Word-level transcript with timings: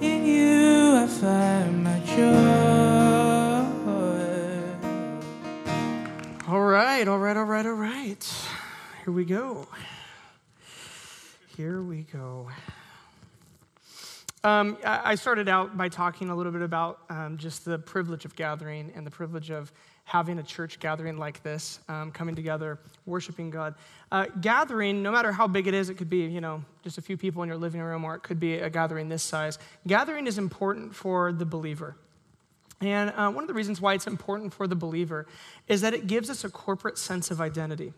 In 0.00 0.24
you 0.24 0.96
I 0.96 1.06
find 1.06 1.84
my 1.84 2.00
joy. 2.16 2.74
All 6.46 6.60
right, 6.60 7.08
all 7.08 7.18
right, 7.18 7.36
all 7.36 7.44
right, 7.44 7.64
all 7.64 7.72
right. 7.72 8.46
Here 9.02 9.12
we 9.12 9.24
go. 9.24 9.66
Here 11.56 11.82
we 11.82 12.02
go. 12.02 12.48
Um, 14.44 14.76
I 14.84 15.14
started 15.14 15.48
out 15.48 15.76
by 15.76 15.88
talking 15.88 16.28
a 16.28 16.36
little 16.36 16.52
bit 16.52 16.60
about 16.60 16.98
um, 17.08 17.38
just 17.38 17.64
the 17.64 17.78
privilege 17.78 18.26
of 18.26 18.36
gathering 18.36 18.92
and 18.94 19.06
the 19.06 19.10
privilege 19.10 19.50
of 19.50 19.72
having 20.04 20.38
a 20.38 20.42
church 20.42 20.78
gathering 20.78 21.16
like 21.16 21.42
this, 21.42 21.80
um, 21.88 22.12
coming 22.12 22.34
together, 22.34 22.78
worshiping 23.06 23.50
God. 23.50 23.74
Uh, 24.12 24.26
gathering, 24.40 25.02
no 25.02 25.10
matter 25.10 25.32
how 25.32 25.46
big 25.46 25.66
it 25.66 25.74
is, 25.74 25.88
it 25.88 25.94
could 25.94 26.10
be, 26.10 26.18
you 26.18 26.40
know, 26.40 26.62
just 26.82 26.98
a 26.98 27.02
few 27.02 27.16
people 27.16 27.42
in 27.42 27.48
your 27.48 27.58
living 27.58 27.80
room, 27.80 28.04
or 28.04 28.14
it 28.14 28.22
could 28.22 28.38
be 28.38 28.54
a 28.54 28.68
gathering 28.68 29.08
this 29.08 29.22
size. 29.22 29.58
Gathering 29.86 30.26
is 30.26 30.38
important 30.38 30.94
for 30.94 31.32
the 31.32 31.46
believer. 31.46 31.96
And 32.80 33.12
uh, 33.16 33.30
one 33.30 33.44
of 33.44 33.48
the 33.48 33.54
reasons 33.54 33.80
why 33.80 33.94
it's 33.94 34.06
important 34.06 34.52
for 34.52 34.66
the 34.66 34.76
believer 34.76 35.26
is 35.68 35.80
that 35.80 35.94
it 35.94 36.06
gives 36.06 36.28
us 36.28 36.44
a 36.44 36.50
corporate 36.50 36.98
sense 36.98 37.30
of 37.30 37.40
identity. 37.40 37.94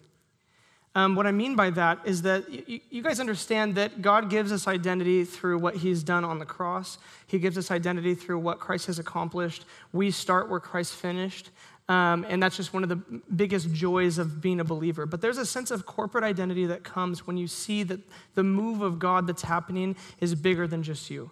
Um, 0.95 1.15
what 1.15 1.27
I 1.27 1.33
mean 1.33 1.57
by 1.57 1.69
that 1.71 1.99
is 2.07 2.23
that 2.23 2.49
you, 2.49 2.81
you, 2.89 3.03
guys 3.03 3.21
understand 3.21 3.75
that 3.75 4.01
God 4.01 4.31
gives 4.31 4.51
us 4.51 4.67
identity 4.67 5.27
through 5.27 5.59
what 5.59 5.77
He's 5.77 6.03
done 6.03 6.25
on 6.25 6.39
the 6.39 6.47
cross. 6.47 6.97
He 7.27 7.39
gives 7.39 7.59
us 7.59 7.71
identity 7.71 8.15
through 8.15 8.39
what 8.39 8.61
Christ 8.61 8.87
has 8.87 8.99
accomplished. 8.99 9.67
We 9.93 10.11
start 10.11 10.49
where 10.49 10.59
Christ 10.59 10.95
finished. 10.95 11.51
Um, 11.89 12.27
and 12.29 12.43
that's 12.43 12.57
just 12.57 12.73
one 12.73 12.83
of 12.83 12.89
the 12.89 12.97
biggest 12.97 13.73
joys 13.73 14.19
of 14.19 14.41
being 14.41 14.59
a 14.59 14.65
believer. 14.65 15.07
But 15.07 15.21
there's 15.21 15.39
a 15.39 15.47
sense 15.47 15.71
of 15.71 15.87
corporate 15.87 16.25
identity 16.25 16.67
that 16.67 16.83
comes 16.83 17.27
when 17.27 17.37
you 17.37 17.47
see 17.47 17.85
that 17.85 18.01
the 18.35 18.43
move 18.43 18.83
of 18.83 18.99
God 18.99 19.27
that's 19.29 19.43
happening 19.43 19.95
is 20.21 20.35
bigger 20.35 20.67
than 20.67 20.83
just 20.83 21.11
you. 21.11 21.31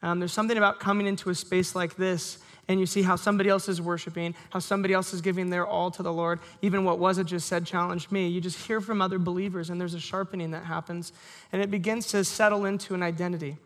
Um, 0.00 0.20
there's 0.20 0.32
something 0.32 0.56
about 0.56 0.78
coming 0.78 1.06
into 1.06 1.30
a 1.30 1.34
space 1.34 1.74
like 1.74 1.96
this 1.96 2.38
and 2.68 2.80
you 2.80 2.86
see 2.86 3.02
how 3.02 3.16
somebody 3.16 3.50
else 3.50 3.68
is 3.68 3.80
worshiping, 3.80 4.34
how 4.50 4.58
somebody 4.58 4.94
else 4.94 5.12
is 5.12 5.20
giving 5.20 5.50
their 5.50 5.66
all 5.66 5.90
to 5.90 6.02
the 6.02 6.12
Lord. 6.12 6.40
Even 6.62 6.84
what 6.84 6.98
was 6.98 7.18
it 7.18 7.26
just 7.26 7.46
said 7.46 7.66
challenged 7.66 8.10
me. 8.10 8.28
You 8.28 8.40
just 8.40 8.66
hear 8.66 8.80
from 8.80 9.02
other 9.02 9.18
believers, 9.18 9.70
and 9.70 9.80
there's 9.80 9.94
a 9.94 10.00
sharpening 10.00 10.50
that 10.52 10.64
happens, 10.64 11.12
and 11.52 11.60
it 11.60 11.70
begins 11.70 12.06
to 12.08 12.24
settle 12.24 12.64
into 12.64 12.94
an 12.94 13.02
identity. 13.02 13.56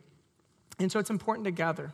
And 0.78 0.90
so 0.90 0.98
it's 0.98 1.10
important 1.10 1.44
to 1.44 1.50
gather. 1.50 1.92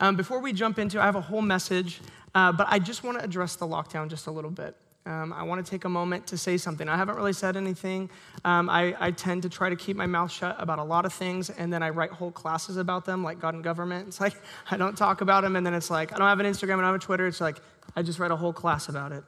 Um, 0.00 0.16
before 0.16 0.40
we 0.40 0.52
jump 0.52 0.78
into, 0.78 1.00
I 1.00 1.04
have 1.04 1.16
a 1.16 1.20
whole 1.20 1.42
message, 1.42 2.00
uh, 2.34 2.52
but 2.52 2.66
I 2.70 2.78
just 2.78 3.02
want 3.02 3.18
to 3.18 3.24
address 3.24 3.56
the 3.56 3.66
lockdown 3.66 4.08
just 4.08 4.26
a 4.26 4.30
little 4.30 4.50
bit. 4.50 4.76
Um, 5.06 5.32
I 5.32 5.42
want 5.42 5.64
to 5.64 5.68
take 5.68 5.86
a 5.86 5.88
moment 5.88 6.26
to 6.26 6.36
say 6.36 6.58
something. 6.58 6.86
I 6.86 6.96
haven't 6.96 7.16
really 7.16 7.32
said 7.32 7.56
anything. 7.56 8.10
Um, 8.44 8.68
I, 8.68 8.94
I, 9.00 9.10
tend 9.10 9.42
to 9.42 9.48
try 9.48 9.70
to 9.70 9.76
keep 9.76 9.96
my 9.96 10.04
mouth 10.04 10.30
shut 10.30 10.54
about 10.58 10.78
a 10.78 10.84
lot 10.84 11.06
of 11.06 11.14
things, 11.14 11.48
and 11.48 11.72
then 11.72 11.82
I 11.82 11.88
write 11.88 12.10
whole 12.10 12.30
classes 12.30 12.76
about 12.76 13.06
them, 13.06 13.24
like 13.24 13.40
God 13.40 13.54
and 13.54 13.64
government. 13.64 14.08
It's 14.08 14.20
like 14.20 14.34
I 14.70 14.76
don't 14.76 14.98
talk 14.98 15.22
about 15.22 15.44
them, 15.44 15.56
and 15.56 15.64
then 15.64 15.72
it's 15.72 15.90
like 15.90 16.12
I 16.12 16.18
don't 16.18 16.28
have 16.28 16.40
an 16.40 16.46
Instagram, 16.46 16.74
and 16.74 16.82
I 16.82 16.90
don't 16.90 16.94
have 16.94 17.02
a 17.02 17.04
Twitter. 17.04 17.26
It's 17.26 17.40
like 17.40 17.56
I 17.96 18.02
just 18.02 18.18
write 18.18 18.30
a 18.30 18.36
whole 18.36 18.52
class 18.52 18.90
about 18.90 19.12
it 19.12 19.24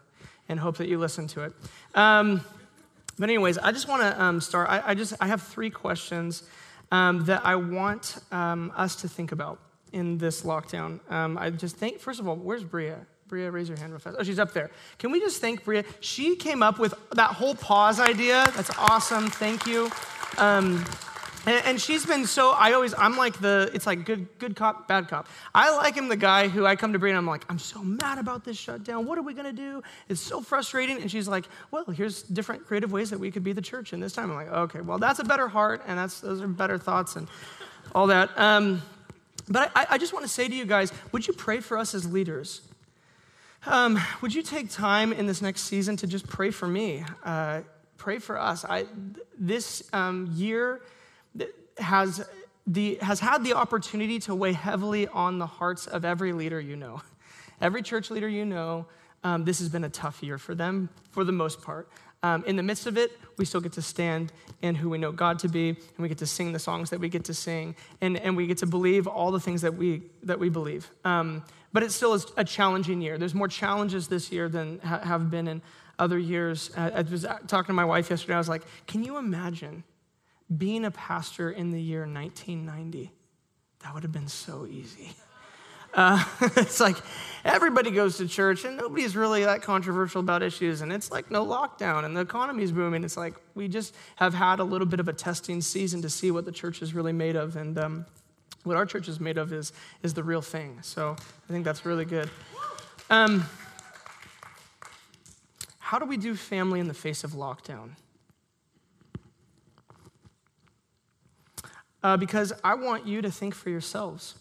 and 0.50 0.60
hope 0.60 0.77
that 0.77 0.88
you 0.88 0.98
listen 0.98 1.27
to 1.28 1.45
it. 1.45 1.55
Um, 1.95 2.45
but 3.18 3.30
anyways, 3.30 3.56
I 3.56 3.72
just 3.72 3.89
want 3.89 4.02
to 4.02 4.22
um, 4.22 4.40
start. 4.42 4.68
I, 4.68 4.83
I, 4.89 4.95
just 4.95 5.14
I 5.18 5.28
have 5.28 5.40
three 5.40 5.70
questions 5.70 6.42
um, 6.92 7.24
that 7.24 7.45
I 7.46 7.56
want 7.56 8.18
um, 8.33 8.70
us 8.77 8.96
to 8.96 9.08
think 9.08 9.33
about 9.33 9.58
in 9.92 10.18
this 10.18 10.42
lockdown. 10.42 11.01
Um, 11.11 11.39
I 11.39 11.51
just 11.51 11.77
think, 11.77 12.01
first 12.01 12.20
of 12.20 12.28
all, 12.28 12.36
where's 12.36 12.64
Bria? 12.64 13.06
Bria, 13.28 13.51
raise 13.51 13.68
your 13.68 13.78
hand 13.78 13.92
real 13.92 14.01
fast. 14.01 14.17
Oh, 14.18 14.24
she's 14.24 14.40
up 14.40 14.52
there. 14.52 14.70
Can 14.98 15.12
we 15.12 15.20
just 15.20 15.40
thank 15.40 15.64
Bria? 15.64 15.84
She 16.01 16.34
came 16.34 16.62
up 16.62 16.78
with 16.78 16.95
that 17.12 17.30
whole 17.30 17.55
pause 17.55 18.01
idea. 18.01 18.45
That's 18.56 18.77
awesome. 18.77 19.30
Thank 19.30 19.67
you. 19.67 19.90
Um, 20.36 20.84
and, 21.46 21.64
and, 21.64 21.80
she's 21.80 22.05
been 22.05 22.27
so, 22.27 22.51
I 22.51 22.73
always, 22.73 22.92
I'm 22.92 23.17
like 23.17 23.40
the, 23.40 23.70
it's 23.73 23.86
like 23.86 24.05
good, 24.05 24.28
good 24.39 24.55
cop, 24.56 24.86
bad 24.86 25.08
cop. 25.08 25.27
I 25.55 25.74
like 25.74 25.95
him, 25.95 26.08
the 26.08 26.17
guy 26.17 26.48
who 26.48 26.67
I 26.67 26.77
come 26.77 26.92
to 26.92 26.98
Bria 26.98 27.12
and 27.12 27.18
I'm 27.18 27.27
like, 27.27 27.46
I'm 27.48 27.58
so 27.58 27.83
mad 27.83 28.18
about 28.18 28.45
this 28.45 28.58
shutdown. 28.58 29.07
What 29.07 29.17
are 29.17 29.22
we 29.22 29.33
to 29.33 29.52
do? 29.52 29.83
It's 30.08 30.20
so 30.20 30.42
frustrating. 30.42 31.01
And 31.01 31.11
she's 31.11 31.28
like, 31.28 31.46
well, 31.70 31.84
here's 31.84 32.22
different 32.22 32.67
creative 32.67 32.92
ways 32.92 33.08
that 33.08 33.18
we 33.18 33.30
could 33.30 33.42
be 33.42 33.52
the 33.52 33.62
church 33.62 33.95
in 33.95 34.01
this 34.01 34.12
time. 34.12 34.30
I'm 34.30 34.36
like, 34.36 34.52
okay, 34.52 34.83
well, 34.83 34.98
that's 34.98 35.18
a 35.18 35.24
better 35.24 35.48
heart 35.48 35.83
and 35.86 35.98
that's, 35.98 36.20
those 36.20 36.42
are 36.42 36.48
better 36.48 36.77
thoughts 36.77 37.17
and 37.17 37.27
all 37.95 38.08
that. 38.08 38.39
Um, 38.39 38.83
but 39.50 39.72
I, 39.74 39.86
I 39.90 39.98
just 39.98 40.12
want 40.12 40.24
to 40.24 40.30
say 40.30 40.48
to 40.48 40.55
you 40.55 40.64
guys, 40.64 40.92
would 41.12 41.27
you 41.27 41.34
pray 41.34 41.61
for 41.61 41.77
us 41.77 41.94
as 41.94 42.11
leaders? 42.11 42.62
Um, 43.66 44.00
would 44.22 44.33
you 44.33 44.42
take 44.42 44.70
time 44.70 45.12
in 45.12 45.27
this 45.27 45.42
next 45.42 45.62
season 45.62 45.96
to 45.98 46.06
just 46.06 46.27
pray 46.27 46.50
for 46.50 46.66
me? 46.66 47.05
Uh, 47.24 47.60
pray 47.98 48.18
for 48.18 48.40
us. 48.40 48.64
I, 48.64 48.86
this 49.39 49.83
um, 49.92 50.30
year 50.34 50.80
has, 51.78 52.24
the, 52.66 52.94
has 53.02 53.20
had 53.20 53.44
the 53.44 53.55
opportunity 53.55 54.18
to 54.20 54.34
weigh 54.34 54.52
heavily 54.52 55.08
on 55.08 55.39
the 55.39 55.46
hearts 55.46 55.86
of 55.86 56.05
every 56.05 56.33
leader 56.33 56.60
you 56.60 56.77
know. 56.77 57.02
Every 57.62 57.83
church 57.83 58.10
leader 58.10 58.27
you 58.27 58.46
know, 58.46 58.86
um, 59.22 59.44
this 59.44 59.58
has 59.58 59.68
been 59.68 59.84
a 59.84 59.90
tough 59.90 60.22
year 60.22 60.39
for 60.39 60.55
them 60.55 60.89
for 61.10 61.24
the 61.24 61.33
most 61.33 61.60
part. 61.60 61.90
Um, 62.23 62.45
in 62.45 62.57
the 62.57 62.63
midst 62.63 62.86
of 62.86 62.98
it, 62.98 63.13
we 63.39 63.45
still 63.45 63.61
get 63.61 63.73
to 63.73 63.83
stand 63.83 64.33
in 64.61 64.75
who 64.75 64.91
we 64.91 64.98
know 64.98 65.11
God 65.11 65.39
to 65.41 65.48
be, 65.48 65.70
and 65.70 65.98
we 65.98 66.08
get 66.08 66.19
to 66.19 66.27
sing 66.27 66.53
the 66.53 66.58
songs 66.58 66.91
that 66.91 67.01
we 67.01 67.08
get 67.08 67.25
to 67.25 67.35
sing, 67.35 67.75
and, 68.01 68.19
and 68.19 68.36
we 68.36 68.47
get 68.47 68.58
to 68.58 68.67
believe 68.67 69.07
all 69.07 69.31
the 69.31 69.41
things 69.41 69.63
that 69.63 69.75
we, 69.75 70.03
that 70.23 70.39
we 70.39 70.51
believe. 70.51 70.91
Um, 71.05 71.42
but 71.73 71.83
it 71.83 71.92
still 71.92 72.13
is 72.14 72.27
a 72.36 72.45
challenging 72.45 73.01
year. 73.01 73.17
There's 73.17 73.35
more 73.35 73.48
challenges 73.48 74.08
this 74.08 74.31
year 74.31 74.48
than 74.48 74.81
ha- 74.81 75.01
have 75.01 75.31
been 75.31 75.48
in 75.48 75.63
other 75.98 76.19
years. 76.19 76.70
I, 76.77 76.91
I 76.91 77.03
was 77.03 77.25
talking 77.47 77.69
to 77.69 77.73
my 77.73 77.85
wife 77.85 78.11
yesterday. 78.11 78.35
I 78.35 78.39
was 78.39 78.48
like, 78.48 78.63
can 78.87 79.02
you 79.05 79.17
imagine 79.17 79.85
being 80.55 80.85
a 80.85 80.91
pastor 80.91 81.51
in 81.51 81.70
the 81.70 81.81
year 81.81 82.01
1990? 82.01 83.13
That 83.83 83.95
would 83.95 84.02
have 84.02 84.13
been 84.13 84.29
so 84.29 84.67
easy. 84.67 85.13
Uh, 85.95 86.24
it's 86.56 86.80
like 86.80 86.96
everybody 87.45 87.90
goes 87.90 88.18
to 88.18 88.28
church 88.28 88.64
and 88.64 88.77
nobody's 88.77 89.17
really 89.17 89.45
that 89.45 89.62
controversial 89.62 90.20
about 90.20 90.42
issues, 90.42 90.80
and 90.80 90.92
it's 90.92 91.11
like 91.11 91.30
no 91.30 91.45
lockdown 91.45 92.05
and 92.05 92.17
the 92.17 92.20
economy's 92.20 92.73
booming. 92.73 93.05
It's 93.05 93.17
like 93.17 93.34
we 93.55 93.68
just 93.68 93.95
have 94.17 94.34
had 94.34 94.61
a 94.61 94.64
little 94.64 94.86
bit 94.86 95.01
of 95.01 95.08
a 95.08 95.12
testing 95.12 95.61
season 95.61 96.02
to 96.02 96.11
see 96.11 96.30
what 96.30 96.45
the 96.45 96.52
church 96.52 96.83
is 96.83 96.95
really 96.95 97.12
made 97.12 97.36
of, 97.36 97.56
and 97.56 97.78
um, 97.78 98.06
what 98.64 98.77
our 98.77 98.86
church 98.86 99.08
is 99.08 99.20
made 99.20 99.39
of 99.39 99.52
is, 99.52 99.73
is 100.02 100.14
the 100.14 100.23
real 100.23 100.42
thing. 100.42 100.78
So 100.83 101.17
I 101.18 101.52
think 101.52 101.64
that's 101.64 101.86
really 101.86 102.05
good. 102.05 102.30
Um, 103.08 103.46
how 105.78 105.98
do 105.98 106.05
we 106.05 106.17
do 106.17 106.34
family 106.34 106.78
in 106.78 106.89
the 106.89 106.95
face 106.95 107.24
of 107.24 107.33
lockdown? 107.33 107.90
Uh, 112.02 112.17
because 112.17 112.52
I 112.62 112.74
want 112.74 113.07
you 113.07 113.20
to 113.22 113.30
think 113.30 113.55
for 113.55 113.70
yourselves. 113.70 114.34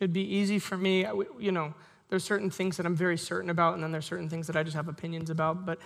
It'd 0.00 0.12
be 0.12 0.22
easy 0.22 0.58
for 0.58 0.76
me, 0.76 1.06
you 1.38 1.52
know, 1.52 1.74
there's 2.10 2.24
certain 2.24 2.50
things 2.50 2.76
that 2.76 2.86
I'm 2.86 2.94
very 2.94 3.16
certain 3.16 3.50
about, 3.50 3.74
and 3.74 3.82
then 3.82 3.90
there's 3.90 4.04
certain 4.04 4.28
things 4.28 4.46
that 4.46 4.56
I 4.56 4.62
just 4.62 4.76
have 4.76 4.88
opinions 4.88 5.30
about. 5.30 5.64
But 5.64 5.78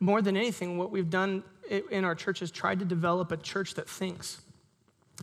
more 0.00 0.22
than 0.22 0.36
anything, 0.36 0.78
what 0.78 0.90
we've 0.90 1.10
done 1.10 1.44
in 1.90 2.04
our 2.04 2.14
church 2.14 2.42
is 2.42 2.50
tried 2.50 2.78
to 2.78 2.84
develop 2.84 3.30
a 3.30 3.36
church 3.36 3.74
that 3.74 3.88
thinks. 3.88 4.40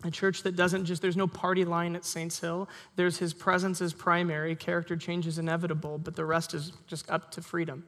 A 0.03 0.11
church 0.11 0.43
that 0.43 0.55
doesn't 0.55 0.85
just, 0.85 1.01
there's 1.01 1.17
no 1.17 1.27
party 1.27 1.65
line 1.65 1.95
at 1.95 2.05
Saints 2.05 2.39
Hill. 2.39 2.69
There's 2.95 3.17
his 3.17 3.33
presence 3.33 3.81
is 3.81 3.93
primary, 3.93 4.55
character 4.55 4.95
change 4.95 5.27
is 5.27 5.37
inevitable, 5.37 5.97
but 5.97 6.15
the 6.15 6.25
rest 6.25 6.53
is 6.53 6.71
just 6.87 7.09
up 7.09 7.31
to 7.31 7.41
freedom. 7.41 7.85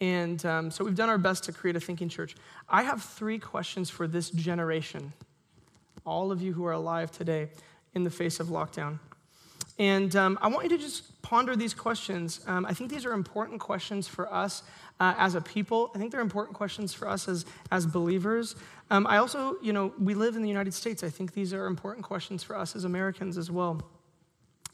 And 0.00 0.44
um, 0.44 0.70
so 0.70 0.84
we've 0.84 0.94
done 0.94 1.08
our 1.08 1.18
best 1.18 1.44
to 1.44 1.52
create 1.52 1.76
a 1.76 1.80
thinking 1.80 2.08
church. 2.08 2.36
I 2.68 2.82
have 2.82 3.02
three 3.02 3.38
questions 3.38 3.90
for 3.90 4.06
this 4.06 4.30
generation, 4.30 5.12
all 6.04 6.30
of 6.30 6.42
you 6.42 6.52
who 6.52 6.66
are 6.66 6.72
alive 6.72 7.10
today 7.10 7.48
in 7.94 8.04
the 8.04 8.10
face 8.10 8.38
of 8.38 8.48
lockdown. 8.48 8.98
And 9.78 10.14
um, 10.16 10.38
I 10.40 10.48
want 10.48 10.64
you 10.64 10.76
to 10.76 10.82
just 10.82 11.20
ponder 11.22 11.54
these 11.54 11.74
questions. 11.74 12.40
Um, 12.46 12.64
I 12.64 12.72
think 12.72 12.90
these 12.90 13.04
are 13.04 13.12
important 13.12 13.60
questions 13.60 14.08
for 14.08 14.32
us 14.32 14.62
uh, 15.00 15.14
as 15.18 15.34
a 15.34 15.40
people. 15.40 15.90
I 15.94 15.98
think 15.98 16.12
they're 16.12 16.20
important 16.20 16.56
questions 16.56 16.94
for 16.94 17.08
us 17.08 17.28
as, 17.28 17.44
as 17.70 17.86
believers. 17.86 18.56
Um, 18.90 19.06
I 19.06 19.18
also, 19.18 19.56
you 19.60 19.72
know, 19.72 19.92
we 19.98 20.14
live 20.14 20.36
in 20.36 20.42
the 20.42 20.48
United 20.48 20.72
States. 20.72 21.02
I 21.02 21.10
think 21.10 21.32
these 21.34 21.52
are 21.52 21.66
important 21.66 22.06
questions 22.06 22.42
for 22.42 22.56
us 22.56 22.74
as 22.74 22.84
Americans 22.84 23.36
as 23.36 23.50
well. 23.50 23.82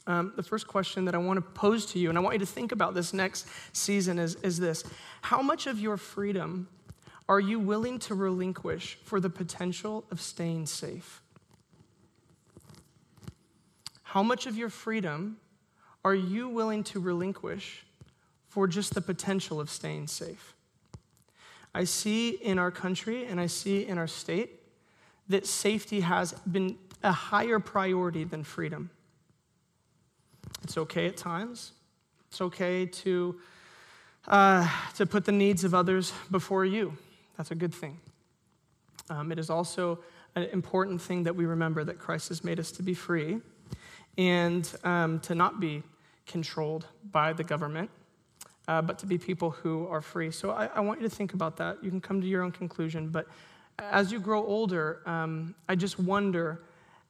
Um, 0.05 0.33
the 0.35 0.43
first 0.43 0.67
question 0.67 1.05
that 1.05 1.15
I 1.15 1.17
want 1.17 1.37
to 1.37 1.41
pose 1.41 1.85
to 1.87 1.99
you, 1.99 2.09
and 2.09 2.17
I 2.17 2.21
want 2.21 2.35
you 2.35 2.39
to 2.39 2.45
think 2.45 2.71
about 2.71 2.93
this 2.93 3.13
next 3.13 3.47
season, 3.71 4.19
is, 4.19 4.35
is 4.35 4.59
this 4.59 4.83
How 5.21 5.41
much 5.41 5.65
of 5.65 5.79
your 5.79 5.97
freedom 5.97 6.67
are 7.29 7.39
you 7.39 7.57
willing 7.57 7.99
to 7.99 8.15
relinquish 8.15 8.99
for 9.05 9.19
the 9.19 9.29
potential 9.29 10.03
of 10.11 10.19
staying 10.19 10.65
safe? 10.65 11.22
How 14.13 14.21
much 14.21 14.45
of 14.45 14.55
your 14.55 14.69
freedom 14.69 15.37
are 16.05 16.13
you 16.13 16.47
willing 16.47 16.83
to 16.83 16.99
relinquish 16.99 17.83
for 18.47 18.67
just 18.67 18.93
the 18.93 19.01
potential 19.01 19.59
of 19.59 19.71
staying 19.71 20.05
safe? 20.05 20.53
I 21.73 21.85
see 21.85 22.29
in 22.29 22.59
our 22.59 22.69
country 22.69 23.25
and 23.25 23.41
I 23.41 23.47
see 23.47 23.87
in 23.87 23.97
our 23.97 24.05
state 24.05 24.51
that 25.29 25.47
safety 25.47 26.01
has 26.01 26.33
been 26.33 26.77
a 27.01 27.11
higher 27.11 27.57
priority 27.57 28.23
than 28.23 28.43
freedom. 28.43 28.91
It's 30.61 30.77
okay 30.77 31.07
at 31.07 31.17
times. 31.17 31.71
It's 32.29 32.39
okay 32.39 32.85
to, 32.85 33.41
uh, 34.27 34.69
to 34.93 35.07
put 35.07 35.25
the 35.25 35.31
needs 35.31 35.63
of 35.63 35.73
others 35.73 36.13
before 36.29 36.65
you. 36.65 36.95
That's 37.35 37.49
a 37.49 37.55
good 37.55 37.73
thing. 37.73 37.99
Um, 39.09 39.31
it 39.31 39.39
is 39.39 39.49
also 39.49 40.01
an 40.35 40.43
important 40.53 41.01
thing 41.01 41.23
that 41.23 41.35
we 41.35 41.47
remember 41.47 41.83
that 41.83 41.97
Christ 41.97 42.29
has 42.29 42.43
made 42.43 42.59
us 42.59 42.71
to 42.73 42.83
be 42.83 42.93
free 42.93 43.41
and 44.17 44.71
um, 44.83 45.19
to 45.21 45.35
not 45.35 45.59
be 45.59 45.83
controlled 46.25 46.87
by 47.11 47.33
the 47.33 47.43
government, 47.43 47.89
uh, 48.67 48.81
but 48.81 48.97
to 48.99 49.05
be 49.05 49.17
people 49.17 49.51
who 49.51 49.87
are 49.87 50.01
free. 50.01 50.31
So 50.31 50.51
I, 50.51 50.67
I, 50.67 50.79
want 50.79 51.01
you 51.01 51.09
to 51.09 51.15
think 51.15 51.33
about 51.33 51.57
that. 51.57 51.83
You 51.83 51.89
can 51.89 51.99
come 51.99 52.21
to 52.21 52.27
your 52.27 52.43
own 52.43 52.51
conclusion, 52.51 53.09
but 53.09 53.27
as 53.79 54.11
you 54.11 54.19
grow 54.19 54.45
older, 54.45 55.01
um, 55.05 55.55
I 55.67 55.75
just 55.75 55.99
wonder 55.99 56.61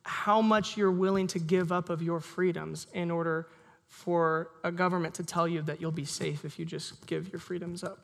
how 0.03 0.41
much 0.41 0.75
you're 0.77 0.91
willing 0.91 1.27
to 1.27 1.39
give 1.39 1.71
up 1.71 1.89
of 1.89 2.01
your 2.01 2.19
freedoms 2.19 2.87
in 2.93 3.11
order 3.11 3.47
for 3.87 4.49
a 4.63 4.71
government 4.71 5.13
to 5.13 5.23
tell 5.23 5.47
you 5.47 5.61
that 5.61 5.79
you'll 5.79 5.91
be 5.91 6.05
safe 6.05 6.43
if 6.43 6.57
you 6.57 6.65
just 6.65 7.05
give 7.05 7.31
your 7.31 7.39
freedoms 7.39 7.83
up. 7.83 7.99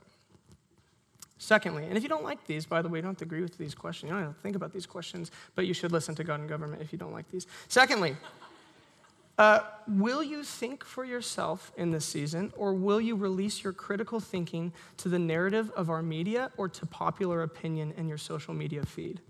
Secondly, 1.39 1.85
and 1.85 1.97
if 1.97 2.03
you 2.03 2.09
don't 2.09 2.23
like 2.23 2.45
these, 2.45 2.65
by 2.65 2.81
the 2.81 2.89
way, 2.89 2.99
you 2.99 3.01
don't 3.01 3.11
have 3.11 3.17
to 3.17 3.23
agree 3.23 3.41
with 3.41 3.57
these 3.57 3.73
questions. 3.73 4.09
You 4.09 4.15
don't 4.15 4.25
have 4.25 4.35
to 4.35 4.41
think 4.41 4.57
about 4.57 4.73
these 4.73 4.85
questions, 4.85 5.31
but 5.55 5.65
you 5.65 5.73
should 5.73 5.91
listen 5.91 6.13
to 6.15 6.23
God 6.23 6.41
and 6.41 6.49
government 6.49 6.81
if 6.81 6.91
you 6.91 6.99
don't 6.99 7.13
like 7.13 7.29
these. 7.31 7.47
Secondly, 7.69 8.15
uh, 9.39 9.61
will 9.87 10.21
you 10.21 10.43
think 10.43 10.83
for 10.83 11.05
yourself 11.05 11.71
in 11.77 11.91
this 11.91 12.03
season, 12.03 12.51
or 12.57 12.73
will 12.73 12.99
you 12.99 13.15
release 13.15 13.63
your 13.63 13.71
critical 13.71 14.19
thinking 14.19 14.73
to 14.97 15.07
the 15.07 15.17
narrative 15.17 15.71
of 15.77 15.89
our 15.89 16.03
media 16.03 16.51
or 16.57 16.67
to 16.67 16.85
popular 16.85 17.41
opinion 17.41 17.93
in 17.95 18.09
your 18.09 18.17
social 18.17 18.53
media 18.53 18.83
feed? 18.83 19.21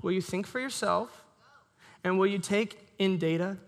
Will 0.00 0.12
you 0.12 0.22
think 0.22 0.46
for 0.46 0.60
yourself, 0.60 1.24
and 2.04 2.18
will 2.18 2.26
you 2.26 2.38
take 2.38 2.88
in 2.98 3.18
data? 3.18 3.58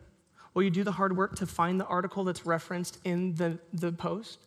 Will 0.55 0.63
you 0.63 0.71
do 0.71 0.83
the 0.83 0.93
hard 0.93 1.15
work 1.15 1.37
to 1.37 1.47
find 1.47 1.79
the 1.79 1.87
article 1.87 2.25
that's 2.25 2.47
referenced 2.47 2.99
in 3.05 3.35
the, 3.35 3.59
the 3.75 3.93
post? 3.93 4.39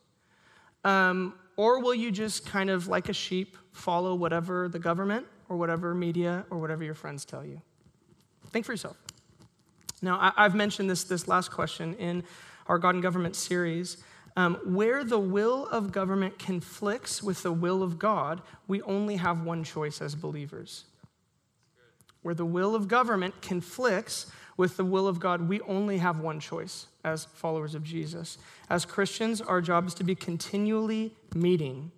Um, 0.84 1.36
or 1.58 1.80
will 1.80 1.94
you 1.94 2.10
just 2.10 2.48
kind 2.48 2.72
of, 2.72 2.88
like 2.88 3.08
a 3.08 3.14
sheep, 3.14 3.56
follow 3.72 4.16
whatever 4.16 4.68
the 4.68 4.80
government 4.80 5.28
or 5.48 5.58
whatever 5.58 5.94
media 5.94 6.46
or 6.50 6.58
whatever 6.58 6.84
your 6.84 6.96
friends 6.96 7.24
tell 7.24 7.46
you? 7.46 7.62
Think 8.50 8.66
for 8.66 8.74
yourself. 8.74 8.98
Now, 10.02 10.34
I, 10.36 10.44
have 10.44 10.56
mentioned 10.56 10.90
this, 10.90 11.04
this 11.04 11.28
last 11.28 11.52
question 11.52 11.94
in 11.96 12.24
our 12.68 12.78
God 12.78 12.96
and 12.96 13.04
Government 13.04 13.36
series. 13.36 13.98
Um, 14.38 14.56
where 14.64 15.04
the 15.04 15.20
will 15.20 15.68
of 15.68 15.92
government 15.92 16.40
conflicts 16.40 17.22
with 17.22 17.44
the 17.44 17.52
will 17.52 17.84
of 17.84 18.00
God, 18.00 18.42
we 18.68 18.82
only 18.84 19.18
have 19.18 19.44
one 19.44 19.64
choice 19.64 20.02
as 20.02 20.16
believers. 20.16 20.86
Where 22.22 22.36
the 22.36 22.46
will 22.46 22.76
of 22.76 22.88
government 22.88 23.42
conflicts 23.42 24.32
with 24.56 24.78
the 24.78 24.86
will 24.86 25.08
of 25.08 25.20
God, 25.20 25.48
we 25.50 25.62
only 25.62 25.98
have 25.98 26.20
one 26.20 26.40
choice 26.40 26.88
as 27.04 27.26
followers 27.26 27.76
of 27.76 27.84
Jesus. 27.84 28.38
As 28.70 28.86
Christians, 28.86 29.42
our 29.42 29.62
job 29.62 29.88
is 29.88 29.94
to 29.96 30.04
be 30.04 30.16
continually 30.16 31.16
meeting. 31.34 31.92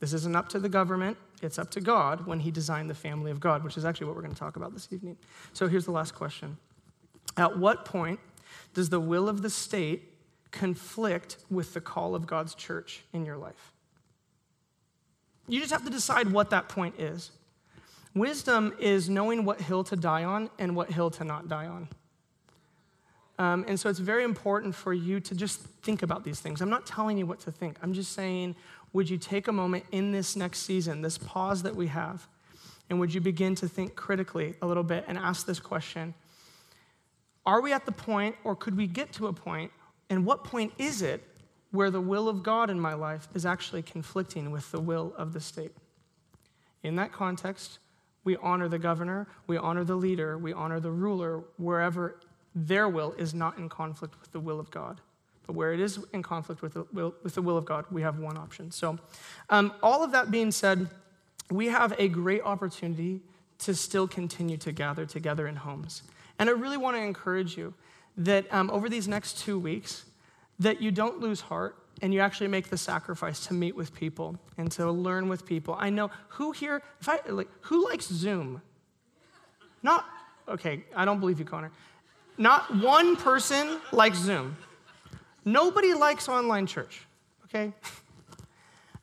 This 0.00 0.12
isn't 0.12 0.36
up 0.36 0.48
to 0.50 0.58
the 0.58 0.68
government, 0.68 1.16
it's 1.42 1.58
up 1.58 1.70
to 1.72 1.80
God 1.80 2.26
when 2.26 2.40
He 2.40 2.50
designed 2.50 2.90
the 2.90 2.94
family 2.94 3.30
of 3.30 3.40
God, 3.40 3.62
which 3.64 3.76
is 3.76 3.84
actually 3.84 4.08
what 4.08 4.16
we're 4.16 4.22
going 4.22 4.34
to 4.34 4.38
talk 4.38 4.56
about 4.56 4.72
this 4.72 4.88
evening. 4.90 5.16
So 5.52 5.68
here's 5.68 5.84
the 5.84 5.92
last 5.92 6.14
question 6.14 6.58
at 7.36 7.58
what 7.58 7.84
point 7.84 8.20
does 8.74 8.88
the 8.88 9.00
will 9.00 9.28
of 9.28 9.42
the 9.42 9.50
state 9.50 10.12
conflict 10.50 11.36
with 11.50 11.74
the 11.74 11.80
call 11.80 12.14
of 12.14 12.26
God's 12.26 12.54
church 12.54 13.04
in 13.12 13.24
your 13.24 13.36
life? 13.36 13.72
You 15.48 15.60
just 15.60 15.72
have 15.72 15.84
to 15.84 15.90
decide 15.90 16.32
what 16.32 16.50
that 16.50 16.68
point 16.68 16.98
is. 16.98 17.30
Wisdom 18.14 18.74
is 18.80 19.08
knowing 19.08 19.44
what 19.44 19.60
hill 19.60 19.84
to 19.84 19.96
die 19.96 20.24
on 20.24 20.50
and 20.58 20.74
what 20.74 20.90
hill 20.90 21.10
to 21.10 21.24
not 21.24 21.48
die 21.48 21.66
on. 21.66 21.88
Um, 23.38 23.64
and 23.68 23.78
so 23.78 23.90
it's 23.90 23.98
very 23.98 24.24
important 24.24 24.74
for 24.74 24.94
you 24.94 25.20
to 25.20 25.34
just 25.34 25.60
think 25.60 26.02
about 26.02 26.24
these 26.24 26.40
things. 26.40 26.62
I'm 26.62 26.70
not 26.70 26.86
telling 26.86 27.18
you 27.18 27.26
what 27.26 27.40
to 27.40 27.52
think. 27.52 27.76
I'm 27.82 27.92
just 27.92 28.12
saying, 28.12 28.56
would 28.94 29.10
you 29.10 29.18
take 29.18 29.46
a 29.46 29.52
moment 29.52 29.84
in 29.92 30.10
this 30.10 30.36
next 30.36 30.60
season, 30.60 31.02
this 31.02 31.18
pause 31.18 31.62
that 31.64 31.76
we 31.76 31.88
have, 31.88 32.26
and 32.88 32.98
would 32.98 33.12
you 33.12 33.20
begin 33.20 33.54
to 33.56 33.68
think 33.68 33.94
critically 33.94 34.54
a 34.62 34.66
little 34.66 34.82
bit 34.82 35.04
and 35.06 35.18
ask 35.18 35.44
this 35.44 35.60
question 35.60 36.14
are 37.46 37.60
we 37.60 37.72
at 37.72 37.86
the 37.86 37.92
point, 37.92 38.36
or 38.44 38.56
could 38.56 38.76
we 38.76 38.86
get 38.86 39.12
to 39.14 39.28
a 39.28 39.32
point, 39.32 39.70
and 40.10 40.26
what 40.26 40.44
point 40.44 40.72
is 40.78 41.00
it 41.00 41.22
where 41.70 41.90
the 41.90 42.00
will 42.00 42.28
of 42.28 42.42
God 42.42 42.70
in 42.70 42.78
my 42.78 42.94
life 42.94 43.28
is 43.34 43.46
actually 43.46 43.82
conflicting 43.82 44.50
with 44.50 44.70
the 44.72 44.80
will 44.80 45.14
of 45.16 45.32
the 45.32 45.40
state? 45.40 45.72
In 46.82 46.96
that 46.96 47.12
context, 47.12 47.78
we 48.24 48.36
honor 48.38 48.68
the 48.68 48.78
governor, 48.78 49.28
we 49.46 49.56
honor 49.56 49.84
the 49.84 49.94
leader, 49.94 50.36
we 50.36 50.52
honor 50.52 50.80
the 50.80 50.90
ruler 50.90 51.44
wherever 51.56 52.16
their 52.54 52.88
will 52.88 53.12
is 53.12 53.34
not 53.34 53.58
in 53.58 53.68
conflict 53.68 54.20
with 54.20 54.32
the 54.32 54.40
will 54.40 54.58
of 54.58 54.70
God. 54.70 55.00
But 55.46 55.54
where 55.54 55.72
it 55.72 55.78
is 55.78 56.00
in 56.12 56.22
conflict 56.22 56.62
with 56.62 56.74
the 56.74 56.86
will, 56.92 57.14
with 57.22 57.36
the 57.36 57.42
will 57.42 57.56
of 57.56 57.64
God, 57.64 57.84
we 57.90 58.02
have 58.02 58.18
one 58.18 58.36
option. 58.36 58.72
So, 58.72 58.98
um, 59.48 59.72
all 59.82 60.02
of 60.02 60.10
that 60.12 60.30
being 60.30 60.50
said, 60.50 60.88
we 61.50 61.66
have 61.66 61.94
a 61.98 62.08
great 62.08 62.42
opportunity 62.42 63.20
to 63.58 63.74
still 63.74 64.08
continue 64.08 64.56
to 64.56 64.72
gather 64.72 65.06
together 65.06 65.46
in 65.46 65.56
homes. 65.56 66.02
And 66.38 66.48
I 66.48 66.52
really 66.52 66.76
want 66.76 66.96
to 66.96 67.02
encourage 67.02 67.56
you 67.56 67.74
that 68.16 68.52
um, 68.52 68.70
over 68.70 68.88
these 68.88 69.08
next 69.08 69.38
two 69.38 69.58
weeks, 69.58 70.04
that 70.58 70.80
you 70.80 70.90
don't 70.90 71.20
lose 71.20 71.40
heart 71.40 71.76
and 72.02 72.12
you 72.12 72.20
actually 72.20 72.48
make 72.48 72.68
the 72.68 72.76
sacrifice 72.76 73.46
to 73.46 73.54
meet 73.54 73.74
with 73.74 73.94
people 73.94 74.38
and 74.58 74.70
to 74.72 74.90
learn 74.90 75.28
with 75.28 75.46
people. 75.46 75.76
I 75.78 75.90
know 75.90 76.10
who 76.28 76.52
here, 76.52 76.82
if 77.00 77.08
I 77.08 77.20
like, 77.28 77.48
who 77.62 77.88
likes 77.88 78.06
Zoom? 78.06 78.60
Not 79.82 80.04
okay. 80.48 80.84
I 80.94 81.04
don't 81.04 81.20
believe 81.20 81.38
you, 81.38 81.44
Connor. 81.44 81.72
Not 82.38 82.74
one 82.76 83.16
person 83.16 83.80
likes 83.92 84.18
Zoom. 84.18 84.56
Nobody 85.44 85.94
likes 85.94 86.28
online 86.28 86.66
church. 86.66 87.06
Okay. 87.44 87.72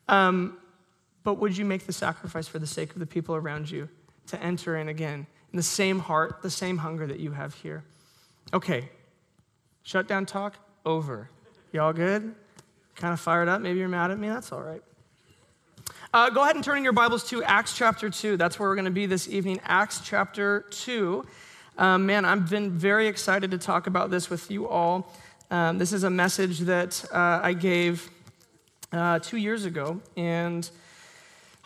Um, 0.08 0.58
but 1.24 1.34
would 1.34 1.56
you 1.56 1.64
make 1.64 1.86
the 1.86 1.92
sacrifice 1.92 2.46
for 2.46 2.58
the 2.58 2.66
sake 2.66 2.92
of 2.92 2.98
the 2.98 3.06
people 3.06 3.34
around 3.34 3.70
you 3.70 3.88
to 4.26 4.40
enter 4.42 4.76
in 4.76 4.88
again 4.88 5.26
the 5.56 5.62
same 5.62 5.98
heart, 5.98 6.42
the 6.42 6.50
same 6.50 6.78
hunger 6.78 7.06
that 7.06 7.20
you 7.20 7.32
have 7.32 7.54
here. 7.54 7.84
Okay, 8.52 8.88
shutdown 9.82 10.26
talk 10.26 10.56
over. 10.84 11.30
Y'all 11.72 11.92
good? 11.92 12.34
Kind 12.96 13.12
of 13.12 13.20
fired 13.20 13.48
up? 13.48 13.60
Maybe 13.60 13.78
you're 13.78 13.88
mad 13.88 14.10
at 14.10 14.18
me? 14.18 14.28
That's 14.28 14.52
all 14.52 14.62
right. 14.62 14.82
Uh, 16.12 16.30
go 16.30 16.42
ahead 16.42 16.54
and 16.54 16.64
turn 16.64 16.78
in 16.78 16.84
your 16.84 16.92
Bibles 16.92 17.28
to 17.30 17.42
Acts 17.42 17.76
chapter 17.76 18.08
2. 18.08 18.36
That's 18.36 18.58
where 18.58 18.68
we're 18.68 18.76
going 18.76 18.84
to 18.84 18.90
be 18.92 19.06
this 19.06 19.28
evening. 19.28 19.60
Acts 19.64 20.00
chapter 20.04 20.64
2. 20.70 21.26
Um, 21.76 22.06
man, 22.06 22.24
I've 22.24 22.48
been 22.48 22.70
very 22.70 23.08
excited 23.08 23.50
to 23.50 23.58
talk 23.58 23.88
about 23.88 24.10
this 24.10 24.30
with 24.30 24.48
you 24.48 24.68
all. 24.68 25.12
Um, 25.50 25.78
this 25.78 25.92
is 25.92 26.04
a 26.04 26.10
message 26.10 26.60
that 26.60 27.04
uh, 27.12 27.40
I 27.42 27.52
gave 27.52 28.08
uh, 28.92 29.18
two 29.18 29.38
years 29.38 29.64
ago, 29.64 30.00
and 30.16 30.70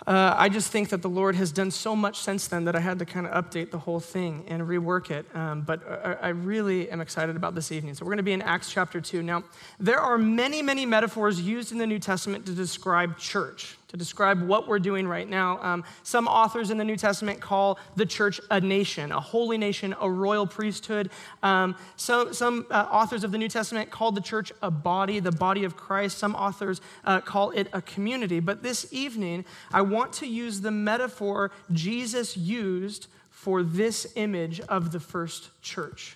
uh, 0.06 0.34
I 0.36 0.48
just 0.48 0.70
think 0.70 0.90
that 0.90 1.02
the 1.02 1.08
Lord 1.08 1.34
has 1.36 1.50
done 1.50 1.70
so 1.70 1.96
much 1.96 2.20
since 2.20 2.46
then 2.46 2.64
that 2.64 2.76
I 2.76 2.80
had 2.80 2.98
to 3.00 3.06
kind 3.06 3.26
of 3.26 3.44
update 3.44 3.70
the 3.70 3.78
whole 3.78 4.00
thing 4.00 4.44
and 4.48 4.62
rework 4.62 5.10
it. 5.10 5.26
Um, 5.34 5.62
but 5.62 5.82
I, 5.88 6.12
I 6.12 6.28
really 6.28 6.90
am 6.90 7.00
excited 7.00 7.36
about 7.36 7.54
this 7.54 7.72
evening. 7.72 7.94
So 7.94 8.04
we're 8.04 8.10
going 8.10 8.18
to 8.18 8.22
be 8.22 8.32
in 8.32 8.42
Acts 8.42 8.70
chapter 8.70 9.00
2. 9.00 9.22
Now, 9.22 9.44
there 9.80 10.00
are 10.00 10.18
many, 10.18 10.62
many 10.62 10.86
metaphors 10.86 11.40
used 11.40 11.72
in 11.72 11.78
the 11.78 11.86
New 11.86 11.98
Testament 11.98 12.46
to 12.46 12.52
describe 12.52 13.18
church 13.18 13.77
to 13.88 13.96
describe 13.96 14.42
what 14.42 14.68
we're 14.68 14.78
doing 14.78 15.08
right 15.08 15.28
now. 15.28 15.58
Um, 15.62 15.84
some 16.02 16.28
authors 16.28 16.70
in 16.70 16.76
the 16.76 16.84
New 16.84 16.96
Testament 16.96 17.40
call 17.40 17.78
the 17.96 18.04
church 18.04 18.40
a 18.50 18.60
nation, 18.60 19.10
a 19.12 19.20
holy 19.20 19.56
nation, 19.56 19.94
a 20.00 20.10
royal 20.10 20.46
priesthood. 20.46 21.10
Um, 21.42 21.74
so, 21.96 22.32
some 22.32 22.66
uh, 22.70 22.86
authors 22.90 23.24
of 23.24 23.32
the 23.32 23.38
New 23.38 23.48
Testament 23.48 23.90
call 23.90 24.12
the 24.12 24.20
church 24.20 24.52
a 24.62 24.70
body, 24.70 25.20
the 25.20 25.32
body 25.32 25.64
of 25.64 25.76
Christ. 25.76 26.18
Some 26.18 26.34
authors 26.34 26.80
uh, 27.04 27.22
call 27.22 27.50
it 27.52 27.68
a 27.72 27.80
community. 27.80 28.40
But 28.40 28.62
this 28.62 28.86
evening, 28.92 29.46
I 29.72 29.80
want 29.82 30.12
to 30.14 30.26
use 30.26 30.60
the 30.60 30.70
metaphor 30.70 31.50
Jesus 31.72 32.36
used 32.36 33.08
for 33.30 33.62
this 33.62 34.12
image 34.16 34.60
of 34.60 34.92
the 34.92 35.00
first 35.00 35.50
church, 35.62 36.14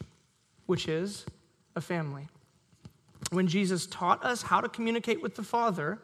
which 0.66 0.88
is 0.88 1.24
a 1.74 1.80
family. 1.80 2.28
When 3.30 3.46
Jesus 3.46 3.86
taught 3.86 4.22
us 4.22 4.42
how 4.42 4.60
to 4.60 4.68
communicate 4.68 5.22
with 5.22 5.36
the 5.36 5.42
Father, 5.42 5.98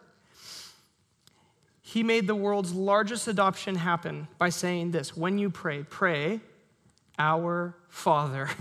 he 1.89 2.03
made 2.03 2.27
the 2.27 2.35
world's 2.35 2.75
largest 2.75 3.29
adoption 3.29 3.77
happen 3.77 4.29
by 4.37 4.51
saying 4.51 4.91
this 4.91 5.17
when 5.17 5.39
you 5.39 5.49
pray, 5.49 5.83
pray, 5.89 6.41
Our 7.19 7.75
Father. 7.89 8.51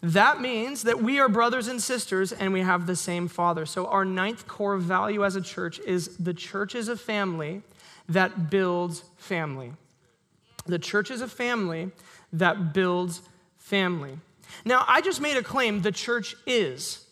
That 0.00 0.40
means 0.40 0.84
that 0.84 1.02
we 1.02 1.18
are 1.18 1.28
brothers 1.28 1.66
and 1.66 1.82
sisters 1.82 2.30
and 2.30 2.52
we 2.52 2.60
have 2.60 2.86
the 2.86 2.94
same 2.94 3.26
Father. 3.26 3.66
So, 3.66 3.86
our 3.86 4.04
ninth 4.04 4.46
core 4.46 4.76
value 4.76 5.24
as 5.24 5.34
a 5.34 5.40
church 5.40 5.80
is 5.80 6.16
the 6.18 6.32
church 6.32 6.76
is 6.76 6.88
a 6.88 6.96
family 6.96 7.62
that 8.08 8.48
builds 8.48 9.02
family. 9.16 9.72
The 10.66 10.78
church 10.78 11.10
is 11.10 11.20
a 11.20 11.26
family 11.26 11.90
that 12.32 12.72
builds 12.72 13.22
family. 13.56 14.20
Now, 14.64 14.84
I 14.86 15.00
just 15.00 15.20
made 15.20 15.36
a 15.36 15.42
claim 15.42 15.82
the 15.82 15.90
church 15.90 16.36
is. 16.46 17.04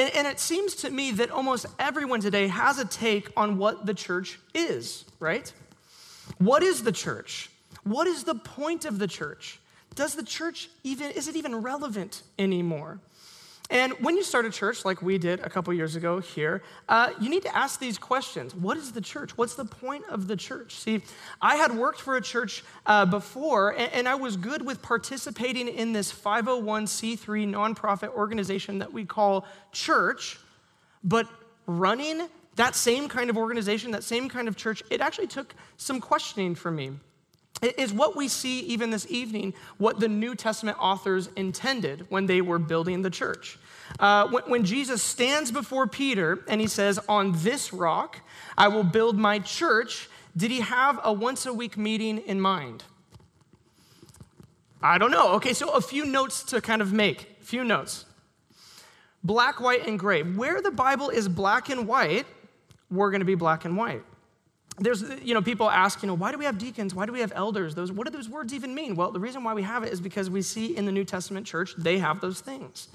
And, 0.00 0.14
and, 0.14 0.26
it 0.26 0.40
seems 0.40 0.74
to 0.76 0.90
me 0.90 1.10
that 1.12 1.30
almost 1.30 1.66
everyone 1.78 2.20
today 2.20 2.48
has 2.48 2.78
a 2.78 2.86
take 2.86 3.30
on 3.36 3.58
what 3.58 3.84
the 3.84 3.92
church 3.92 4.40
is, 4.54 5.04
right? 5.18 5.52
What 6.38 6.62
is 6.62 6.82
the 6.82 6.92
church? 6.92 7.50
What 7.84 8.06
is 8.06 8.24
the 8.24 8.34
point 8.34 8.86
of 8.86 8.98
the 8.98 9.06
church? 9.06 9.58
Does 9.94 10.14
the 10.14 10.22
church 10.22 10.70
even, 10.84 11.10
is 11.10 11.28
it 11.28 11.36
even 11.36 11.56
relevant 11.56 12.22
anymore? 12.38 12.98
And 13.70 13.92
when 14.00 14.16
you 14.16 14.24
start 14.24 14.44
a 14.46 14.50
church 14.50 14.84
like 14.84 15.00
we 15.00 15.16
did 15.16 15.38
a 15.40 15.48
couple 15.48 15.72
years 15.72 15.94
ago 15.94 16.18
here, 16.18 16.62
uh, 16.88 17.10
you 17.20 17.30
need 17.30 17.42
to 17.42 17.56
ask 17.56 17.78
these 17.78 17.98
questions. 17.98 18.52
What 18.52 18.76
is 18.76 18.90
the 18.90 19.00
church? 19.00 19.38
What's 19.38 19.54
the 19.54 19.64
point 19.64 20.04
of 20.10 20.26
the 20.26 20.34
church? 20.34 20.74
See, 20.74 21.02
I 21.40 21.54
had 21.54 21.76
worked 21.76 22.00
for 22.00 22.16
a 22.16 22.20
church 22.20 22.64
uh, 22.86 23.06
before, 23.06 23.70
and, 23.70 23.92
and 23.92 24.08
I 24.08 24.16
was 24.16 24.36
good 24.36 24.66
with 24.66 24.82
participating 24.82 25.68
in 25.68 25.92
this 25.92 26.12
501c3 26.12 27.48
nonprofit 27.48 28.08
organization 28.08 28.80
that 28.80 28.92
we 28.92 29.04
call 29.04 29.46
church, 29.70 30.40
but 31.04 31.28
running 31.66 32.28
that 32.56 32.74
same 32.74 33.08
kind 33.08 33.30
of 33.30 33.36
organization, 33.36 33.92
that 33.92 34.02
same 34.02 34.28
kind 34.28 34.48
of 34.48 34.56
church, 34.56 34.82
it 34.90 35.00
actually 35.00 35.28
took 35.28 35.54
some 35.76 36.00
questioning 36.00 36.56
for 36.56 36.72
me. 36.72 36.90
Is 37.62 37.92
what 37.92 38.16
we 38.16 38.28
see 38.28 38.60
even 38.60 38.90
this 38.90 39.06
evening 39.10 39.52
what 39.76 40.00
the 40.00 40.08
New 40.08 40.34
Testament 40.34 40.78
authors 40.80 41.28
intended 41.36 42.06
when 42.08 42.26
they 42.26 42.40
were 42.40 42.58
building 42.58 43.02
the 43.02 43.10
church? 43.10 43.58
Uh, 43.98 44.28
when, 44.28 44.44
when 44.44 44.64
Jesus 44.64 45.02
stands 45.02 45.52
before 45.52 45.86
Peter 45.86 46.42
and 46.48 46.60
he 46.60 46.66
says, 46.66 46.98
On 47.08 47.32
this 47.36 47.72
rock 47.72 48.20
I 48.56 48.68
will 48.68 48.84
build 48.84 49.18
my 49.18 49.40
church, 49.40 50.08
did 50.34 50.50
he 50.50 50.60
have 50.60 51.00
a 51.04 51.12
once 51.12 51.44
a 51.44 51.52
week 51.52 51.76
meeting 51.76 52.18
in 52.18 52.40
mind? 52.40 52.84
I 54.82 54.96
don't 54.96 55.10
know. 55.10 55.34
Okay, 55.34 55.52
so 55.52 55.70
a 55.74 55.82
few 55.82 56.06
notes 56.06 56.42
to 56.44 56.62
kind 56.62 56.80
of 56.80 56.94
make. 56.94 57.36
A 57.42 57.44
few 57.44 57.62
notes. 57.62 58.06
Black, 59.22 59.60
white, 59.60 59.86
and 59.86 59.98
gray. 59.98 60.22
Where 60.22 60.62
the 60.62 60.70
Bible 60.70 61.10
is 61.10 61.28
black 61.28 61.68
and 61.68 61.86
white, 61.86 62.24
we're 62.90 63.10
going 63.10 63.20
to 63.20 63.26
be 63.26 63.34
black 63.34 63.66
and 63.66 63.76
white 63.76 64.02
there's 64.78 65.02
you 65.22 65.34
know 65.34 65.42
people 65.42 65.68
ask 65.68 66.02
you 66.02 66.06
know 66.06 66.14
why 66.14 66.32
do 66.32 66.38
we 66.38 66.44
have 66.44 66.58
deacons? 66.58 66.94
Why 66.94 67.06
do 67.06 67.12
we 67.12 67.20
have 67.20 67.32
elders? 67.34 67.74
Those 67.74 67.92
what 67.92 68.06
do 68.06 68.12
those 68.12 68.28
words 68.28 68.54
even 68.54 68.74
mean? 68.74 68.94
Well 68.94 69.10
the 69.10 69.20
reason 69.20 69.44
why 69.44 69.54
we 69.54 69.62
have 69.62 69.84
it 69.84 69.92
is 69.92 70.00
because 70.00 70.30
we 70.30 70.42
see 70.42 70.76
in 70.76 70.86
the 70.86 70.92
new 70.92 71.04
testament 71.04 71.46
church 71.46 71.74
they 71.76 71.98
have 71.98 72.20
those 72.20 72.40
things. 72.40 72.88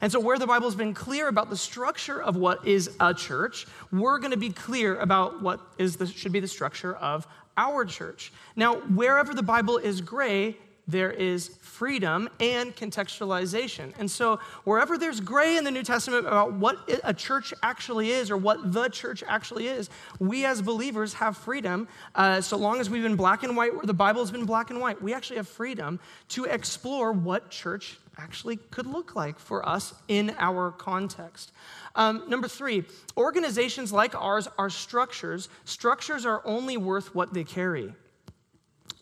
And 0.00 0.10
so 0.10 0.18
where 0.18 0.38
the 0.38 0.48
bible's 0.48 0.74
been 0.74 0.94
clear 0.94 1.28
about 1.28 1.48
the 1.48 1.56
structure 1.56 2.20
of 2.20 2.36
what 2.36 2.66
is 2.66 2.90
a 3.00 3.14
church 3.14 3.66
we're 3.90 4.18
going 4.18 4.32
to 4.32 4.36
be 4.36 4.50
clear 4.50 4.96
about 4.98 5.42
what 5.42 5.60
is 5.78 5.96
the, 5.96 6.06
should 6.06 6.32
be 6.32 6.40
the 6.40 6.48
structure 6.48 6.94
of 6.96 7.26
our 7.56 7.84
church. 7.84 8.32
Now 8.56 8.76
wherever 8.76 9.34
the 9.34 9.42
bible 9.42 9.78
is 9.78 10.00
gray 10.00 10.56
there 10.88 11.10
is 11.10 11.48
freedom 11.60 12.28
and 12.40 12.74
contextualization. 12.74 13.92
And 13.98 14.10
so, 14.10 14.40
wherever 14.64 14.98
there's 14.98 15.20
gray 15.20 15.56
in 15.56 15.64
the 15.64 15.70
New 15.70 15.82
Testament 15.82 16.26
about 16.26 16.54
what 16.54 16.76
a 17.04 17.14
church 17.14 17.54
actually 17.62 18.10
is 18.10 18.30
or 18.30 18.36
what 18.36 18.72
the 18.72 18.88
church 18.88 19.22
actually 19.26 19.68
is, 19.68 19.90
we 20.18 20.44
as 20.44 20.60
believers 20.60 21.14
have 21.14 21.36
freedom. 21.36 21.86
Uh, 22.14 22.40
so 22.40 22.56
long 22.56 22.80
as 22.80 22.90
we've 22.90 23.02
been 23.02 23.16
black 23.16 23.42
and 23.42 23.56
white, 23.56 23.72
the 23.84 23.94
Bible 23.94 24.20
has 24.22 24.30
been 24.30 24.44
black 24.44 24.70
and 24.70 24.80
white, 24.80 25.00
we 25.00 25.14
actually 25.14 25.36
have 25.36 25.48
freedom 25.48 26.00
to 26.30 26.44
explore 26.44 27.12
what 27.12 27.50
church 27.50 27.98
actually 28.18 28.56
could 28.56 28.86
look 28.86 29.14
like 29.14 29.38
for 29.38 29.66
us 29.66 29.94
in 30.08 30.34
our 30.38 30.70
context. 30.72 31.52
Um, 31.94 32.24
number 32.28 32.48
three, 32.48 32.84
organizations 33.16 33.92
like 33.92 34.14
ours 34.14 34.48
are 34.58 34.70
structures. 34.70 35.48
Structures 35.64 36.26
are 36.26 36.42
only 36.44 36.76
worth 36.76 37.14
what 37.14 37.32
they 37.32 37.44
carry. 37.44 37.94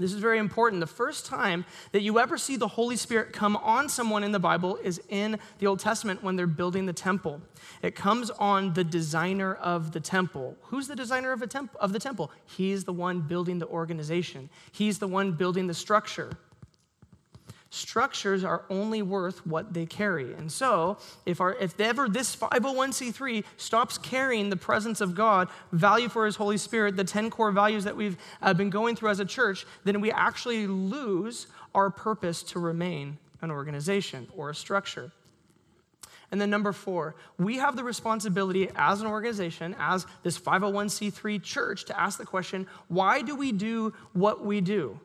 This 0.01 0.15
is 0.15 0.19
very 0.19 0.39
important. 0.39 0.81
The 0.81 0.87
first 0.87 1.27
time 1.27 1.67
that 1.93 2.01
you 2.01 2.19
ever 2.19 2.39
see 2.39 2.57
the 2.57 2.67
Holy 2.67 2.97
Spirit 2.97 3.35
come 3.35 3.55
on 3.57 3.91
someone 3.91 4.25
in 4.25 4.33
the 4.33 4.39
Bible 4.39 4.77
is 4.77 5.01
in 5.11 5.39
the 5.59 5.67
Old 5.67 5.79
Testament 5.79 6.23
when 6.25 6.37
they're 6.37 6.47
building 6.47 6.87
the 6.87 6.93
temple. 6.95 7.43
It 7.83 7.95
comes 7.95 8.31
on 8.31 8.73
the 8.73 8.83
designer 8.83 9.55
of 9.55 9.93
the 9.93 10.01
temple. 10.01 10.57
Who's 10.63 10.89
the 10.89 10.97
designer 10.97 11.33
of, 11.33 11.47
temp- 11.51 11.77
of 11.79 11.93
the 11.93 11.99
temple? 11.99 12.31
He's 12.47 12.85
the 12.85 12.95
one 12.95 13.21
building 13.21 13.59
the 13.59 13.67
organization, 13.67 14.49
he's 14.73 14.99
the 14.99 15.07
one 15.07 15.33
building 15.33 15.67
the 15.67 15.75
structure 15.75 16.31
structures 17.71 18.43
are 18.43 18.65
only 18.69 19.01
worth 19.01 19.47
what 19.47 19.73
they 19.73 19.87
carry. 19.87 20.35
And 20.35 20.51
so, 20.51 20.99
if, 21.25 21.41
our, 21.41 21.55
if 21.55 21.79
ever 21.81 22.09
this 22.09 22.35
501c3 22.35 23.45
stops 23.57 23.97
carrying 23.97 24.51
the 24.51 24.57
presence 24.57 25.01
of 25.01 25.15
God, 25.15 25.49
value 25.73 26.09
for 26.09 26.27
His 26.27 26.37
Holy 26.37 26.57
Spirit, 26.57 26.97
the 26.97 27.05
10 27.05 27.31
core 27.31 27.53
values 27.53 27.85
that 27.85 27.97
we've 27.97 28.19
uh, 28.43 28.53
been 28.53 28.71
going 28.71 28.97
through 28.97 29.11
as 29.11 29.21
a 29.21 29.25
church, 29.25 29.65
then 29.85 30.01
we 30.01 30.11
actually 30.11 30.67
lose 30.67 31.47
our 31.75 31.91
purpose 31.91 32.43
to 32.43 32.59
remain 32.59 33.19
an 33.41 33.51
organization 33.51 34.27
or 34.37 34.51
a 34.51 34.55
structure. 34.55 35.13
And 36.33 36.41
then, 36.41 36.51
number 36.51 36.73
four, 36.73 37.15
we 37.39 37.57
have 37.57 37.77
the 37.77 37.85
responsibility 37.85 38.69
as 38.77 39.01
an 39.01 39.07
organization, 39.07 39.75
as 39.79 40.07
this 40.23 40.39
501c3 40.39 41.43
church, 41.43 41.85
to 41.87 42.01
ask 42.01 42.19
the 42.19 42.27
question 42.27 42.67
why 42.89 43.23
do 43.23 43.35
we 43.35 43.53
do 43.53 43.95
what 44.13 44.45
we 44.45 44.61
do? 44.61 44.99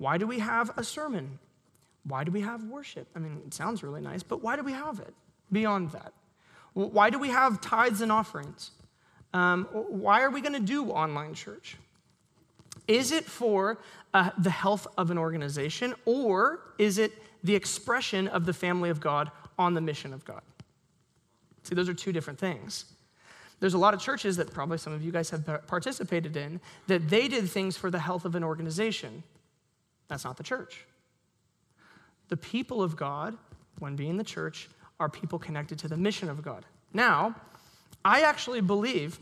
Why 0.00 0.16
do 0.16 0.26
we 0.26 0.38
have 0.38 0.70
a 0.78 0.82
sermon? 0.82 1.38
Why 2.04 2.24
do 2.24 2.32
we 2.32 2.40
have 2.40 2.64
worship? 2.64 3.06
I 3.14 3.18
mean, 3.18 3.42
it 3.46 3.52
sounds 3.52 3.82
really 3.82 4.00
nice, 4.00 4.22
but 4.22 4.42
why 4.42 4.56
do 4.56 4.62
we 4.62 4.72
have 4.72 4.98
it 4.98 5.12
beyond 5.52 5.90
that? 5.90 6.14
Why 6.72 7.10
do 7.10 7.18
we 7.18 7.28
have 7.28 7.60
tithes 7.60 8.00
and 8.00 8.10
offerings? 8.10 8.70
Um, 9.34 9.66
why 9.72 10.22
are 10.22 10.30
we 10.30 10.40
going 10.40 10.54
to 10.54 10.58
do 10.58 10.86
online 10.86 11.34
church? 11.34 11.76
Is 12.88 13.12
it 13.12 13.26
for 13.26 13.78
uh, 14.14 14.30
the 14.38 14.48
health 14.48 14.86
of 14.96 15.10
an 15.10 15.18
organization, 15.18 15.92
or 16.06 16.60
is 16.78 16.96
it 16.96 17.12
the 17.44 17.54
expression 17.54 18.26
of 18.28 18.46
the 18.46 18.54
family 18.54 18.88
of 18.88 19.00
God 19.00 19.30
on 19.58 19.74
the 19.74 19.82
mission 19.82 20.14
of 20.14 20.24
God? 20.24 20.40
See, 21.64 21.74
those 21.74 21.90
are 21.90 21.94
two 21.94 22.10
different 22.10 22.38
things. 22.38 22.86
There's 23.60 23.74
a 23.74 23.78
lot 23.78 23.92
of 23.92 24.00
churches 24.00 24.38
that 24.38 24.50
probably 24.50 24.78
some 24.78 24.94
of 24.94 25.02
you 25.02 25.12
guys 25.12 25.28
have 25.28 25.66
participated 25.66 26.38
in 26.38 26.58
that 26.86 27.10
they 27.10 27.28
did 27.28 27.50
things 27.50 27.76
for 27.76 27.90
the 27.90 27.98
health 27.98 28.24
of 28.24 28.34
an 28.34 28.42
organization. 28.42 29.22
That's 30.10 30.24
not 30.24 30.36
the 30.36 30.42
church. 30.42 30.84
The 32.28 32.36
people 32.36 32.82
of 32.82 32.96
God, 32.96 33.38
when 33.78 33.96
being 33.96 34.16
the 34.16 34.24
church, 34.24 34.68
are 34.98 35.08
people 35.08 35.38
connected 35.38 35.78
to 35.78 35.88
the 35.88 35.96
mission 35.96 36.28
of 36.28 36.42
God. 36.42 36.66
Now, 36.92 37.36
I 38.04 38.22
actually 38.22 38.60
believe, 38.60 39.20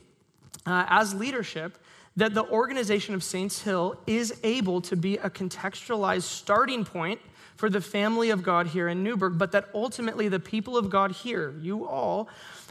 uh, 0.67 0.87
as 0.89 1.15
leadership, 1.15 1.79
that 2.17 2.33
the 2.35 2.45
organization 2.49 3.15
of 3.15 3.23
Saints 3.23 3.63
Hill 3.63 4.01
is 4.07 4.41
able 4.43 4.81
to 4.81 4.97
be 4.97 5.19
a 5.19 5.31
contextualized 5.31 6.23
starting 6.23 6.85
point 6.85 7.21
for 7.57 7.69
the 7.69 7.81
family 7.81 8.31
of 8.31 8.43
God 8.43 8.69
here 8.69 8.89
in 8.89 9.05
Newberg, 9.05 9.37
but 9.37 9.53
that 9.53 9.69
ultimately 9.75 10.29
the 10.29 10.41
people 10.41 10.77
of 10.77 10.89
God 10.89 11.13
here, 11.13 11.55
you 11.61 11.87
all, 11.87 12.29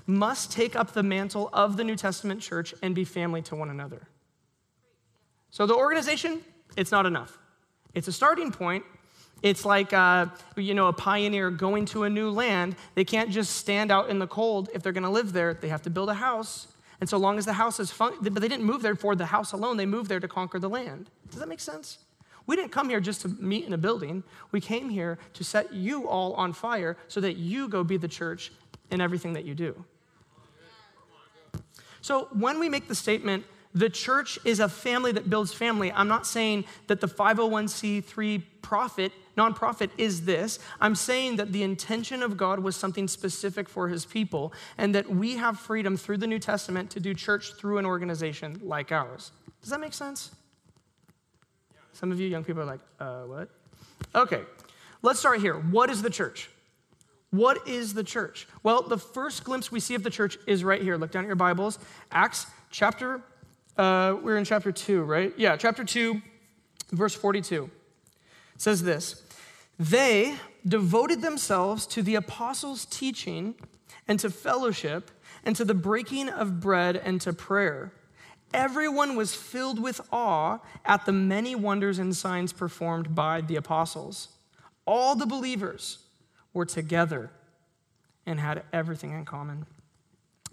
must 0.07 0.51
take 0.51 0.75
up 0.75 0.93
the 0.93 1.03
mantle 1.03 1.49
of 1.53 1.77
the 1.77 1.83
New 1.83 1.95
Testament 1.95 2.41
church 2.41 2.73
and 2.81 2.95
be 2.95 3.03
family 3.05 3.43
to 3.43 3.55
one 3.55 3.69
another. 3.69 4.07
So 5.51 5.67
the 5.67 5.75
organization, 5.75 6.41
it's 6.75 6.91
not 6.91 7.05
enough. 7.05 7.37
It's 7.93 8.07
a 8.07 8.11
starting 8.11 8.51
point. 8.51 8.83
It's 9.43 9.65
like, 9.65 9.93
uh, 9.93 10.27
you 10.55 10.73
know, 10.73 10.87
a 10.87 10.93
pioneer 10.93 11.51
going 11.51 11.85
to 11.87 12.03
a 12.03 12.09
new 12.09 12.29
land. 12.29 12.75
They 12.95 13.05
can't 13.05 13.29
just 13.29 13.55
stand 13.55 13.91
out 13.91 14.09
in 14.09 14.19
the 14.19 14.27
cold 14.27 14.69
if 14.73 14.81
they're 14.81 14.93
going 14.93 15.03
to 15.03 15.09
live 15.09 15.33
there. 15.33 15.53
They 15.53 15.69
have 15.69 15.83
to 15.83 15.89
build 15.89 16.09
a 16.09 16.15
house. 16.15 16.67
And 16.99 17.07
so 17.07 17.17
long 17.17 17.37
as 17.37 17.45
the 17.45 17.53
house 17.53 17.79
is 17.79 17.91
fun, 17.91 18.13
but 18.21 18.41
they 18.41 18.47
didn't 18.47 18.65
move 18.65 18.81
there 18.81 18.95
for 18.95 19.15
the 19.15 19.27
house 19.27 19.51
alone. 19.51 19.77
They 19.77 19.85
moved 19.85 20.09
there 20.09 20.19
to 20.19 20.27
conquer 20.27 20.57
the 20.57 20.69
land. 20.69 21.11
Does 21.29 21.39
that 21.39 21.47
make 21.47 21.59
sense? 21.59 21.99
We 22.47 22.55
didn't 22.55 22.71
come 22.71 22.89
here 22.89 22.99
just 22.99 23.21
to 23.21 23.27
meet 23.27 23.65
in 23.65 23.73
a 23.73 23.77
building. 23.77 24.23
We 24.51 24.61
came 24.61 24.89
here 24.89 25.19
to 25.33 25.43
set 25.43 25.73
you 25.73 26.07
all 26.07 26.33
on 26.33 26.53
fire 26.53 26.97
so 27.07 27.19
that 27.19 27.35
you 27.35 27.67
go 27.67 27.83
be 27.83 27.97
the 27.97 28.07
church 28.07 28.51
in 28.89 29.01
everything 29.01 29.33
that 29.33 29.45
you 29.45 29.53
do. 29.53 29.83
So 32.01 32.29
when 32.31 32.57
we 32.59 32.69
make 32.69 32.87
the 32.87 32.95
statement, 32.95 33.43
the 33.77 33.89
church 33.89 34.39
is 34.43 34.59
a 34.59 34.69
family 34.69 35.11
that 35.11 35.29
builds 35.29 35.53
family. 35.53 35.91
I'm 35.91 36.07
not 36.07 36.25
saying 36.25 36.65
that 36.87 37.01
the 37.01 37.07
501c3 37.07 38.41
profit, 38.61 39.11
nonprofit 39.37 39.89
is 39.97 40.25
this. 40.25 40.59
I'm 40.81 40.95
saying 40.95 41.37
that 41.37 41.51
the 41.51 41.63
intention 41.63 42.23
of 42.23 42.37
God 42.37 42.59
was 42.59 42.75
something 42.75 43.07
specific 43.07 43.69
for 43.69 43.87
his 43.87 44.05
people 44.05 44.53
and 44.77 44.95
that 44.95 45.09
we 45.09 45.37
have 45.37 45.59
freedom 45.59 45.95
through 45.95 46.17
the 46.17 46.27
New 46.27 46.39
Testament 46.39 46.89
to 46.91 46.99
do 46.99 47.13
church 47.13 47.53
through 47.53 47.77
an 47.77 47.85
organization 47.85 48.59
like 48.63 48.91
ours. 48.91 49.31
Does 49.61 49.69
that 49.69 49.79
make 49.79 49.93
sense? 49.93 50.31
Some 51.93 52.11
of 52.11 52.19
you 52.19 52.27
young 52.27 52.43
people 52.43 52.61
are 52.61 52.65
like, 52.65 52.79
uh, 52.99 53.23
what? 53.23 53.49
Okay, 54.13 54.41
let's 55.01 55.19
start 55.19 55.39
here. 55.41 55.55
What 55.55 55.89
is 55.89 56.01
the 56.01 56.09
church? 56.09 56.49
What 57.31 57.67
is 57.67 57.93
the 57.93 58.03
church? 58.03 58.47
Well, 58.63 58.81
the 58.81 58.97
first 58.97 59.43
glimpse 59.43 59.71
we 59.71 59.79
see 59.79 59.95
of 59.95 60.03
the 60.03 60.09
church 60.09 60.37
is 60.47 60.63
right 60.63 60.81
here. 60.81 60.95
Look 60.95 61.11
down 61.11 61.25
at 61.25 61.27
your 61.27 61.35
Bibles. 61.35 61.77
Acts 62.11 62.45
chapter 62.69 63.21
uh, 63.77 64.17
we're 64.21 64.37
in 64.37 64.45
chapter 64.45 64.71
2, 64.71 65.03
right? 65.03 65.33
Yeah, 65.37 65.55
chapter 65.55 65.83
2, 65.83 66.21
verse 66.91 67.13
42. 67.13 67.69
It 68.55 68.61
says 68.61 68.83
this 68.83 69.23
They 69.77 70.35
devoted 70.67 71.21
themselves 71.21 71.85
to 71.87 72.01
the 72.01 72.15
apostles' 72.15 72.85
teaching 72.85 73.55
and 74.07 74.19
to 74.19 74.29
fellowship 74.29 75.11
and 75.43 75.55
to 75.55 75.65
the 75.65 75.73
breaking 75.73 76.29
of 76.29 76.59
bread 76.59 76.97
and 76.97 77.21
to 77.21 77.33
prayer. 77.33 77.93
Everyone 78.53 79.15
was 79.15 79.35
filled 79.35 79.81
with 79.81 80.01
awe 80.11 80.59
at 80.85 81.05
the 81.05 81.11
many 81.11 81.53
wonders 81.53 81.99
and 81.99 82.15
signs 82.15 82.53
performed 82.53 83.13
by 83.13 83.41
the 83.41 83.57
apostles. 83.57 84.29
All 84.85 85.15
the 85.15 85.25
believers 85.25 85.99
were 86.53 86.65
together 86.65 87.31
and 88.25 88.39
had 88.39 88.63
everything 88.71 89.11
in 89.11 89.25
common. 89.25 89.65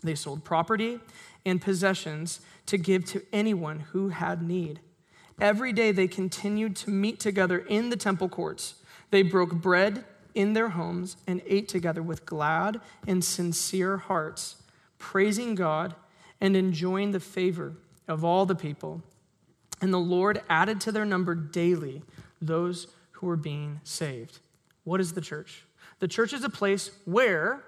They 0.03 0.15
sold 0.15 0.45
property 0.45 1.01
and 1.47 1.61
possessions 1.61 2.41
to 2.67 2.79
give 2.79 3.05
to 3.07 3.23
anyone 3.33 3.81
who 3.81 4.09
had 4.09 4.43
need. 4.43 4.81
Every 5.41 5.73
day 5.73 5.93
they 5.93 6.07
continued 6.07 6.77
to 6.77 6.91
meet 6.91 7.21
together 7.21 7.59
in 7.59 7.91
the 7.91 7.97
temple 7.97 8.29
courts. 8.29 8.75
They 9.11 9.23
broke 9.23 9.53
bread 9.55 10.05
in 10.35 10.53
their 10.53 10.71
homes 10.71 11.17
and 11.27 11.43
ate 11.47 11.69
together 11.69 12.03
with 12.03 12.27
glad 12.27 12.81
and 13.07 13.25
sincere 13.25 13.97
hearts, 13.97 14.57
praising 14.99 15.55
God 15.55 15.95
and 16.41 16.57
enjoying 16.57 17.13
the 17.13 17.21
favor 17.21 17.75
of 18.09 18.25
all 18.25 18.47
the 18.47 18.55
people. 18.55 19.03
And 19.81 19.93
the 19.93 19.99
Lord 19.99 20.43
added 20.49 20.81
to 20.83 20.93
their 20.93 21.05
number 21.05 21.35
daily 21.35 22.03
those 22.41 22.89
who 23.13 23.27
were 23.27 23.37
being 23.37 23.81
saved. 23.85 24.39
What 24.85 25.01
is 25.01 25.13
the 25.13 25.21
church? 25.21 25.65
The 25.99 26.09
church 26.09 26.33
is 26.33 26.45
a 26.45 26.51
place 26.51 26.91
where 27.05 27.65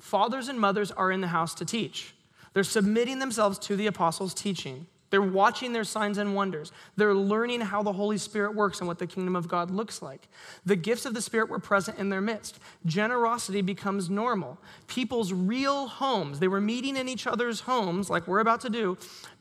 fathers 0.00 0.48
and 0.48 0.58
mothers 0.60 0.90
are 0.90 1.10
in 1.10 1.20
the 1.20 1.28
house 1.28 1.54
to 1.54 1.64
teach. 1.64 2.14
They're 2.56 2.64
submitting 2.64 3.18
themselves 3.18 3.58
to 3.58 3.76
the 3.76 3.86
apostles' 3.86 4.32
teaching. 4.32 4.86
They're 5.10 5.20
watching 5.20 5.74
their 5.74 5.84
signs 5.84 6.16
and 6.16 6.34
wonders. 6.34 6.72
They're 6.96 7.12
learning 7.12 7.60
how 7.60 7.82
the 7.82 7.92
Holy 7.92 8.16
Spirit 8.16 8.54
works 8.54 8.78
and 8.78 8.88
what 8.88 8.98
the 8.98 9.06
kingdom 9.06 9.36
of 9.36 9.46
God 9.46 9.70
looks 9.70 10.00
like. 10.00 10.26
The 10.64 10.74
gifts 10.74 11.04
of 11.04 11.12
the 11.12 11.20
Spirit 11.20 11.50
were 11.50 11.58
present 11.58 11.98
in 11.98 12.08
their 12.08 12.22
midst. 12.22 12.58
Generosity 12.86 13.60
becomes 13.60 14.08
normal. 14.08 14.56
People's 14.86 15.34
real 15.34 15.86
homes, 15.86 16.38
they 16.38 16.48
were 16.48 16.62
meeting 16.62 16.96
in 16.96 17.10
each 17.10 17.26
other's 17.26 17.60
homes, 17.60 18.08
like 18.08 18.26
we're 18.26 18.40
about 18.40 18.62
to 18.62 18.70
do, 18.70 18.96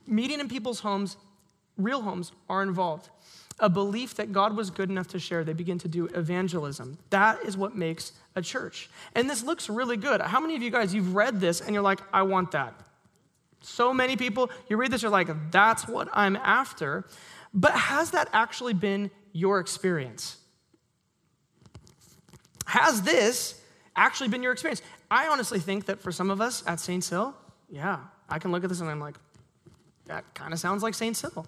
meeting 0.05 0.41
in 0.41 0.49
people's 0.49 0.81
homes, 0.81 1.15
real 1.77 2.01
homes, 2.01 2.33
are 2.49 2.63
involved. 2.63 3.11
A 3.61 3.69
belief 3.69 4.15
that 4.15 4.33
God 4.33 4.57
was 4.57 4.69
good 4.69 4.89
enough 4.89 5.07
to 5.07 5.19
share, 5.19 5.45
they 5.45 5.53
begin 5.53 5.79
to 5.79 5.87
do 5.87 6.07
evangelism. 6.07 6.97
That 7.11 7.41
is 7.45 7.55
what 7.55 7.77
makes 7.77 8.11
a 8.35 8.41
church. 8.41 8.89
And 9.15 9.29
this 9.29 9.41
looks 9.41 9.69
really 9.69 9.95
good. 9.95 10.19
How 10.19 10.41
many 10.41 10.57
of 10.57 10.61
you 10.61 10.69
guys, 10.69 10.93
you've 10.93 11.15
read 11.15 11.39
this 11.39 11.61
and 11.61 11.73
you're 11.73 11.81
like, 11.81 12.01
I 12.11 12.23
want 12.23 12.51
that? 12.51 12.73
So 13.65 13.93
many 13.93 14.15
people, 14.15 14.51
you 14.69 14.77
read 14.77 14.91
this, 14.91 15.01
you're 15.01 15.11
like, 15.11 15.29
that's 15.51 15.87
what 15.87 16.07
I'm 16.13 16.35
after. 16.35 17.05
But 17.53 17.71
has 17.71 18.11
that 18.11 18.29
actually 18.31 18.73
been 18.73 19.09
your 19.33 19.59
experience? 19.59 20.37
Has 22.67 23.01
this 23.01 23.59
actually 23.95 24.29
been 24.29 24.43
your 24.43 24.51
experience? 24.51 24.81
I 25.09 25.27
honestly 25.27 25.59
think 25.59 25.85
that 25.85 25.99
for 25.99 26.11
some 26.11 26.29
of 26.29 26.41
us 26.41 26.63
at 26.67 26.79
Saints 26.79 27.09
Hill, 27.09 27.35
yeah, 27.69 27.99
I 28.29 28.39
can 28.39 28.51
look 28.51 28.63
at 28.63 28.69
this 28.69 28.81
and 28.81 28.89
I'm 28.89 28.99
like, 28.99 29.15
that 30.05 30.31
kind 30.35 30.53
of 30.53 30.59
sounds 30.59 30.83
like 30.83 30.93
Saints 30.93 31.21
Hill. 31.21 31.47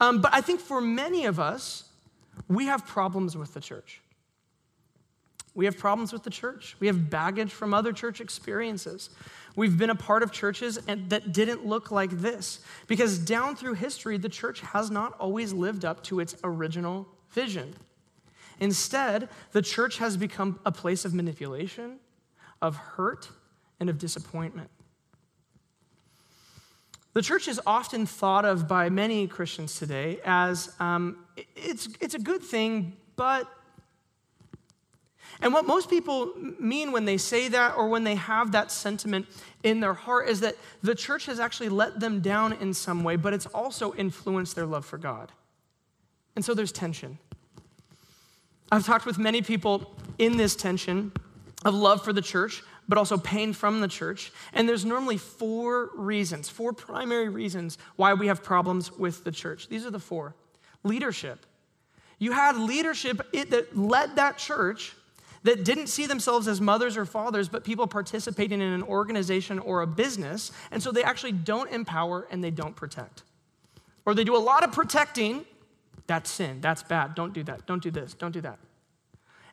Um, 0.00 0.20
but 0.20 0.34
I 0.34 0.40
think 0.40 0.60
for 0.60 0.80
many 0.80 1.26
of 1.26 1.38
us, 1.38 1.84
we 2.48 2.66
have 2.66 2.84
problems 2.84 3.36
with 3.36 3.54
the 3.54 3.60
church. 3.60 4.00
We 5.54 5.66
have 5.66 5.78
problems 5.78 6.12
with 6.12 6.24
the 6.24 6.30
church. 6.30 6.76
We 6.80 6.88
have 6.88 7.08
baggage 7.10 7.52
from 7.52 7.72
other 7.72 7.92
church 7.92 8.20
experiences. 8.20 9.10
We've 9.54 9.78
been 9.78 9.90
a 9.90 9.94
part 9.94 10.24
of 10.24 10.32
churches 10.32 10.78
that 10.86 11.32
didn't 11.32 11.64
look 11.64 11.92
like 11.92 12.10
this 12.10 12.58
because 12.88 13.18
down 13.18 13.54
through 13.54 13.74
history, 13.74 14.18
the 14.18 14.28
church 14.28 14.60
has 14.60 14.90
not 14.90 15.12
always 15.20 15.52
lived 15.52 15.84
up 15.84 16.02
to 16.04 16.18
its 16.18 16.34
original 16.42 17.06
vision. 17.30 17.74
Instead, 18.58 19.28
the 19.52 19.62
church 19.62 19.98
has 19.98 20.16
become 20.16 20.58
a 20.66 20.72
place 20.72 21.04
of 21.04 21.14
manipulation, 21.14 21.98
of 22.60 22.76
hurt, 22.76 23.28
and 23.78 23.88
of 23.88 23.98
disappointment. 23.98 24.70
The 27.12 27.22
church 27.22 27.46
is 27.46 27.60
often 27.64 28.06
thought 28.06 28.44
of 28.44 28.66
by 28.66 28.90
many 28.90 29.28
Christians 29.28 29.78
today 29.78 30.20
as 30.24 30.74
um, 30.80 31.24
it's, 31.54 31.88
it's 32.00 32.14
a 32.14 32.18
good 32.18 32.42
thing, 32.42 32.96
but 33.14 33.48
and 35.40 35.52
what 35.52 35.66
most 35.66 35.90
people 35.90 36.32
mean 36.58 36.92
when 36.92 37.04
they 37.04 37.16
say 37.16 37.48
that 37.48 37.76
or 37.76 37.88
when 37.88 38.04
they 38.04 38.14
have 38.14 38.52
that 38.52 38.70
sentiment 38.70 39.26
in 39.62 39.80
their 39.80 39.94
heart 39.94 40.28
is 40.28 40.40
that 40.40 40.56
the 40.82 40.94
church 40.94 41.26
has 41.26 41.40
actually 41.40 41.68
let 41.68 42.00
them 42.00 42.20
down 42.20 42.52
in 42.54 42.72
some 42.72 43.02
way, 43.04 43.16
but 43.16 43.32
it's 43.32 43.46
also 43.46 43.94
influenced 43.94 44.54
their 44.54 44.66
love 44.66 44.84
for 44.84 44.98
God. 44.98 45.32
And 46.36 46.44
so 46.44 46.54
there's 46.54 46.72
tension. 46.72 47.18
I've 48.70 48.86
talked 48.86 49.06
with 49.06 49.18
many 49.18 49.42
people 49.42 49.94
in 50.18 50.36
this 50.36 50.56
tension 50.56 51.12
of 51.64 51.74
love 51.74 52.04
for 52.04 52.12
the 52.12 52.22
church, 52.22 52.62
but 52.88 52.98
also 52.98 53.16
pain 53.16 53.52
from 53.52 53.80
the 53.80 53.88
church. 53.88 54.32
And 54.52 54.68
there's 54.68 54.84
normally 54.84 55.16
four 55.16 55.90
reasons, 55.94 56.48
four 56.48 56.72
primary 56.72 57.28
reasons 57.28 57.78
why 57.96 58.14
we 58.14 58.26
have 58.26 58.42
problems 58.42 58.92
with 58.92 59.24
the 59.24 59.32
church. 59.32 59.68
These 59.68 59.86
are 59.86 59.90
the 59.90 59.98
four 59.98 60.34
leadership. 60.82 61.46
You 62.18 62.32
had 62.32 62.56
leadership 62.56 63.20
that 63.32 63.76
led 63.76 64.16
that 64.16 64.38
church 64.38 64.94
that 65.44 65.62
didn't 65.64 65.86
see 65.86 66.06
themselves 66.06 66.48
as 66.48 66.60
mothers 66.60 66.96
or 66.96 67.04
fathers, 67.04 67.48
but 67.48 67.64
people 67.64 67.86
participating 67.86 68.60
in 68.60 68.72
an 68.72 68.82
organization 68.82 69.58
or 69.58 69.82
a 69.82 69.86
business. 69.86 70.50
And 70.70 70.82
so 70.82 70.90
they 70.90 71.04
actually 71.04 71.32
don't 71.32 71.70
empower 71.70 72.26
and 72.30 72.42
they 72.42 72.50
don't 72.50 72.74
protect. 72.74 73.22
Or 74.06 74.14
they 74.14 74.24
do 74.24 74.36
a 74.36 74.38
lot 74.38 74.64
of 74.64 74.72
protecting. 74.72 75.44
That's 76.06 76.30
sin. 76.30 76.60
That's 76.60 76.82
bad. 76.82 77.14
Don't 77.14 77.32
do 77.32 77.42
that. 77.44 77.66
Don't 77.66 77.82
do 77.82 77.90
this. 77.90 78.14
Don't 78.14 78.32
do 78.32 78.40
that. 78.40 78.58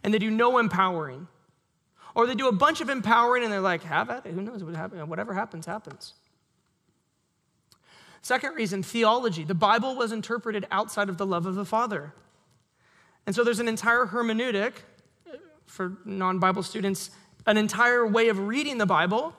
And 0.04 0.14
they 0.14 0.20
do 0.20 0.32
no 0.32 0.58
empowering. 0.58 1.28
Or 2.16 2.26
they 2.26 2.36
do 2.36 2.48
a 2.48 2.54
bunch 2.54 2.82
of 2.82 2.90
empowering 2.90 3.44
and 3.44 3.52
they're 3.52 3.62
like, 3.62 3.84
have 3.84 4.10
at 4.10 4.26
it. 4.26 4.34
Who 4.34 4.42
knows 4.42 4.64
what 4.64 4.76
happens? 4.76 5.08
Whatever 5.08 5.34
happens, 5.34 5.66
happens. 5.66 6.14
Second 8.22 8.56
reason, 8.56 8.84
theology. 8.84 9.44
The 9.44 9.56
Bible 9.56 9.96
was 9.96 10.12
interpreted 10.12 10.68
outside 10.72 11.10
of 11.10 11.18
the 11.18 11.26
love 11.26 11.46
of 11.46 11.56
the 11.56 11.66
Father. 11.66 12.14
And 13.26 13.36
so 13.36 13.44
there's 13.44 13.60
an 13.60 13.68
entire 13.68 14.08
hermeneutic 14.08 14.74
for 15.72 15.98
non 16.04 16.38
Bible 16.38 16.64
students 16.64 17.12
an 17.48 17.58
entire 17.58 18.06
way 18.06 18.30
of 18.30 18.38
reading 18.40 18.78
the 18.78 18.86
Bible 18.86 19.34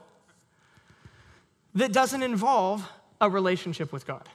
that 1.75 1.93
doesn't 1.93 2.23
involve 2.23 2.89
a 3.21 3.29
relationship 3.29 3.93
with 3.93 4.07
God. 4.07 4.29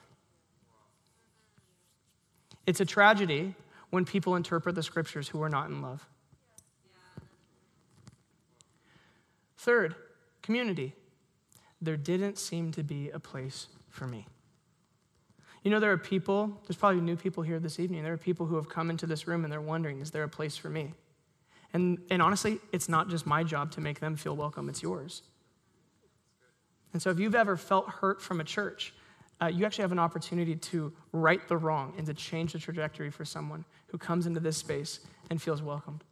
It's 2.66 2.80
a 2.80 2.84
tragedy 2.84 3.54
when 3.90 4.04
people 4.04 4.36
interpret 4.36 4.74
the 4.74 4.82
scriptures 4.82 5.28
who 5.28 5.42
are 5.42 5.48
not 5.48 5.68
in 5.68 5.82
love. 5.82 6.06
Third, 9.56 9.94
community. 10.42 10.94
There 11.80 11.96
didn't 11.96 12.38
seem 12.38 12.72
to 12.72 12.82
be 12.82 13.10
a 13.10 13.18
place 13.18 13.66
for 13.90 14.06
me. 14.06 14.26
You 15.64 15.70
know, 15.70 15.80
there 15.80 15.92
are 15.92 15.98
people, 15.98 16.60
there's 16.66 16.76
probably 16.76 17.00
new 17.00 17.16
people 17.16 17.42
here 17.42 17.58
this 17.58 17.80
evening. 17.80 18.04
There 18.04 18.12
are 18.12 18.18
people 18.18 18.46
who 18.46 18.56
have 18.56 18.68
come 18.68 18.88
into 18.88 19.06
this 19.06 19.26
room 19.26 19.44
and 19.44 19.52
they're 19.52 19.60
wondering, 19.60 20.00
is 20.00 20.10
there 20.12 20.22
a 20.22 20.28
place 20.28 20.56
for 20.56 20.70
me? 20.70 20.92
And, 21.72 21.98
and 22.10 22.22
honestly, 22.22 22.58
it's 22.72 22.88
not 22.88 23.08
just 23.08 23.26
my 23.26 23.44
job 23.44 23.70
to 23.72 23.80
make 23.80 24.00
them 24.00 24.16
feel 24.16 24.34
welcome, 24.34 24.68
it's 24.68 24.82
yours. 24.82 25.22
And 26.92 27.02
so 27.02 27.10
if 27.10 27.18
you've 27.18 27.34
ever 27.34 27.56
felt 27.56 27.88
hurt 27.88 28.22
from 28.22 28.40
a 28.40 28.44
church, 28.44 28.94
uh, 29.40 29.46
you 29.46 29.64
actually 29.66 29.82
have 29.82 29.92
an 29.92 29.98
opportunity 29.98 30.56
to 30.56 30.92
right 31.12 31.46
the 31.46 31.56
wrong 31.56 31.94
and 31.96 32.06
to 32.06 32.14
change 32.14 32.54
the 32.54 32.58
trajectory 32.58 33.10
for 33.10 33.24
someone 33.24 33.64
who 33.88 33.98
comes 33.98 34.26
into 34.26 34.40
this 34.40 34.56
space 34.56 35.00
and 35.30 35.40
feels 35.40 35.62
welcomed. 35.62 36.02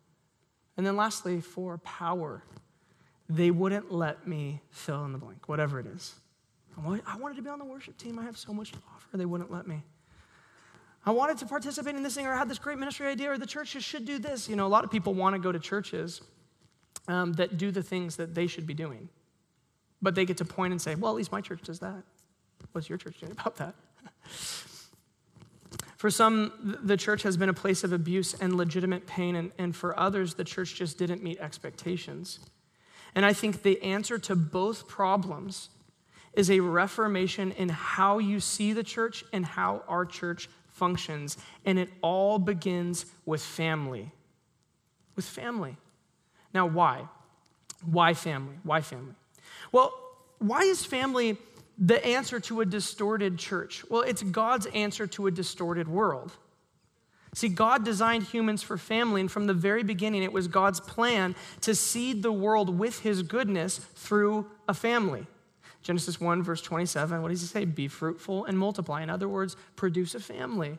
And 0.77 0.87
then 0.87 0.97
lastly, 0.97 1.40
for 1.40 1.79
power, 1.79 2.45
they 3.29 3.51
wouldn't 3.51 3.90
let 3.90 4.29
me 4.29 4.61
fill 4.71 5.05
in 5.07 5.12
the 5.12 5.19
blank, 5.19 5.49
whatever 5.49 5.81
it 5.81 5.87
is. 5.87 6.14
I 6.79 7.16
wanted 7.16 7.37
to 7.37 7.42
be 7.42 7.49
on 7.49 7.59
the 7.59 7.64
worship 7.64 7.97
team. 7.97 8.19
I 8.19 8.23
have 8.25 8.37
so 8.37 8.53
much 8.53 8.73
to 8.73 8.79
offer. 8.95 9.16
They 9.16 9.25
wouldn't 9.25 9.51
let 9.51 9.66
me. 9.66 9.83
I 11.07 11.12
wanted 11.12 11.38
to 11.38 11.47
participate 11.47 11.95
in 11.95 12.03
this 12.03 12.16
thing, 12.16 12.27
or 12.27 12.35
I 12.35 12.38
had 12.38 12.49
this 12.49 12.59
great 12.59 12.79
ministry 12.79 13.07
idea, 13.07 13.31
or 13.31 13.38
the 13.38 13.47
churches 13.47 13.85
should 13.85 14.05
do 14.05 14.19
this. 14.19 14.49
You 14.49 14.57
know, 14.57 14.66
a 14.66 14.69
lot 14.69 14.83
of 14.83 14.90
people 14.90 15.14
want 15.14 15.35
to 15.35 15.38
go 15.38 15.53
to 15.53 15.61
churches 15.61 16.21
um, 17.07 17.35
that 17.35 17.57
do 17.57 17.71
the 17.71 17.83
things 17.83 18.16
that 18.16 18.35
they 18.35 18.49
should 18.49 18.66
be 18.66 18.75
doing. 18.75 19.09
But 20.03 20.16
they 20.16 20.25
get 20.25 20.38
to 20.38 20.45
point 20.45 20.73
and 20.73 20.83
say, 20.83 20.97
well, 20.97 21.12
at 21.12 21.16
least 21.16 21.31
my 21.31 21.40
church 21.40 21.62
does 21.62 21.79
that. 21.79 22.03
What's 22.73 22.88
your 22.88 22.99
church 22.99 23.21
doing 23.21 23.33
about 23.33 23.57
that? 23.57 23.75
for 25.97 26.11
some, 26.11 26.79
the 26.83 26.97
church 26.97 27.23
has 27.23 27.37
been 27.37 27.49
a 27.49 27.55
place 27.55 27.85
of 27.85 27.92
abuse 27.92 28.35
and 28.35 28.57
legitimate 28.57 29.07
pain, 29.07 29.37
and, 29.37 29.53
and 29.59 29.77
for 29.77 29.99
others, 29.99 30.35
the 30.35 30.45
church 30.45 30.75
just 30.75 30.99
didn't 30.99 31.23
meet 31.23 31.38
expectations. 31.38 32.40
And 33.14 33.25
I 33.25 33.33
think 33.33 33.62
the 33.62 33.81
answer 33.81 34.19
to 34.19 34.35
both 34.35 34.88
problems 34.88 35.71
is 36.35 36.51
a 36.51 36.61
reformation 36.61 37.53
in 37.53 37.69
how 37.69 38.19
you 38.19 38.40
see 38.40 38.73
the 38.73 38.83
church 38.83 39.25
and 39.33 39.47
how 39.47 39.83
our 39.88 40.05
church 40.05 40.51
functions, 40.77 41.39
and 41.65 41.79
it 41.79 41.89
all 42.03 42.39
begins 42.39 43.07
with 43.25 43.43
family. 43.43 44.12
With 45.17 45.25
family. 45.25 45.77
Now, 46.53 46.67
why? 46.67 47.09
Why 47.85 48.15
family? 48.15 48.57
Why 48.62 48.83
family? 48.83 49.15
Well, 49.73 49.93
why 50.39 50.61
is 50.61 50.85
family 50.85 51.39
the 51.79 52.05
answer 52.05 52.41
to 52.41 52.61
a 52.61 52.67
distorted 52.67 53.39
church? 53.39 53.85
Well, 53.89 54.03
it's 54.03 54.23
God's 54.23 54.67
answer 54.67 55.07
to 55.09 55.27
a 55.27 55.31
distorted 55.31 55.89
world. 55.89 56.33
See, 57.35 57.49
God 57.49 57.85
designed 57.85 58.25
humans 58.25 58.62
for 58.62 58.79
family, 58.79 59.21
and 59.21 59.31
from 59.31 59.47
the 59.47 59.55
very 59.55 59.83
beginning, 59.83 60.23
it 60.23 60.33
was 60.33 60.49
God's 60.49 60.81
plan 60.81 61.35
to 61.62 61.75
seed 61.75 62.23
the 62.23 62.33
world 62.33 62.79
with 62.79 63.01
his 63.01 63.23
goodness 63.23 63.79
through 63.79 64.47
a 64.69 64.75
family. 64.75 65.27
Genesis 65.87 66.20
1, 66.20 66.42
verse 66.42 66.61
27, 66.62 67.22
what 67.22 67.29
does 67.29 67.40
he 67.40 67.46
say? 67.46 67.64
Be 67.64 67.87
fruitful 67.87 68.44
and 68.44 68.59
multiply. 68.59 69.05
In 69.05 69.09
other 69.09 69.29
words, 69.29 69.55
produce 69.77 70.16
a 70.16 70.20
family. 70.20 70.79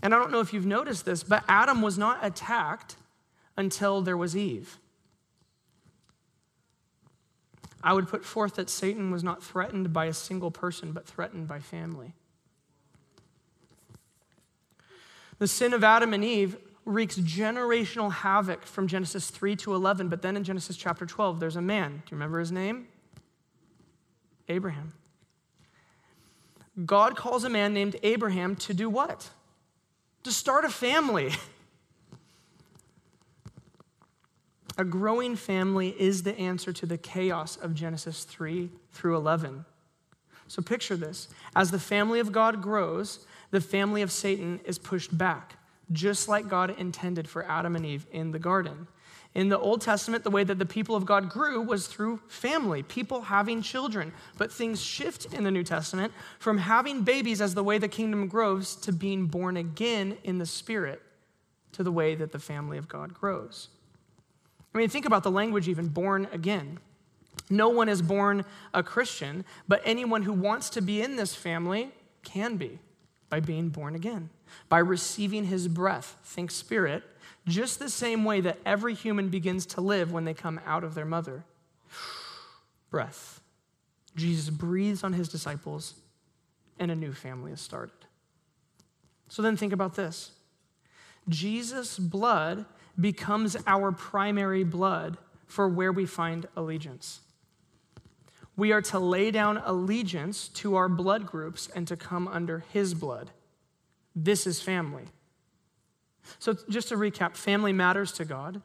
And 0.00 0.14
I 0.14 0.18
don't 0.18 0.30
know 0.30 0.38
if 0.38 0.52
you've 0.52 0.64
noticed 0.64 1.04
this, 1.04 1.24
but 1.24 1.42
Adam 1.48 1.82
was 1.82 1.98
not 1.98 2.24
attacked 2.24 2.94
until 3.56 4.00
there 4.00 4.16
was 4.16 4.36
Eve. 4.36 4.78
I 7.82 7.92
would 7.92 8.06
put 8.06 8.24
forth 8.24 8.54
that 8.54 8.70
Satan 8.70 9.10
was 9.10 9.24
not 9.24 9.42
threatened 9.42 9.92
by 9.92 10.04
a 10.04 10.12
single 10.12 10.52
person, 10.52 10.92
but 10.92 11.04
threatened 11.04 11.48
by 11.48 11.58
family. 11.58 12.12
The 15.40 15.48
sin 15.48 15.74
of 15.74 15.82
Adam 15.82 16.14
and 16.14 16.24
Eve 16.24 16.56
wreaks 16.84 17.18
generational 17.18 18.12
havoc 18.12 18.64
from 18.64 18.86
Genesis 18.86 19.30
3 19.30 19.56
to 19.56 19.74
11, 19.74 20.08
but 20.08 20.22
then 20.22 20.36
in 20.36 20.44
Genesis 20.44 20.76
chapter 20.76 21.06
12, 21.06 21.40
there's 21.40 21.56
a 21.56 21.60
man. 21.60 21.90
Do 21.90 21.96
you 21.96 22.16
remember 22.16 22.38
his 22.38 22.52
name? 22.52 22.86
Abraham. 24.48 24.92
God 26.84 27.16
calls 27.16 27.44
a 27.44 27.50
man 27.50 27.74
named 27.74 27.96
Abraham 28.02 28.54
to 28.56 28.74
do 28.74 28.88
what? 28.88 29.30
To 30.24 30.32
start 30.32 30.64
a 30.64 30.70
family. 30.70 31.32
A 34.76 34.84
growing 34.84 35.34
family 35.34 35.88
is 35.98 36.22
the 36.22 36.38
answer 36.38 36.72
to 36.72 36.86
the 36.86 36.96
chaos 36.96 37.56
of 37.56 37.74
Genesis 37.74 38.22
3 38.22 38.70
through 38.92 39.16
11. 39.16 39.64
So 40.46 40.62
picture 40.62 40.96
this. 40.96 41.28
As 41.56 41.72
the 41.72 41.80
family 41.80 42.20
of 42.20 42.30
God 42.30 42.62
grows, 42.62 43.26
the 43.50 43.60
family 43.60 44.02
of 44.02 44.12
Satan 44.12 44.60
is 44.64 44.78
pushed 44.78 45.16
back, 45.16 45.56
just 45.90 46.28
like 46.28 46.48
God 46.48 46.78
intended 46.78 47.28
for 47.28 47.44
Adam 47.44 47.74
and 47.74 47.84
Eve 47.84 48.06
in 48.12 48.30
the 48.30 48.38
garden. 48.38 48.86
In 49.34 49.50
the 49.50 49.58
Old 49.58 49.80
Testament, 49.82 50.24
the 50.24 50.30
way 50.30 50.42
that 50.42 50.58
the 50.58 50.66
people 50.66 50.96
of 50.96 51.04
God 51.06 51.28
grew 51.28 51.60
was 51.60 51.86
through 51.86 52.20
family, 52.28 52.82
people 52.82 53.20
having 53.22 53.62
children. 53.62 54.12
But 54.36 54.50
things 54.50 54.82
shift 54.82 55.26
in 55.32 55.44
the 55.44 55.50
New 55.50 55.62
Testament 55.62 56.12
from 56.38 56.58
having 56.58 57.02
babies 57.02 57.40
as 57.40 57.54
the 57.54 57.62
way 57.62 57.78
the 57.78 57.88
kingdom 57.88 58.26
grows 58.26 58.74
to 58.76 58.92
being 58.92 59.26
born 59.26 59.56
again 59.56 60.16
in 60.24 60.38
the 60.38 60.46
Spirit 60.46 61.02
to 61.72 61.82
the 61.82 61.92
way 61.92 62.14
that 62.14 62.32
the 62.32 62.38
family 62.38 62.78
of 62.78 62.88
God 62.88 63.14
grows. 63.14 63.68
I 64.74 64.78
mean, 64.78 64.88
think 64.88 65.06
about 65.06 65.22
the 65.22 65.30
language 65.30 65.68
even 65.68 65.88
born 65.88 66.28
again. 66.32 66.78
No 67.50 67.68
one 67.68 67.88
is 67.88 68.02
born 68.02 68.44
a 68.74 68.82
Christian, 68.82 69.44
but 69.66 69.80
anyone 69.84 70.22
who 70.22 70.32
wants 70.32 70.70
to 70.70 70.82
be 70.82 71.02
in 71.02 71.16
this 71.16 71.34
family 71.34 71.92
can 72.24 72.56
be 72.56 72.78
by 73.30 73.40
being 73.40 73.68
born 73.68 73.94
again, 73.94 74.30
by 74.68 74.78
receiving 74.78 75.44
his 75.44 75.68
breath, 75.68 76.16
think 76.24 76.50
spirit, 76.50 77.02
just 77.48 77.78
the 77.78 77.90
same 77.90 78.24
way 78.24 78.40
that 78.40 78.58
every 78.64 78.94
human 78.94 79.28
begins 79.28 79.66
to 79.66 79.80
live 79.80 80.12
when 80.12 80.24
they 80.24 80.34
come 80.34 80.60
out 80.66 80.84
of 80.84 80.94
their 80.94 81.04
mother. 81.04 81.44
breath. 82.90 83.40
Jesus 84.16 84.50
breathes 84.50 85.04
on 85.04 85.12
his 85.12 85.28
disciples, 85.28 85.94
and 86.78 86.90
a 86.90 86.96
new 86.96 87.12
family 87.12 87.52
is 87.52 87.60
started. 87.60 87.94
So 89.28 89.42
then 89.42 89.56
think 89.56 89.72
about 89.72 89.94
this 89.94 90.32
Jesus' 91.28 91.98
blood 91.98 92.64
becomes 92.98 93.56
our 93.66 93.92
primary 93.92 94.64
blood 94.64 95.18
for 95.46 95.68
where 95.68 95.92
we 95.92 96.06
find 96.06 96.46
allegiance. 96.56 97.20
We 98.56 98.72
are 98.72 98.82
to 98.82 98.98
lay 98.98 99.30
down 99.30 99.58
allegiance 99.58 100.48
to 100.48 100.74
our 100.74 100.88
blood 100.88 101.26
groups 101.26 101.68
and 101.74 101.86
to 101.86 101.96
come 101.96 102.26
under 102.26 102.64
his 102.72 102.92
blood. 102.92 103.30
This 104.16 104.48
is 104.48 104.60
family. 104.60 105.04
So, 106.38 106.56
just 106.68 106.88
to 106.88 106.96
recap, 106.96 107.36
family 107.36 107.72
matters 107.72 108.12
to 108.12 108.24
God. 108.24 108.62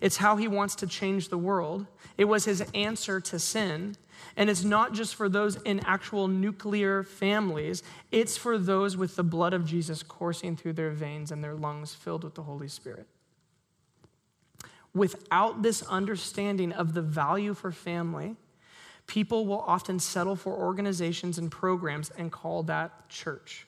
It's 0.00 0.16
how 0.16 0.36
he 0.36 0.48
wants 0.48 0.74
to 0.76 0.86
change 0.86 1.28
the 1.28 1.38
world. 1.38 1.86
It 2.16 2.24
was 2.24 2.44
his 2.44 2.62
answer 2.74 3.20
to 3.20 3.38
sin. 3.38 3.96
And 4.36 4.48
it's 4.48 4.64
not 4.64 4.94
just 4.94 5.14
for 5.14 5.28
those 5.28 5.56
in 5.62 5.80
actual 5.80 6.28
nuclear 6.28 7.02
families, 7.02 7.82
it's 8.10 8.36
for 8.36 8.58
those 8.58 8.96
with 8.96 9.16
the 9.16 9.22
blood 9.22 9.52
of 9.52 9.64
Jesus 9.64 10.02
coursing 10.02 10.56
through 10.56 10.74
their 10.74 10.90
veins 10.90 11.30
and 11.30 11.42
their 11.42 11.54
lungs 11.54 11.94
filled 11.94 12.24
with 12.24 12.34
the 12.34 12.42
Holy 12.42 12.68
Spirit. 12.68 13.06
Without 14.94 15.62
this 15.62 15.82
understanding 15.82 16.72
of 16.72 16.94
the 16.94 17.02
value 17.02 17.54
for 17.54 17.70
family, 17.70 18.36
people 19.06 19.46
will 19.46 19.60
often 19.60 19.98
settle 19.98 20.36
for 20.36 20.52
organizations 20.52 21.38
and 21.38 21.50
programs 21.50 22.10
and 22.18 22.32
call 22.32 22.62
that 22.64 23.08
church. 23.08 23.66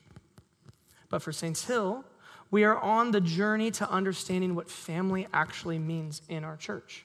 But 1.08 1.22
for 1.22 1.32
Saints 1.32 1.64
Hill, 1.64 2.04
we 2.52 2.64
are 2.64 2.76
on 2.76 3.10
the 3.10 3.20
journey 3.20 3.70
to 3.72 3.90
understanding 3.90 4.54
what 4.54 4.70
family 4.70 5.26
actually 5.32 5.78
means 5.78 6.20
in 6.28 6.44
our 6.44 6.56
church. 6.56 7.04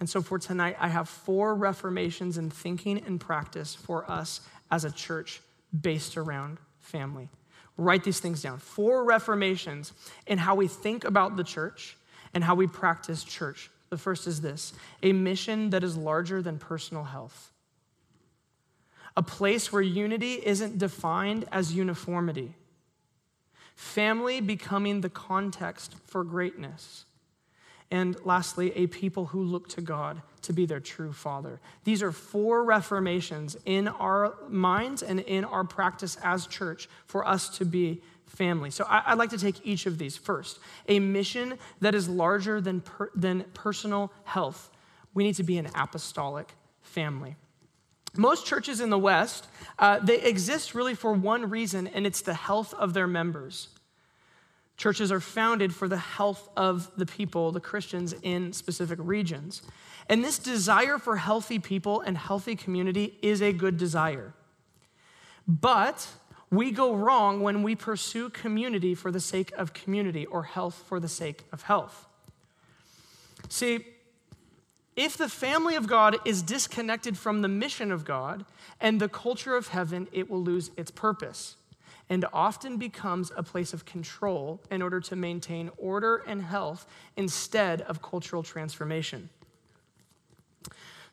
And 0.00 0.08
so 0.08 0.22
for 0.22 0.38
tonight, 0.38 0.76
I 0.78 0.88
have 0.88 1.08
four 1.08 1.56
reformations 1.56 2.38
in 2.38 2.48
thinking 2.48 3.02
and 3.04 3.20
practice 3.20 3.74
for 3.74 4.08
us 4.08 4.40
as 4.70 4.84
a 4.84 4.92
church 4.92 5.42
based 5.78 6.16
around 6.16 6.58
family. 6.78 7.28
Write 7.76 8.04
these 8.04 8.20
things 8.20 8.40
down. 8.40 8.58
Four 8.58 9.04
reformations 9.04 9.92
in 10.28 10.38
how 10.38 10.54
we 10.54 10.68
think 10.68 11.04
about 11.04 11.36
the 11.36 11.44
church 11.44 11.96
and 12.32 12.44
how 12.44 12.54
we 12.54 12.68
practice 12.68 13.24
church. 13.24 13.70
The 13.90 13.98
first 13.98 14.28
is 14.28 14.40
this 14.40 14.72
a 15.02 15.12
mission 15.12 15.70
that 15.70 15.82
is 15.82 15.96
larger 15.96 16.42
than 16.42 16.58
personal 16.58 17.02
health, 17.02 17.50
a 19.16 19.22
place 19.22 19.72
where 19.72 19.82
unity 19.82 20.34
isn't 20.34 20.78
defined 20.78 21.44
as 21.50 21.74
uniformity, 21.74 22.54
family 23.78 24.40
becoming 24.40 25.02
the 25.02 25.08
context 25.08 25.94
for 26.04 26.24
greatness. 26.24 27.04
And 27.92 28.16
lastly, 28.24 28.72
a 28.74 28.88
people 28.88 29.26
who 29.26 29.40
look 29.40 29.68
to 29.70 29.80
God 29.80 30.20
to 30.42 30.52
be 30.52 30.66
their 30.66 30.80
true 30.80 31.12
father. 31.12 31.60
These 31.84 32.02
are 32.02 32.10
four 32.10 32.64
reformations 32.64 33.56
in 33.64 33.86
our 33.86 34.34
minds 34.48 35.04
and 35.04 35.20
in 35.20 35.44
our 35.44 35.62
practice 35.62 36.18
as 36.24 36.48
church 36.48 36.88
for 37.06 37.26
us 37.26 37.56
to 37.58 37.64
be 37.64 38.02
family. 38.26 38.70
So 38.70 38.84
I, 38.88 39.14
would 39.14 39.18
like 39.18 39.30
to 39.30 39.38
take 39.38 39.64
each 39.64 39.86
of 39.86 39.96
these 39.96 40.16
first. 40.16 40.58
A 40.88 40.98
mission 40.98 41.56
that 41.80 41.94
is 41.94 42.08
larger 42.08 42.60
than, 42.60 42.80
per, 42.80 43.10
than 43.14 43.44
personal 43.54 44.12
health. 44.24 44.70
We 45.14 45.22
need 45.22 45.36
to 45.36 45.44
be 45.44 45.56
an 45.56 45.68
apostolic 45.76 46.52
family. 46.82 47.36
Most 48.16 48.46
churches 48.46 48.80
in 48.80 48.90
the 48.90 48.98
West, 48.98 49.46
uh, 49.78 49.98
they 50.00 50.20
exist 50.20 50.74
really 50.74 50.94
for 50.94 51.12
one 51.12 51.50
reason, 51.50 51.86
and 51.88 52.06
it's 52.06 52.22
the 52.22 52.34
health 52.34 52.74
of 52.74 52.94
their 52.94 53.06
members. 53.06 53.68
Churches 54.76 55.10
are 55.10 55.20
founded 55.20 55.74
for 55.74 55.88
the 55.88 55.98
health 55.98 56.48
of 56.56 56.90
the 56.96 57.06
people, 57.06 57.50
the 57.50 57.60
Christians 57.60 58.14
in 58.22 58.52
specific 58.52 58.98
regions. 59.02 59.62
And 60.08 60.24
this 60.24 60.38
desire 60.38 60.98
for 60.98 61.16
healthy 61.16 61.58
people 61.58 62.00
and 62.00 62.16
healthy 62.16 62.54
community 62.54 63.18
is 63.20 63.42
a 63.42 63.52
good 63.52 63.76
desire. 63.76 64.34
But 65.46 66.08
we 66.50 66.70
go 66.70 66.94
wrong 66.94 67.40
when 67.40 67.62
we 67.62 67.74
pursue 67.74 68.30
community 68.30 68.94
for 68.94 69.10
the 69.10 69.20
sake 69.20 69.52
of 69.56 69.74
community 69.74 70.24
or 70.26 70.44
health 70.44 70.84
for 70.86 71.00
the 71.00 71.08
sake 71.08 71.44
of 71.52 71.62
health. 71.62 72.06
See, 73.48 73.84
if 74.98 75.16
the 75.16 75.28
family 75.28 75.76
of 75.76 75.86
God 75.86 76.16
is 76.24 76.42
disconnected 76.42 77.16
from 77.16 77.40
the 77.40 77.48
mission 77.48 77.92
of 77.92 78.04
God 78.04 78.44
and 78.80 79.00
the 79.00 79.08
culture 79.08 79.54
of 79.54 79.68
heaven, 79.68 80.08
it 80.10 80.28
will 80.28 80.42
lose 80.42 80.72
its 80.76 80.90
purpose 80.90 81.54
and 82.10 82.24
often 82.32 82.78
becomes 82.78 83.30
a 83.36 83.44
place 83.44 83.72
of 83.72 83.84
control 83.84 84.60
in 84.72 84.82
order 84.82 84.98
to 84.98 85.14
maintain 85.14 85.70
order 85.78 86.24
and 86.26 86.42
health 86.42 86.84
instead 87.16 87.82
of 87.82 88.02
cultural 88.02 88.42
transformation. 88.42 89.28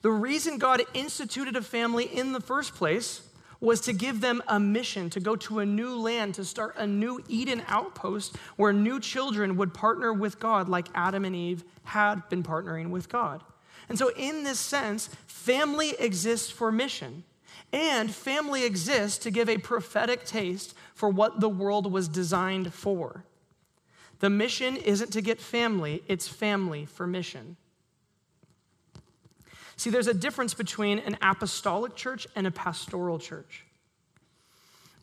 The 0.01 0.09
reason 0.09 0.57
God 0.57 0.81
instituted 0.95 1.55
a 1.55 1.61
family 1.61 2.05
in 2.05 2.33
the 2.33 2.41
first 2.41 2.73
place 2.73 3.21
was 3.59 3.81
to 3.81 3.93
give 3.93 4.19
them 4.19 4.41
a 4.47 4.59
mission 4.59 5.11
to 5.11 5.19
go 5.19 5.35
to 5.35 5.59
a 5.59 5.65
new 5.65 5.95
land, 5.95 6.33
to 6.35 6.45
start 6.45 6.75
a 6.77 6.87
new 6.87 7.23
Eden 7.27 7.61
outpost 7.67 8.35
where 8.55 8.73
new 8.73 8.99
children 8.99 9.57
would 9.57 9.75
partner 9.75 10.11
with 10.11 10.39
God 10.39 10.69
like 10.69 10.87
Adam 10.95 11.23
and 11.23 11.35
Eve 11.35 11.63
had 11.83 12.27
been 12.29 12.41
partnering 12.41 12.89
with 12.89 13.09
God. 13.09 13.43
And 13.89 13.97
so, 13.97 14.11
in 14.15 14.43
this 14.43 14.59
sense, 14.59 15.09
family 15.27 15.91
exists 15.99 16.49
for 16.49 16.71
mission. 16.71 17.23
And 17.71 18.13
family 18.13 18.63
exists 18.63 19.17
to 19.19 19.31
give 19.31 19.49
a 19.49 19.57
prophetic 19.57 20.25
taste 20.25 20.73
for 20.93 21.09
what 21.09 21.39
the 21.39 21.49
world 21.49 21.91
was 21.91 22.07
designed 22.07 22.73
for. 22.73 23.25
The 24.19 24.29
mission 24.29 24.77
isn't 24.77 25.11
to 25.11 25.21
get 25.21 25.41
family, 25.41 26.03
it's 26.07 26.27
family 26.27 26.85
for 26.85 27.05
mission. 27.05 27.57
See, 29.77 29.89
there's 29.89 30.07
a 30.07 30.13
difference 30.13 30.53
between 30.53 30.99
an 30.99 31.17
apostolic 31.21 31.95
church 31.95 32.27
and 32.35 32.47
a 32.47 32.51
pastoral 32.51 33.19
church. 33.19 33.65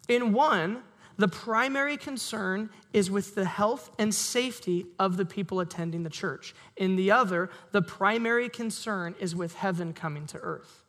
In 0.08 0.32
one, 0.32 0.82
the 1.16 1.28
primary 1.28 1.96
concern 1.96 2.70
is 2.92 3.10
with 3.10 3.34
the 3.34 3.44
health 3.44 3.90
and 3.98 4.14
safety 4.14 4.86
of 4.98 5.16
the 5.16 5.24
people 5.24 5.60
attending 5.60 6.02
the 6.02 6.10
church. 6.10 6.54
In 6.76 6.96
the 6.96 7.10
other, 7.10 7.50
the 7.70 7.82
primary 7.82 8.48
concern 8.48 9.14
is 9.20 9.36
with 9.36 9.54
heaven 9.54 9.92
coming 9.92 10.26
to 10.28 10.38
earth. 10.38 10.84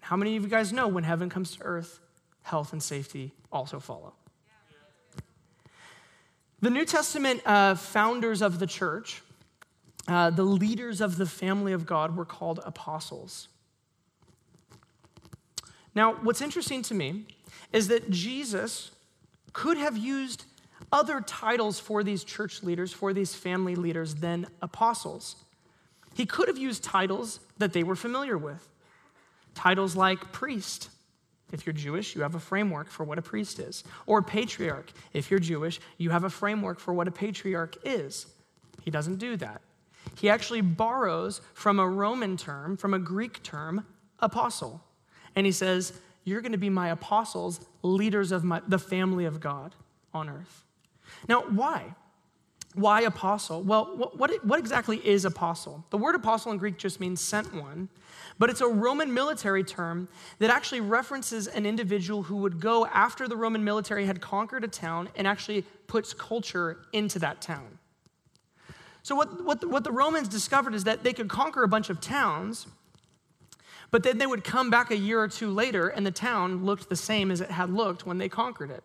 How 0.00 0.16
many 0.16 0.36
of 0.36 0.42
you 0.42 0.48
guys 0.48 0.72
know 0.72 0.88
when 0.88 1.04
heaven 1.04 1.30
comes 1.30 1.56
to 1.56 1.62
earth, 1.62 2.00
health 2.42 2.72
and 2.72 2.82
safety 2.82 3.32
also 3.50 3.80
follow? 3.80 4.14
The 6.60 6.70
New 6.70 6.84
Testament 6.84 7.42
uh, 7.46 7.74
founders 7.74 8.42
of 8.42 8.58
the 8.58 8.66
church 8.66 9.22
uh, 10.06 10.30
the 10.30 10.44
leaders 10.44 11.00
of 11.00 11.16
the 11.16 11.26
family 11.26 11.72
of 11.72 11.86
God 11.86 12.16
were 12.16 12.24
called 12.24 12.60
apostles. 12.64 13.48
Now, 15.94 16.16
what's 16.22 16.42
interesting 16.42 16.82
to 16.82 16.94
me 16.94 17.26
is 17.74 17.88
that 17.88 18.08
Jesus 18.08 18.92
could 19.52 19.76
have 19.76 19.98
used 19.98 20.44
other 20.92 21.20
titles 21.20 21.80
for 21.80 22.04
these 22.04 22.22
church 22.22 22.62
leaders, 22.62 22.92
for 22.92 23.12
these 23.12 23.34
family 23.34 23.74
leaders, 23.74 24.14
than 24.14 24.46
apostles. 24.62 25.36
He 26.14 26.24
could 26.24 26.46
have 26.46 26.56
used 26.56 26.84
titles 26.84 27.40
that 27.58 27.72
they 27.72 27.82
were 27.82 27.96
familiar 27.96 28.38
with. 28.38 28.66
Titles 29.54 29.96
like 29.96 30.32
priest. 30.32 30.88
If 31.52 31.66
you're 31.66 31.72
Jewish, 31.72 32.14
you 32.14 32.22
have 32.22 32.36
a 32.36 32.40
framework 32.40 32.90
for 32.90 33.02
what 33.02 33.18
a 33.18 33.22
priest 33.22 33.58
is. 33.58 33.82
Or 34.06 34.22
patriarch. 34.22 34.92
If 35.12 35.28
you're 35.30 35.40
Jewish, 35.40 35.80
you 35.98 36.10
have 36.10 36.22
a 36.22 36.30
framework 36.30 36.78
for 36.78 36.94
what 36.94 37.08
a 37.08 37.12
patriarch 37.12 37.76
is. 37.84 38.26
He 38.82 38.90
doesn't 38.92 39.16
do 39.16 39.36
that. 39.38 39.62
He 40.16 40.28
actually 40.28 40.60
borrows 40.60 41.40
from 41.54 41.80
a 41.80 41.88
Roman 41.88 42.36
term, 42.36 42.76
from 42.76 42.94
a 42.94 43.00
Greek 43.00 43.42
term, 43.42 43.84
apostle. 44.20 44.80
And 45.34 45.44
he 45.44 45.52
says, 45.52 45.92
You're 46.24 46.40
going 46.40 46.52
to 46.52 46.58
be 46.58 46.70
my 46.70 46.88
apostles, 46.88 47.60
leaders 47.82 48.32
of 48.32 48.44
my, 48.44 48.62
the 48.66 48.78
family 48.78 49.26
of 49.26 49.40
God 49.40 49.74
on 50.12 50.28
earth. 50.28 50.64
Now, 51.28 51.42
why? 51.42 51.94
Why 52.74 53.02
apostle? 53.02 53.62
Well, 53.62 53.96
what, 53.96 54.18
what, 54.18 54.44
what, 54.44 54.58
exactly 54.58 54.96
is 55.06 55.24
apostle? 55.24 55.84
The 55.90 55.96
word 55.96 56.14
apostle 56.16 56.50
in 56.50 56.58
Greek 56.58 56.76
just 56.76 56.98
means 56.98 57.20
sent 57.20 57.54
one, 57.54 57.88
but 58.38 58.50
it's 58.50 58.60
a 58.60 58.66
Roman 58.66 59.14
military 59.14 59.62
term 59.62 60.08
that 60.40 60.50
actually 60.50 60.80
references 60.80 61.46
an 61.46 61.66
individual 61.66 62.24
who 62.24 62.36
would 62.36 62.58
go 62.58 62.86
after 62.86 63.28
the 63.28 63.36
Roman 63.36 63.62
military 63.62 64.06
had 64.06 64.20
conquered 64.20 64.64
a 64.64 64.68
town 64.68 65.08
and 65.14 65.26
actually 65.26 65.62
puts 65.86 66.12
culture 66.12 66.78
into 66.92 67.20
that 67.20 67.40
town. 67.40 67.78
So, 69.04 69.14
what, 69.14 69.44
what, 69.44 69.64
what 69.68 69.84
the 69.84 69.92
Romans 69.92 70.28
discovered 70.28 70.74
is 70.74 70.84
that 70.84 71.04
they 71.04 71.12
could 71.12 71.28
conquer 71.28 71.62
a 71.62 71.68
bunch 71.68 71.90
of 71.90 72.00
towns, 72.00 72.66
but 73.90 74.02
then 74.02 74.18
they 74.18 74.26
would 74.26 74.44
come 74.44 74.70
back 74.70 74.90
a 74.90 74.96
year 74.96 75.20
or 75.20 75.28
two 75.28 75.50
later 75.50 75.88
and 75.88 76.06
the 76.06 76.10
town 76.10 76.64
looked 76.64 76.88
the 76.88 76.96
same 76.96 77.30
as 77.30 77.40
it 77.40 77.50
had 77.50 77.70
looked 77.70 78.06
when 78.06 78.18
they 78.18 78.28
conquered 78.28 78.70
it. 78.70 78.82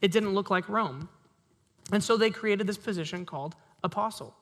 It 0.00 0.12
didn't 0.12 0.34
look 0.34 0.50
like 0.50 0.68
Rome. 0.68 1.08
And 1.92 2.02
so 2.02 2.16
they 2.16 2.30
created 2.30 2.66
this 2.66 2.76
position 2.76 3.24
called 3.24 3.54
apostle. 3.82 4.34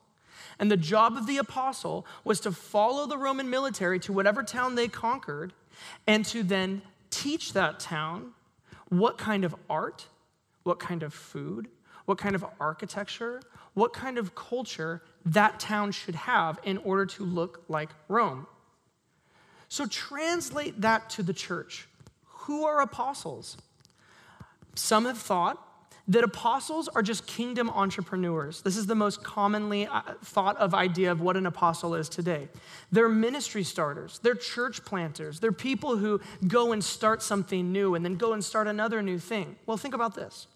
And 0.58 0.70
the 0.70 0.76
job 0.76 1.16
of 1.16 1.26
the 1.26 1.38
apostle 1.38 2.06
was 2.24 2.40
to 2.40 2.52
follow 2.52 3.06
the 3.06 3.18
Roman 3.18 3.50
military 3.50 3.98
to 4.00 4.12
whatever 4.12 4.42
town 4.42 4.74
they 4.74 4.88
conquered 4.88 5.52
and 6.06 6.24
to 6.26 6.42
then 6.42 6.82
teach 7.10 7.52
that 7.52 7.80
town 7.80 8.32
what 8.88 9.18
kind 9.18 9.44
of 9.44 9.54
art, 9.68 10.06
what 10.62 10.78
kind 10.78 11.02
of 11.02 11.12
food, 11.12 11.68
what 12.04 12.18
kind 12.18 12.34
of 12.34 12.44
architecture, 12.60 13.40
what 13.74 13.92
kind 13.92 14.18
of 14.18 14.34
culture 14.34 15.02
that 15.24 15.58
town 15.58 15.92
should 15.92 16.14
have 16.14 16.58
in 16.64 16.78
order 16.78 17.06
to 17.06 17.24
look 17.24 17.64
like 17.68 17.90
Rome. 18.08 18.46
So 19.74 19.86
translate 19.86 20.82
that 20.82 21.10
to 21.10 21.24
the 21.24 21.32
church. 21.32 21.88
Who 22.46 22.64
are 22.64 22.80
apostles? 22.80 23.56
Some 24.76 25.04
have 25.04 25.18
thought 25.18 25.58
that 26.06 26.22
apostles 26.22 26.86
are 26.86 27.02
just 27.02 27.26
kingdom 27.26 27.68
entrepreneurs. 27.68 28.62
This 28.62 28.76
is 28.76 28.86
the 28.86 28.94
most 28.94 29.24
commonly 29.24 29.88
uh, 29.88 30.02
thought 30.22 30.56
of 30.58 30.74
idea 30.74 31.10
of 31.10 31.20
what 31.20 31.36
an 31.36 31.44
apostle 31.44 31.96
is 31.96 32.08
today. 32.08 32.48
They're 32.92 33.08
ministry 33.08 33.64
starters, 33.64 34.20
they're 34.22 34.36
church 34.36 34.84
planters, 34.84 35.40
they're 35.40 35.50
people 35.50 35.96
who 35.96 36.20
go 36.46 36.70
and 36.70 36.84
start 36.84 37.20
something 37.20 37.72
new 37.72 37.96
and 37.96 38.04
then 38.04 38.14
go 38.14 38.32
and 38.32 38.44
start 38.44 38.68
another 38.68 39.02
new 39.02 39.18
thing. 39.18 39.56
Well, 39.66 39.76
think 39.76 39.94
about 39.94 40.14
this. 40.14 40.46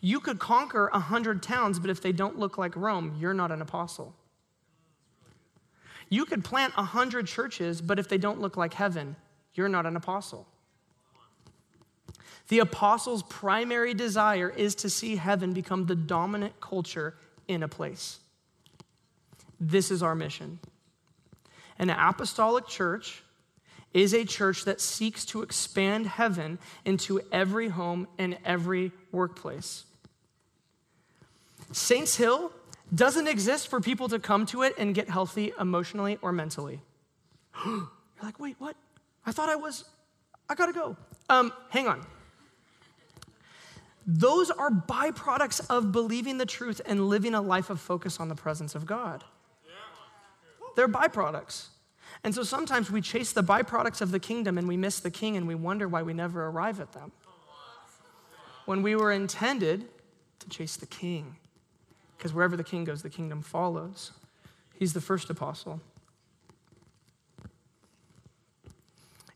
You 0.00 0.20
could 0.20 0.38
conquer 0.38 0.86
a 0.92 1.00
hundred 1.00 1.42
towns, 1.42 1.80
but 1.80 1.90
if 1.90 2.00
they 2.00 2.12
don't 2.12 2.38
look 2.38 2.58
like 2.58 2.76
Rome, 2.76 3.16
you're 3.18 3.34
not 3.34 3.50
an 3.50 3.60
apostle. 3.60 4.14
You 6.10 6.26
could 6.26 6.44
plant 6.44 6.74
a 6.76 6.82
hundred 6.82 7.28
churches, 7.28 7.80
but 7.80 7.98
if 7.98 8.08
they 8.08 8.18
don't 8.18 8.40
look 8.40 8.56
like 8.56 8.74
heaven, 8.74 9.16
you're 9.54 9.68
not 9.68 9.86
an 9.86 9.96
apostle. 9.96 10.46
The 12.48 12.58
apostles' 12.58 13.22
primary 13.22 13.94
desire 13.94 14.50
is 14.50 14.74
to 14.76 14.90
see 14.90 15.16
heaven 15.16 15.52
become 15.52 15.86
the 15.86 15.94
dominant 15.94 16.60
culture 16.60 17.14
in 17.46 17.62
a 17.62 17.68
place. 17.68 18.18
This 19.60 19.92
is 19.92 20.02
our 20.02 20.16
mission. 20.16 20.58
An 21.78 21.90
apostolic 21.90 22.66
church 22.66 23.22
is 23.94 24.12
a 24.12 24.24
church 24.24 24.64
that 24.64 24.80
seeks 24.80 25.24
to 25.26 25.42
expand 25.42 26.06
heaven 26.06 26.58
into 26.84 27.20
every 27.30 27.68
home 27.68 28.08
and 28.18 28.36
every 28.44 28.90
workplace. 29.12 29.84
Saints 31.72 32.16
Hill 32.16 32.52
doesn't 32.94 33.28
exist 33.28 33.68
for 33.68 33.80
people 33.80 34.08
to 34.08 34.18
come 34.18 34.46
to 34.46 34.62
it 34.62 34.74
and 34.78 34.94
get 34.94 35.08
healthy 35.08 35.52
emotionally 35.58 36.18
or 36.22 36.32
mentally. 36.32 36.80
You're 37.64 37.88
like, 38.22 38.40
wait, 38.40 38.56
what? 38.58 38.76
I 39.24 39.32
thought 39.32 39.48
I 39.48 39.56
was, 39.56 39.84
I 40.48 40.54
gotta 40.54 40.72
go. 40.72 40.96
Um, 41.28 41.52
hang 41.68 41.86
on. 41.86 42.04
Those 44.06 44.50
are 44.50 44.70
byproducts 44.70 45.64
of 45.70 45.92
believing 45.92 46.38
the 46.38 46.46
truth 46.46 46.80
and 46.84 47.08
living 47.08 47.34
a 47.34 47.40
life 47.40 47.70
of 47.70 47.80
focus 47.80 48.18
on 48.18 48.28
the 48.28 48.34
presence 48.34 48.74
of 48.74 48.86
God. 48.86 49.24
They're 50.74 50.88
byproducts. 50.88 51.68
And 52.24 52.34
so 52.34 52.42
sometimes 52.42 52.90
we 52.90 53.00
chase 53.00 53.32
the 53.32 53.42
byproducts 53.42 54.00
of 54.00 54.10
the 54.10 54.18
kingdom 54.18 54.58
and 54.58 54.66
we 54.66 54.76
miss 54.76 55.00
the 55.00 55.10
king 55.10 55.36
and 55.36 55.46
we 55.46 55.54
wonder 55.54 55.88
why 55.88 56.02
we 56.02 56.12
never 56.12 56.46
arrive 56.46 56.80
at 56.80 56.92
them. 56.92 57.12
When 58.66 58.82
we 58.82 58.94
were 58.94 59.12
intended 59.12 59.86
to 60.40 60.48
chase 60.48 60.76
the 60.76 60.86
king. 60.86 61.36
Because 62.20 62.34
wherever 62.34 62.54
the 62.54 62.62
king 62.62 62.84
goes, 62.84 63.00
the 63.00 63.08
kingdom 63.08 63.40
follows. 63.40 64.12
He's 64.74 64.92
the 64.92 65.00
first 65.00 65.30
apostle. 65.30 65.80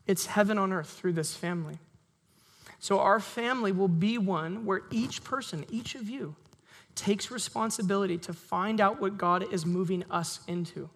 It's 0.05 0.27
heaven 0.27 0.59
on 0.59 0.71
earth 0.71 0.91
through 0.91 1.13
this 1.13 1.35
family. 1.35 1.79
So, 2.77 2.99
our 2.99 3.19
family 3.19 3.71
will 3.71 3.87
be 3.87 4.19
one 4.19 4.65
where 4.67 4.83
each 4.91 5.23
person, 5.23 5.65
each 5.71 5.95
of 5.95 6.07
you, 6.07 6.35
takes 6.93 7.31
responsibility 7.31 8.19
to 8.19 8.33
find 8.33 8.79
out 8.79 9.01
what 9.01 9.17
God 9.17 9.51
is 9.51 9.65
moving 9.65 10.03
us 10.11 10.41
into. 10.47 10.91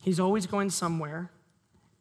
He's 0.00 0.18
always 0.18 0.48
going 0.48 0.70
somewhere, 0.70 1.30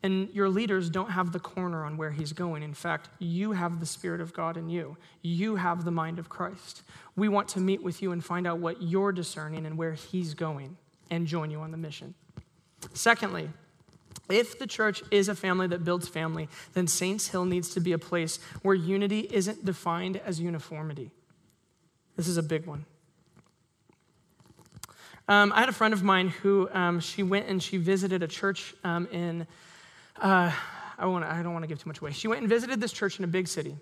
and 0.04 0.30
your 0.34 0.50
leaders 0.50 0.90
don't 0.90 1.12
have 1.12 1.32
the 1.32 1.40
corner 1.40 1.86
on 1.86 1.96
where 1.96 2.12
he's 2.12 2.34
going. 2.34 2.62
In 2.62 2.74
fact, 2.74 3.08
you 3.20 3.54
have 3.54 3.80
the 3.80 3.86
Spirit 3.86 4.20
of 4.20 4.34
God 4.34 4.58
in 4.58 4.70
you, 4.70 4.98
you 5.22 5.56
have 5.56 5.86
the 5.86 5.92
mind 5.92 6.20
of 6.20 6.30
Christ. 6.30 6.84
We 7.16 7.30
want 7.30 7.48
to 7.50 7.60
meet 7.60 7.82
with 7.82 8.02
you 8.02 8.12
and 8.12 8.24
find 8.24 8.46
out 8.46 8.60
what 8.60 8.82
you're 8.82 9.12
discerning 9.12 9.66
and 9.66 9.78
where 9.78 9.94
he's 9.94 10.34
going 10.34 10.78
and 11.10 11.26
join 11.26 11.50
you 11.50 11.62
on 11.62 11.72
the 11.72 11.78
mission. 11.78 12.14
Secondly, 12.94 13.50
if 14.30 14.60
the 14.60 14.68
church 14.68 15.04
is 15.12 15.30
a 15.30 15.36
family 15.36 15.68
that 15.68 15.84
builds 15.84 16.08
family, 16.08 16.50
then 16.74 16.88
Saints 16.88 17.28
Hill 17.28 17.46
needs 17.46 17.70
to 17.70 17.80
be 17.80 17.94
a 17.94 17.98
place 17.98 18.40
where 18.62 18.76
unity 18.76 19.28
isn't 19.32 19.64
defined 19.64 20.18
as 20.26 20.40
uniformity. 20.40 21.12
This 22.16 22.28
is 22.28 22.38
a 22.38 22.44
big 22.44 22.66
one. 22.66 22.86
Um, 25.28 25.54
I 25.54 25.62
had 25.62 25.70
a 25.70 25.74
friend 25.74 25.94
of 25.94 26.04
mine 26.04 26.30
who 26.30 26.70
um, 26.74 27.00
she 27.00 27.24
went 27.24 27.48
and 27.48 27.64
she 27.64 27.78
visited 27.78 28.24
a 28.24 28.28
church 28.28 28.76
um, 28.84 29.08
in 29.12 29.48
uh, 30.22 30.52
I, 30.98 31.06
wanna, 31.06 31.28
I 31.28 31.42
don't 31.42 31.54
want 31.54 31.64
to 31.64 31.68
give 31.68 31.82
too 31.82 31.90
much 31.90 32.00
away. 32.00 32.12
She 32.12 32.28
went 32.28 32.42
and 32.42 32.50
visited 32.50 32.80
this 32.80 32.92
church 32.92 33.20
in 33.20 33.26
a 33.26 33.28
big 33.28 33.48
city. 33.48 33.76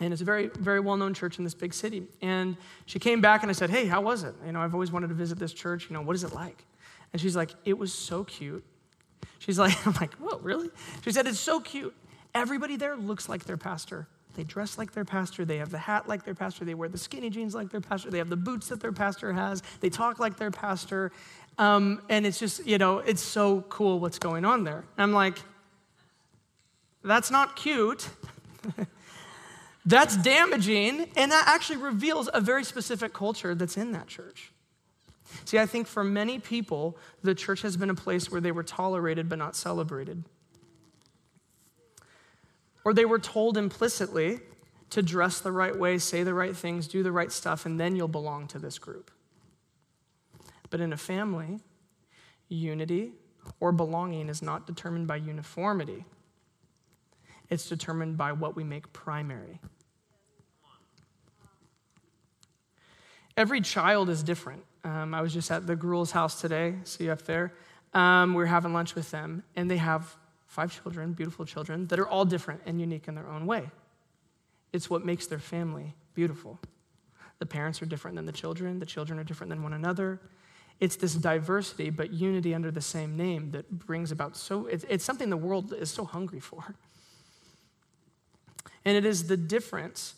And 0.00 0.12
it's 0.12 0.22
a 0.22 0.24
very, 0.24 0.48
very 0.48 0.80
well 0.80 0.96
known 0.96 1.14
church 1.14 1.38
in 1.38 1.44
this 1.44 1.54
big 1.54 1.72
city. 1.72 2.04
And 2.20 2.56
she 2.86 2.98
came 2.98 3.20
back 3.20 3.42
and 3.42 3.50
I 3.50 3.52
said, 3.52 3.70
Hey, 3.70 3.86
how 3.86 4.00
was 4.00 4.24
it? 4.24 4.34
You 4.44 4.52
know, 4.52 4.60
I've 4.60 4.74
always 4.74 4.90
wanted 4.90 5.08
to 5.08 5.14
visit 5.14 5.38
this 5.38 5.52
church. 5.52 5.88
You 5.88 5.94
know, 5.94 6.02
what 6.02 6.16
is 6.16 6.24
it 6.24 6.32
like? 6.32 6.64
And 7.12 7.20
she's 7.20 7.36
like, 7.36 7.50
It 7.64 7.78
was 7.78 7.92
so 7.92 8.24
cute. 8.24 8.64
She's 9.38 9.58
like, 9.58 9.74
I'm 9.86 9.94
like, 9.94 10.14
Whoa, 10.14 10.38
really? 10.38 10.70
She 11.04 11.12
said, 11.12 11.26
It's 11.26 11.38
so 11.38 11.60
cute. 11.60 11.94
Everybody 12.34 12.76
there 12.76 12.96
looks 12.96 13.28
like 13.28 13.44
their 13.44 13.56
pastor. 13.56 14.08
They 14.34 14.44
dress 14.44 14.78
like 14.78 14.92
their 14.92 15.04
pastor. 15.04 15.44
They 15.44 15.58
have 15.58 15.70
the 15.70 15.78
hat 15.78 16.08
like 16.08 16.24
their 16.24 16.34
pastor. 16.34 16.64
They 16.64 16.74
wear 16.74 16.88
the 16.88 16.98
skinny 16.98 17.28
jeans 17.28 17.54
like 17.54 17.70
their 17.70 17.80
pastor. 17.80 18.10
They 18.10 18.18
have 18.18 18.30
the 18.30 18.36
boots 18.36 18.68
that 18.68 18.80
their 18.80 18.92
pastor 18.92 19.32
has. 19.32 19.62
They 19.80 19.90
talk 19.90 20.18
like 20.18 20.38
their 20.38 20.50
pastor. 20.50 21.12
Um, 21.58 22.02
and 22.08 22.26
it's 22.26 22.38
just, 22.38 22.66
you 22.66 22.78
know, 22.78 22.98
it's 22.98 23.22
so 23.22 23.62
cool 23.68 24.00
what's 24.00 24.18
going 24.18 24.44
on 24.44 24.64
there. 24.64 24.84
I'm 24.96 25.12
like, 25.12 25.36
that's 27.04 27.30
not 27.30 27.56
cute. 27.56 28.08
that's 29.86 30.16
damaging. 30.16 31.08
And 31.16 31.32
that 31.32 31.44
actually 31.46 31.78
reveals 31.78 32.28
a 32.32 32.40
very 32.40 32.64
specific 32.64 33.12
culture 33.12 33.54
that's 33.54 33.76
in 33.76 33.92
that 33.92 34.06
church. 34.06 34.52
See, 35.44 35.58
I 35.58 35.66
think 35.66 35.86
for 35.86 36.04
many 36.04 36.38
people, 36.38 36.96
the 37.22 37.34
church 37.34 37.62
has 37.62 37.76
been 37.76 37.90
a 37.90 37.94
place 37.94 38.30
where 38.30 38.40
they 38.40 38.52
were 38.52 38.62
tolerated 38.62 39.28
but 39.28 39.38
not 39.38 39.56
celebrated. 39.56 40.24
Or 42.84 42.92
they 42.92 43.04
were 43.04 43.18
told 43.18 43.56
implicitly 43.56 44.40
to 44.90 45.02
dress 45.02 45.40
the 45.40 45.52
right 45.52 45.76
way, 45.76 45.98
say 45.98 46.22
the 46.22 46.34
right 46.34 46.54
things, 46.54 46.86
do 46.86 47.02
the 47.02 47.12
right 47.12 47.32
stuff, 47.32 47.64
and 47.64 47.80
then 47.80 47.96
you'll 47.96 48.08
belong 48.08 48.46
to 48.48 48.58
this 48.58 48.78
group. 48.78 49.10
But 50.72 50.80
in 50.80 50.94
a 50.94 50.96
family, 50.96 51.60
unity 52.48 53.12
or 53.60 53.72
belonging 53.72 54.30
is 54.30 54.40
not 54.40 54.66
determined 54.66 55.06
by 55.06 55.16
uniformity, 55.16 56.06
it's 57.50 57.68
determined 57.68 58.16
by 58.16 58.32
what 58.32 58.56
we 58.56 58.64
make 58.64 58.90
primary. 58.94 59.60
Every 63.36 63.60
child 63.60 64.08
is 64.08 64.22
different. 64.22 64.64
Um, 64.82 65.12
I 65.12 65.20
was 65.20 65.34
just 65.34 65.50
at 65.50 65.66
the 65.66 65.76
Gruel's 65.76 66.10
house 66.10 66.40
today, 66.40 66.76
see 66.84 67.04
you 67.04 67.12
up 67.12 67.22
there. 67.22 67.52
Um, 67.92 68.32
we 68.32 68.42
are 68.42 68.46
having 68.46 68.72
lunch 68.72 68.94
with 68.94 69.10
them, 69.10 69.42
and 69.54 69.70
they 69.70 69.76
have 69.76 70.16
five 70.46 70.72
children, 70.82 71.12
beautiful 71.12 71.44
children, 71.44 71.86
that 71.88 71.98
are 71.98 72.08
all 72.08 72.24
different 72.24 72.62
and 72.64 72.80
unique 72.80 73.08
in 73.08 73.14
their 73.14 73.28
own 73.28 73.44
way. 73.44 73.70
It's 74.72 74.88
what 74.88 75.04
makes 75.04 75.26
their 75.26 75.38
family 75.38 75.94
beautiful. 76.14 76.58
The 77.40 77.46
parents 77.46 77.82
are 77.82 77.86
different 77.86 78.16
than 78.16 78.24
the 78.24 78.32
children, 78.32 78.78
the 78.78 78.86
children 78.86 79.18
are 79.18 79.24
different 79.24 79.50
than 79.50 79.62
one 79.62 79.74
another. 79.74 80.18
It's 80.82 80.96
this 80.96 81.14
diversity, 81.14 81.90
but 81.90 82.12
unity 82.12 82.56
under 82.56 82.72
the 82.72 82.80
same 82.80 83.16
name 83.16 83.52
that 83.52 83.70
brings 83.70 84.10
about 84.10 84.36
so, 84.36 84.66
it's, 84.66 84.84
it's 84.88 85.04
something 85.04 85.30
the 85.30 85.36
world 85.36 85.72
is 85.72 85.92
so 85.92 86.04
hungry 86.04 86.40
for. 86.40 86.74
And 88.84 88.96
it 88.96 89.04
is 89.04 89.28
the 89.28 89.36
difference 89.36 90.16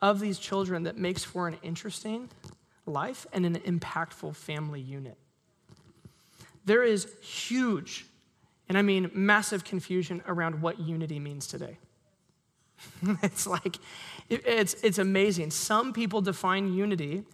of 0.00 0.18
these 0.18 0.38
children 0.38 0.84
that 0.84 0.96
makes 0.96 1.22
for 1.22 1.48
an 1.48 1.58
interesting 1.62 2.30
life 2.86 3.26
and 3.34 3.44
an 3.44 3.56
impactful 3.56 4.34
family 4.36 4.80
unit. 4.80 5.18
There 6.64 6.82
is 6.82 7.08
huge, 7.20 8.06
and 8.70 8.78
I 8.78 8.82
mean 8.82 9.10
massive 9.12 9.64
confusion 9.64 10.22
around 10.26 10.62
what 10.62 10.80
unity 10.80 11.20
means 11.20 11.46
today. 11.46 11.76
it's 13.22 13.46
like, 13.46 13.76
it's, 14.30 14.72
it's 14.82 14.96
amazing. 14.96 15.50
Some 15.50 15.92
people 15.92 16.22
define 16.22 16.72
unity, 16.72 17.24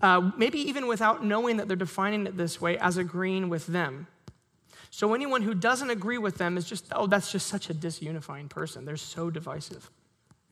uh, 0.00 0.30
maybe 0.36 0.58
even 0.58 0.86
without 0.86 1.24
knowing 1.24 1.56
that 1.56 1.68
they're 1.68 1.76
defining 1.76 2.26
it 2.26 2.36
this 2.36 2.60
way, 2.60 2.76
as 2.78 2.96
agreeing 2.96 3.48
with 3.48 3.66
them. 3.66 4.06
So 4.90 5.12
anyone 5.12 5.42
who 5.42 5.54
doesn't 5.54 5.90
agree 5.90 6.18
with 6.18 6.38
them 6.38 6.56
is 6.56 6.64
just, 6.66 6.86
oh, 6.92 7.06
that's 7.06 7.32
just 7.32 7.48
such 7.48 7.68
a 7.68 7.74
disunifying 7.74 8.48
person. 8.48 8.84
They're 8.84 8.96
so 8.96 9.28
divisive. 9.30 9.90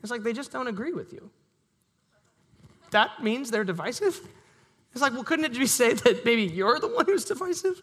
It's 0.02 0.10
like 0.10 0.22
they 0.24 0.32
just 0.32 0.50
don't 0.50 0.66
agree 0.66 0.92
with 0.92 1.12
you. 1.12 1.30
That 2.90 3.22
means 3.22 3.50
they're 3.50 3.64
divisive? 3.64 4.20
It's 4.92 5.00
like, 5.00 5.12
well, 5.12 5.24
couldn't 5.24 5.44
it 5.46 5.58
be 5.58 5.66
say 5.66 5.94
that 5.94 6.24
maybe 6.24 6.42
you're 6.42 6.78
the 6.78 6.88
one 6.88 7.06
who's 7.06 7.24
divisive? 7.24 7.80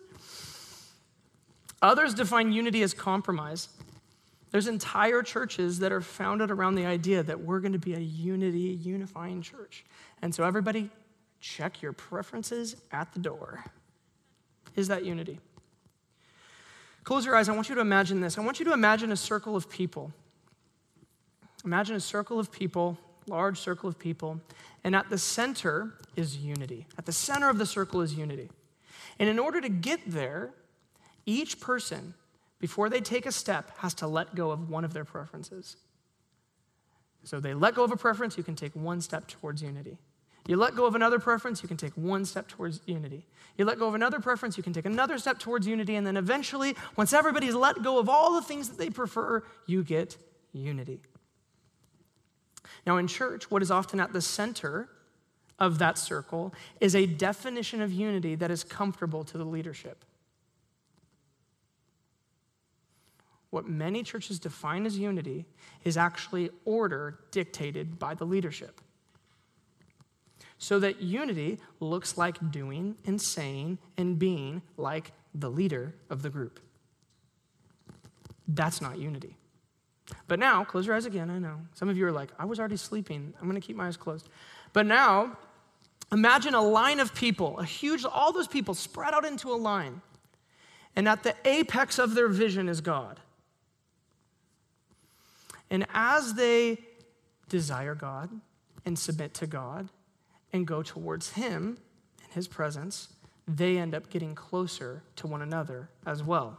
Others 1.82 2.14
define 2.14 2.52
unity 2.52 2.84
as 2.84 2.94
compromise. 2.94 3.70
There's 4.52 4.68
entire 4.68 5.22
churches 5.22 5.80
that 5.80 5.92
are 5.92 6.02
founded 6.02 6.52
around 6.52 6.76
the 6.76 6.86
idea 6.86 7.24
that 7.24 7.40
we're 7.40 7.60
going 7.60 7.74
to 7.74 7.80
be 7.80 7.94
a 7.94 8.00
unity, 8.00 8.78
unifying 8.82 9.42
church. 9.42 9.86
And 10.22 10.34
so, 10.34 10.44
everybody, 10.44 10.90
check 11.40 11.82
your 11.82 11.94
preferences 11.94 12.76
at 12.92 13.14
the 13.14 13.20
door. 13.20 13.64
Is 14.76 14.88
that 14.88 15.06
unity? 15.06 15.40
Close 17.04 17.26
your 17.26 17.36
eyes. 17.36 17.50
I 17.50 17.54
want 17.54 17.70
you 17.70 17.76
to 17.76 17.82
imagine 17.82 18.22
this. 18.22 18.38
I 18.38 18.42
want 18.42 18.60
you 18.60 18.66
to 18.66 18.74
imagine 18.74 19.12
a 19.12 19.18
circle 19.18 19.56
of 19.56 19.70
people. 19.70 20.12
Imagine 21.66 21.96
a 21.96 22.00
circle 22.00 22.40
of 22.40 22.52
people, 22.52 22.98
large 23.28 23.60
circle 23.60 23.90
of 23.90 23.98
people, 23.98 24.40
and 24.84 24.96
at 24.96 25.10
the 25.10 25.18
center 25.18 25.94
is 26.16 26.38
unity. 26.38 26.86
At 26.98 27.06
the 27.06 27.12
center 27.12 27.50
of 27.50 27.58
the 27.58 27.66
circle 27.66 28.02
is 28.02 28.14
unity. 28.14 28.50
And 29.18 29.28
in 29.28 29.40
order 29.40 29.60
to 29.60 29.70
get 29.70 30.00
there, 30.08 30.52
each 31.26 31.60
person 31.60 32.14
before 32.60 32.90
they 32.90 33.00
take 33.00 33.26
a 33.26 33.32
step, 33.32 33.78
has 33.78 33.94
to 33.96 34.08
let 34.08 34.36
go 34.36 34.52
of 34.52 34.70
one 34.70 34.84
of 34.84 34.94
their 34.94 35.06
preferences. 35.06 35.78
So 37.24 37.40
they 37.40 37.54
let 37.54 37.76
go 37.76 37.84
of 37.84 37.92
a 37.92 37.98
preference, 37.98 38.38
you 38.38 38.44
can 38.44 38.56
take 38.56 38.76
one 38.76 39.02
step 39.02 39.28
towards 39.28 39.62
unity. 39.62 39.98
You 40.50 40.58
let 40.58 40.76
go 40.76 40.88
of 40.88 40.96
another 40.96 41.20
preference, 41.20 41.62
you 41.62 41.68
can 41.68 41.78
take 41.78 41.94
one 41.94 42.26
step 42.26 42.48
towards 42.48 42.82
unity. 42.88 43.28
You 43.56 43.66
let 43.66 43.78
go 43.78 43.88
of 43.88 43.94
another 43.94 44.20
preference, 44.20 44.58
you 44.58 44.64
can 44.64 44.74
take 44.74 44.88
another 44.88 45.20
step 45.20 45.38
towards 45.38 45.68
unity. 45.68 45.96
And 45.96 46.08
then 46.08 46.18
eventually, 46.18 46.76
once 46.96 47.14
everybody's 47.14 47.54
let 47.54 47.84
go 47.84 48.00
of 48.00 48.10
all 48.10 48.34
the 48.34 48.42
things 48.42 48.68
that 48.68 48.80
they 48.80 48.90
prefer, 48.90 49.44
you 49.68 49.84
get 49.84 50.18
unity. 50.52 51.02
Now, 52.88 52.98
in 52.98 53.06
church, 53.06 53.52
what 53.52 53.62
is 53.62 53.70
often 53.70 54.00
at 54.00 54.12
the 54.12 54.22
center 54.22 54.90
of 55.60 55.78
that 55.78 56.00
circle 56.00 56.52
is 56.82 56.96
a 56.96 57.06
definition 57.06 57.80
of 57.80 57.92
unity 57.92 58.34
that 58.34 58.50
is 58.50 58.64
comfortable 58.64 59.24
to 59.26 59.38
the 59.38 59.46
leadership. 59.46 60.04
what 63.50 63.68
many 63.68 64.04
churches 64.04 64.40
define 64.40 64.86
as 64.86 64.98
unity 64.98 65.46
is 65.84 65.98
actually 65.98 66.50
order 66.66 67.20
dictated 67.32 67.98
by 67.98 68.14
the 68.14 68.26
leadership. 68.26 68.80
So 70.60 70.78
that 70.80 71.02
unity 71.02 71.58
looks 71.80 72.18
like 72.18 72.52
doing 72.52 72.96
and 73.06 73.20
saying 73.20 73.80
and 73.98 74.20
being 74.20 74.62
like 74.76 75.14
the 75.34 75.50
leader 75.50 75.96
of 76.10 76.22
the 76.22 76.30
group. 76.30 76.60
That's 78.46 78.82
not 78.82 78.98
unity. 78.98 79.38
But 80.28 80.40
now, 80.40 80.66
close 80.66 80.86
your 80.86 80.96
eyes 80.96 81.06
again, 81.06 81.30
I 81.30 81.40
know. 81.40 81.62
Some 81.76 81.88
of 81.88 81.98
you 81.98 82.06
are 82.08 82.12
like, 82.12 82.30
I 82.38 82.46
was 82.46 82.60
already 82.60 82.76
sleeping. 82.76 83.34
I'm 83.40 83.48
going 83.48 83.60
to 83.60 83.66
keep 83.66 83.78
my 83.78 83.88
eyes 83.88 83.96
closed. 83.96 84.28
But 84.74 84.86
now, 84.86 85.38
imagine 86.12 86.54
a 86.56 86.62
line 86.62 87.00
of 87.00 87.16
people, 87.16 87.58
a 87.60 87.66
huge, 87.66 88.04
all 88.04 88.34
those 88.34 88.48
people 88.48 88.74
spread 88.74 89.14
out 89.14 89.24
into 89.24 89.54
a 89.54 89.56
line. 89.56 90.02
And 90.96 91.08
at 91.08 91.24
the 91.24 91.36
apex 91.46 92.00
of 92.00 92.16
their 92.16 92.28
vision 92.28 92.68
is 92.68 92.82
God. 92.82 93.20
And 95.70 95.86
as 95.94 96.34
they 96.34 96.80
desire 97.48 97.96
God 97.96 98.30
and 98.86 98.98
submit 98.98 99.34
to 99.36 99.48
God 99.48 99.90
and 100.54 100.66
go 100.66 100.82
towards 100.82 101.32
Him 101.32 101.78
and 102.24 102.32
His 102.34 102.48
presence, 102.48 103.10
they 103.48 103.78
end 103.78 103.96
up 103.96 104.10
getting 104.10 104.36
closer 104.36 105.04
to 105.18 105.28
one 105.28 105.42
another 105.42 105.90
as 106.06 106.24
well. 106.24 106.58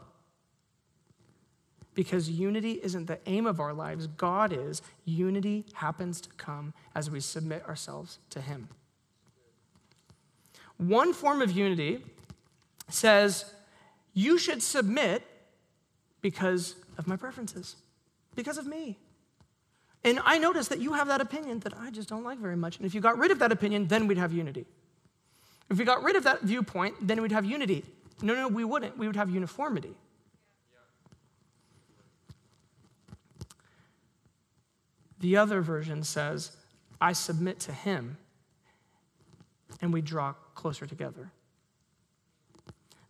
Because 1.95 2.31
unity 2.31 2.81
isn't 2.83 3.07
the 3.07 3.19
aim 3.27 3.47
of 3.47 3.61
our 3.61 3.75
lives, 3.75 4.07
God 4.07 4.53
is. 4.53 4.81
Unity 5.05 5.67
happens 5.75 6.21
to 6.21 6.31
come 6.37 6.73
as 6.95 7.11
we 7.11 7.21
submit 7.21 7.67
ourselves 7.69 8.19
to 8.31 8.41
Him. 8.41 8.69
One 10.77 11.13
form 11.13 11.43
of 11.43 11.51
unity 11.51 12.03
says, 12.89 13.53
You 14.15 14.39
should 14.39 14.63
submit 14.63 15.23
because 16.23 16.77
of 16.97 17.07
my 17.07 17.17
preferences 17.17 17.77
because 18.35 18.59
of 18.59 18.67
me. 18.67 18.99
And 20.03 20.19
I 20.25 20.39
notice 20.39 20.69
that 20.69 20.81
you 20.81 20.95
have 20.95 21.09
that 21.09 21.21
opinion 21.21 21.61
that 21.61 21.75
I 21.79 21.91
just 21.91 22.09
don't 22.09 22.25
like 22.25 22.39
very 22.39 22.57
much. 22.57 22.79
And 22.79 22.87
if 22.87 22.95
you 22.95 23.01
got 23.01 23.19
rid 23.19 23.31
of 23.31 23.39
that 23.41 23.53
opinion, 23.53 23.87
then 23.87 24.07
we'd 24.07 24.19
have 24.19 24.33
unity. 24.33 24.67
If 25.69 25.79
we 25.79 25.85
got 25.85 26.03
rid 26.03 26.17
of 26.17 26.25
that 26.25 26.43
viewpoint, 26.43 26.95
then 27.07 27.21
we'd 27.21 27.33
have 27.33 27.45
unity. 27.45 27.85
No, 28.23 28.35
no, 28.35 28.49
we 28.49 28.65
wouldn't. 28.65 28.99
We 28.99 29.07
would 29.07 29.17
have 29.17 29.31
uniformity. 29.31 29.95
The 35.21 35.37
other 35.37 35.61
version 35.61 36.03
says, 36.03 36.57
I 36.99 37.13
submit 37.13 37.61
to 37.61 37.73
him, 37.73 38.17
and 39.83 39.93
we 39.93 40.01
draw 40.01 40.33
closer 40.55 40.87
together. 40.87 41.31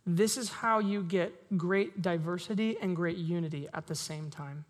This 0.06 0.36
is 0.36 0.50
how 0.50 0.80
you 0.80 1.04
get 1.04 1.56
great 1.56 2.02
diversity 2.02 2.76
and 2.80 2.96
great 2.96 3.16
unity 3.16 3.68
at 3.72 3.86
the 3.86 3.94
same 3.94 4.28
time. 4.28 4.64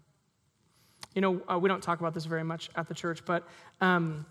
You 1.14 1.20
know, 1.20 1.40
uh, 1.50 1.58
we 1.58 1.68
don't 1.68 1.82
talk 1.82 2.00
about 2.00 2.14
this 2.14 2.24
very 2.24 2.44
much 2.44 2.70
at 2.76 2.88
the 2.88 2.94
church, 2.94 3.24
but 3.24 3.46
um, 3.80 4.24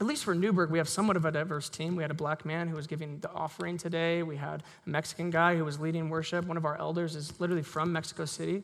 at 0.00 0.06
least 0.06 0.24
for 0.24 0.34
Newberg, 0.34 0.70
we 0.70 0.78
have 0.78 0.88
somewhat 0.88 1.16
of 1.16 1.24
a 1.24 1.30
diverse 1.30 1.68
team. 1.68 1.94
We 1.94 2.02
had 2.02 2.10
a 2.10 2.14
black 2.14 2.44
man 2.44 2.68
who 2.68 2.76
was 2.76 2.86
giving 2.86 3.20
the 3.20 3.30
offering 3.30 3.76
today. 3.76 4.22
We 4.22 4.36
had 4.36 4.62
a 4.86 4.90
Mexican 4.90 5.30
guy 5.30 5.56
who 5.56 5.64
was 5.64 5.78
leading 5.78 6.08
worship. 6.08 6.46
One 6.46 6.56
of 6.56 6.64
our 6.64 6.78
elders 6.78 7.14
is 7.14 7.38
literally 7.40 7.62
from 7.62 7.92
Mexico 7.92 8.24
City. 8.24 8.62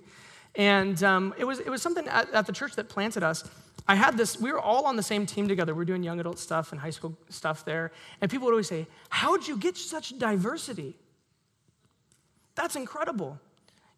And 0.54 1.02
um, 1.04 1.34
it, 1.38 1.44
was, 1.44 1.60
it 1.60 1.68
was 1.68 1.82
something 1.82 2.08
at, 2.08 2.32
at 2.32 2.46
the 2.46 2.52
church 2.52 2.74
that 2.76 2.88
planted 2.88 3.22
us. 3.22 3.44
I 3.86 3.94
had 3.94 4.16
this, 4.16 4.40
we 4.40 4.50
were 4.50 4.60
all 4.60 4.86
on 4.86 4.96
the 4.96 5.02
same 5.02 5.26
team 5.26 5.46
together. 5.48 5.74
We 5.74 5.82
are 5.82 5.86
doing 5.86 6.02
young 6.02 6.18
adult 6.20 6.38
stuff 6.38 6.72
and 6.72 6.80
high 6.80 6.90
school 6.90 7.16
stuff 7.28 7.64
there. 7.64 7.92
And 8.20 8.30
people 8.30 8.46
would 8.46 8.52
always 8.52 8.68
say, 8.68 8.86
How'd 9.08 9.46
you 9.46 9.56
get 9.56 9.76
such 9.76 10.18
diversity? 10.18 10.96
That's 12.54 12.74
incredible. 12.74 13.38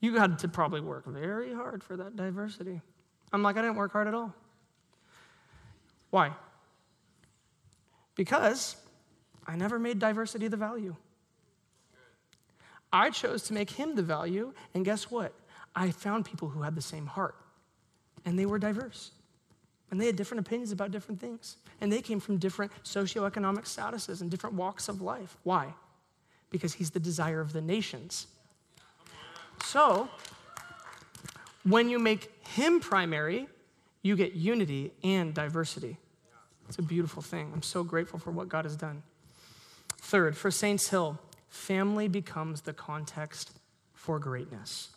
You 0.01 0.17
had 0.17 0.39
to 0.41 0.49
probably 0.49 0.81
work 0.81 1.07
very 1.07 1.55
hard 1.55 1.83
for 1.83 1.97
that 1.97 2.17
diversity. 2.17 2.83
I'm 3.33 3.43
like, 3.43 3.57
I 3.57 3.63
didn't 3.63 3.77
work 3.77 3.93
hard 3.93 4.09
at 4.09 4.15
all. 4.15 4.35
Why? 6.11 6.33
Because 8.17 8.77
I 9.47 9.57
never 9.57 9.79
made 9.79 9.99
diversity 9.99 10.49
the 10.49 10.57
value. 10.57 10.97
I 12.93 13.11
chose 13.11 13.45
to 13.45 13.55
make 13.55 13.71
him 13.71 13.95
the 13.95 14.03
value, 14.03 14.53
and 14.75 14.85
guess 14.85 15.11
what? 15.11 15.33
I 15.77 15.91
found 15.93 16.25
people 16.25 16.49
who 16.49 16.63
had 16.63 16.75
the 16.75 16.83
same 16.83 17.07
heart, 17.07 17.37
and 18.25 18.39
they 18.39 18.47
were 18.47 18.59
diverse. 18.59 19.13
And 19.91 20.01
they 20.01 20.07
had 20.07 20.17
different 20.17 20.47
opinions 20.47 20.73
about 20.73 20.91
different 20.91 21.21
things. 21.21 21.57
And 21.81 21.93
they 21.93 22.01
came 22.01 22.21
from 22.21 22.37
different 22.37 22.71
socioeconomic 22.85 23.65
statuses 23.65 24.21
and 24.21 24.31
different 24.31 24.55
walks 24.55 24.89
of 24.89 25.01
life. 25.01 25.37
Why? 25.43 25.75
Because 26.51 26.75
he's 26.75 26.91
the 26.91 27.01
desire 27.01 27.41
of 27.41 27.53
the 27.53 27.61
nations. 27.61 28.29
So, 29.65 30.09
when 31.65 31.89
you 31.89 31.99
make 31.99 32.33
him 32.49 32.81
primary, 32.81 33.49
you 34.03 34.17
get 34.17 34.33
unity 34.33 34.93
and 35.05 35.35
diversity. 35.35 35.99
It's 36.69 36.79
a 36.79 36.83
beautiful 36.83 37.23
thing. 37.23 37.51
I'm 37.53 37.63
so 37.63 37.83
grateful 37.83 38.19
for 38.19 38.31
what 38.31 38.49
God 38.49 38.65
has 38.65 38.77
done. 38.77 39.03
Third, 39.99 40.37
for 40.37 40.51
Saints 40.51 40.89
Hill, 40.89 41.19
family 41.49 42.09
becomes 42.09 42.63
the 42.63 42.73
context 42.73 43.51
for 43.93 44.19
greatness. 44.19 44.91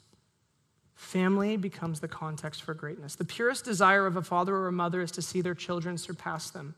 Family 0.95 1.57
becomes 1.57 1.99
the 1.99 2.07
context 2.07 2.61
for 2.61 2.73
greatness. 2.73 3.15
The 3.15 3.25
purest 3.25 3.65
desire 3.65 4.05
of 4.05 4.15
a 4.15 4.21
father 4.21 4.55
or 4.55 4.67
a 4.67 4.71
mother 4.71 5.01
is 5.01 5.11
to 5.11 5.21
see 5.21 5.41
their 5.41 5.55
children 5.55 5.97
surpass 5.97 6.49
them, 6.49 6.75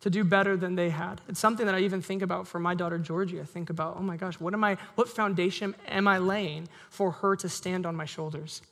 to 0.00 0.10
do 0.10 0.22
better 0.22 0.56
than 0.56 0.76
they 0.76 0.90
had. 0.90 1.20
It's 1.28 1.40
something 1.40 1.66
that 1.66 1.74
I 1.74 1.80
even 1.80 2.00
think 2.00 2.22
about 2.22 2.46
for 2.46 2.60
my 2.60 2.74
daughter 2.74 2.98
Georgie. 2.98 3.40
I 3.40 3.44
think 3.44 3.70
about, 3.70 3.96
oh 3.98 4.02
my 4.02 4.16
gosh, 4.16 4.38
what 4.38 4.54
am 4.54 4.62
I 4.62 4.76
what 4.94 5.08
foundation 5.08 5.74
am 5.88 6.06
I 6.06 6.18
laying 6.18 6.68
for 6.90 7.10
her 7.10 7.34
to 7.36 7.48
stand 7.48 7.86
on 7.86 7.96
my 7.96 8.04
shoulders? 8.04 8.62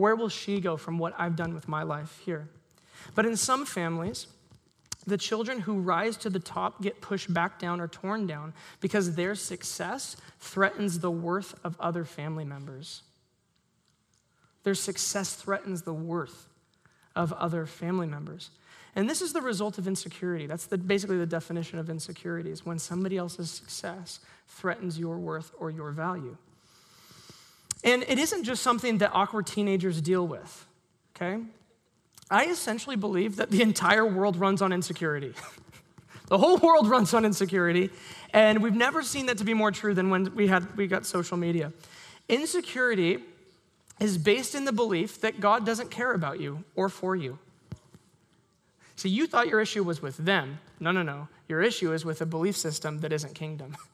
Where 0.00 0.16
will 0.16 0.30
she 0.30 0.62
go 0.62 0.78
from 0.78 0.96
what 0.96 1.12
I've 1.18 1.36
done 1.36 1.52
with 1.52 1.68
my 1.68 1.82
life 1.82 2.22
here? 2.24 2.48
But 3.14 3.26
in 3.26 3.36
some 3.36 3.66
families, 3.66 4.28
the 5.06 5.18
children 5.18 5.60
who 5.60 5.78
rise 5.78 6.16
to 6.18 6.30
the 6.30 6.38
top 6.38 6.80
get 6.80 7.02
pushed 7.02 7.34
back 7.34 7.58
down 7.58 7.82
or 7.82 7.86
torn 7.86 8.26
down 8.26 8.54
because 8.80 9.14
their 9.14 9.34
success 9.34 10.16
threatens 10.38 11.00
the 11.00 11.10
worth 11.10 11.54
of 11.64 11.78
other 11.78 12.06
family 12.06 12.46
members. 12.46 13.02
Their 14.62 14.74
success 14.74 15.34
threatens 15.34 15.82
the 15.82 15.92
worth 15.92 16.46
of 17.14 17.34
other 17.34 17.66
family 17.66 18.06
members. 18.06 18.48
And 18.96 19.08
this 19.08 19.20
is 19.20 19.34
the 19.34 19.42
result 19.42 19.76
of 19.76 19.86
insecurity. 19.86 20.46
That's 20.46 20.64
the, 20.64 20.78
basically 20.78 21.18
the 21.18 21.26
definition 21.26 21.78
of 21.78 21.90
insecurity 21.90 22.50
is 22.50 22.64
when 22.64 22.78
somebody 22.78 23.18
else's 23.18 23.50
success 23.50 24.20
threatens 24.48 24.98
your 24.98 25.18
worth 25.18 25.52
or 25.58 25.70
your 25.70 25.90
value. 25.90 26.38
And 27.82 28.04
it 28.08 28.18
isn't 28.18 28.44
just 28.44 28.62
something 28.62 28.98
that 28.98 29.10
awkward 29.12 29.46
teenagers 29.46 30.00
deal 30.00 30.26
with, 30.26 30.66
okay? 31.16 31.42
I 32.30 32.46
essentially 32.46 32.96
believe 32.96 33.36
that 33.36 33.50
the 33.50 33.62
entire 33.62 34.06
world 34.06 34.36
runs 34.36 34.62
on 34.62 34.72
insecurity. 34.72 35.34
the 36.28 36.38
whole 36.38 36.58
world 36.58 36.88
runs 36.88 37.14
on 37.14 37.24
insecurity, 37.24 37.90
and 38.32 38.62
we've 38.62 38.74
never 38.74 39.02
seen 39.02 39.26
that 39.26 39.38
to 39.38 39.44
be 39.44 39.54
more 39.54 39.72
true 39.72 39.94
than 39.94 40.10
when 40.10 40.34
we 40.34 40.46
had 40.46 40.76
we 40.76 40.86
got 40.86 41.06
social 41.06 41.36
media. 41.36 41.72
Insecurity 42.28 43.18
is 43.98 44.16
based 44.16 44.54
in 44.54 44.64
the 44.64 44.72
belief 44.72 45.20
that 45.22 45.40
God 45.40 45.66
doesn't 45.66 45.90
care 45.90 46.12
about 46.12 46.38
you 46.40 46.64
or 46.76 46.88
for 46.88 47.16
you. 47.16 47.38
See, 48.96 49.08
you 49.08 49.26
thought 49.26 49.48
your 49.48 49.60
issue 49.60 49.82
was 49.82 50.02
with 50.02 50.16
them. 50.18 50.60
No, 50.78 50.90
no, 50.90 51.02
no. 51.02 51.28
Your 51.48 51.62
issue 51.62 51.92
is 51.92 52.04
with 52.04 52.20
a 52.20 52.26
belief 52.26 52.56
system 52.56 53.00
that 53.00 53.12
isn't 53.12 53.34
kingdom. 53.34 53.76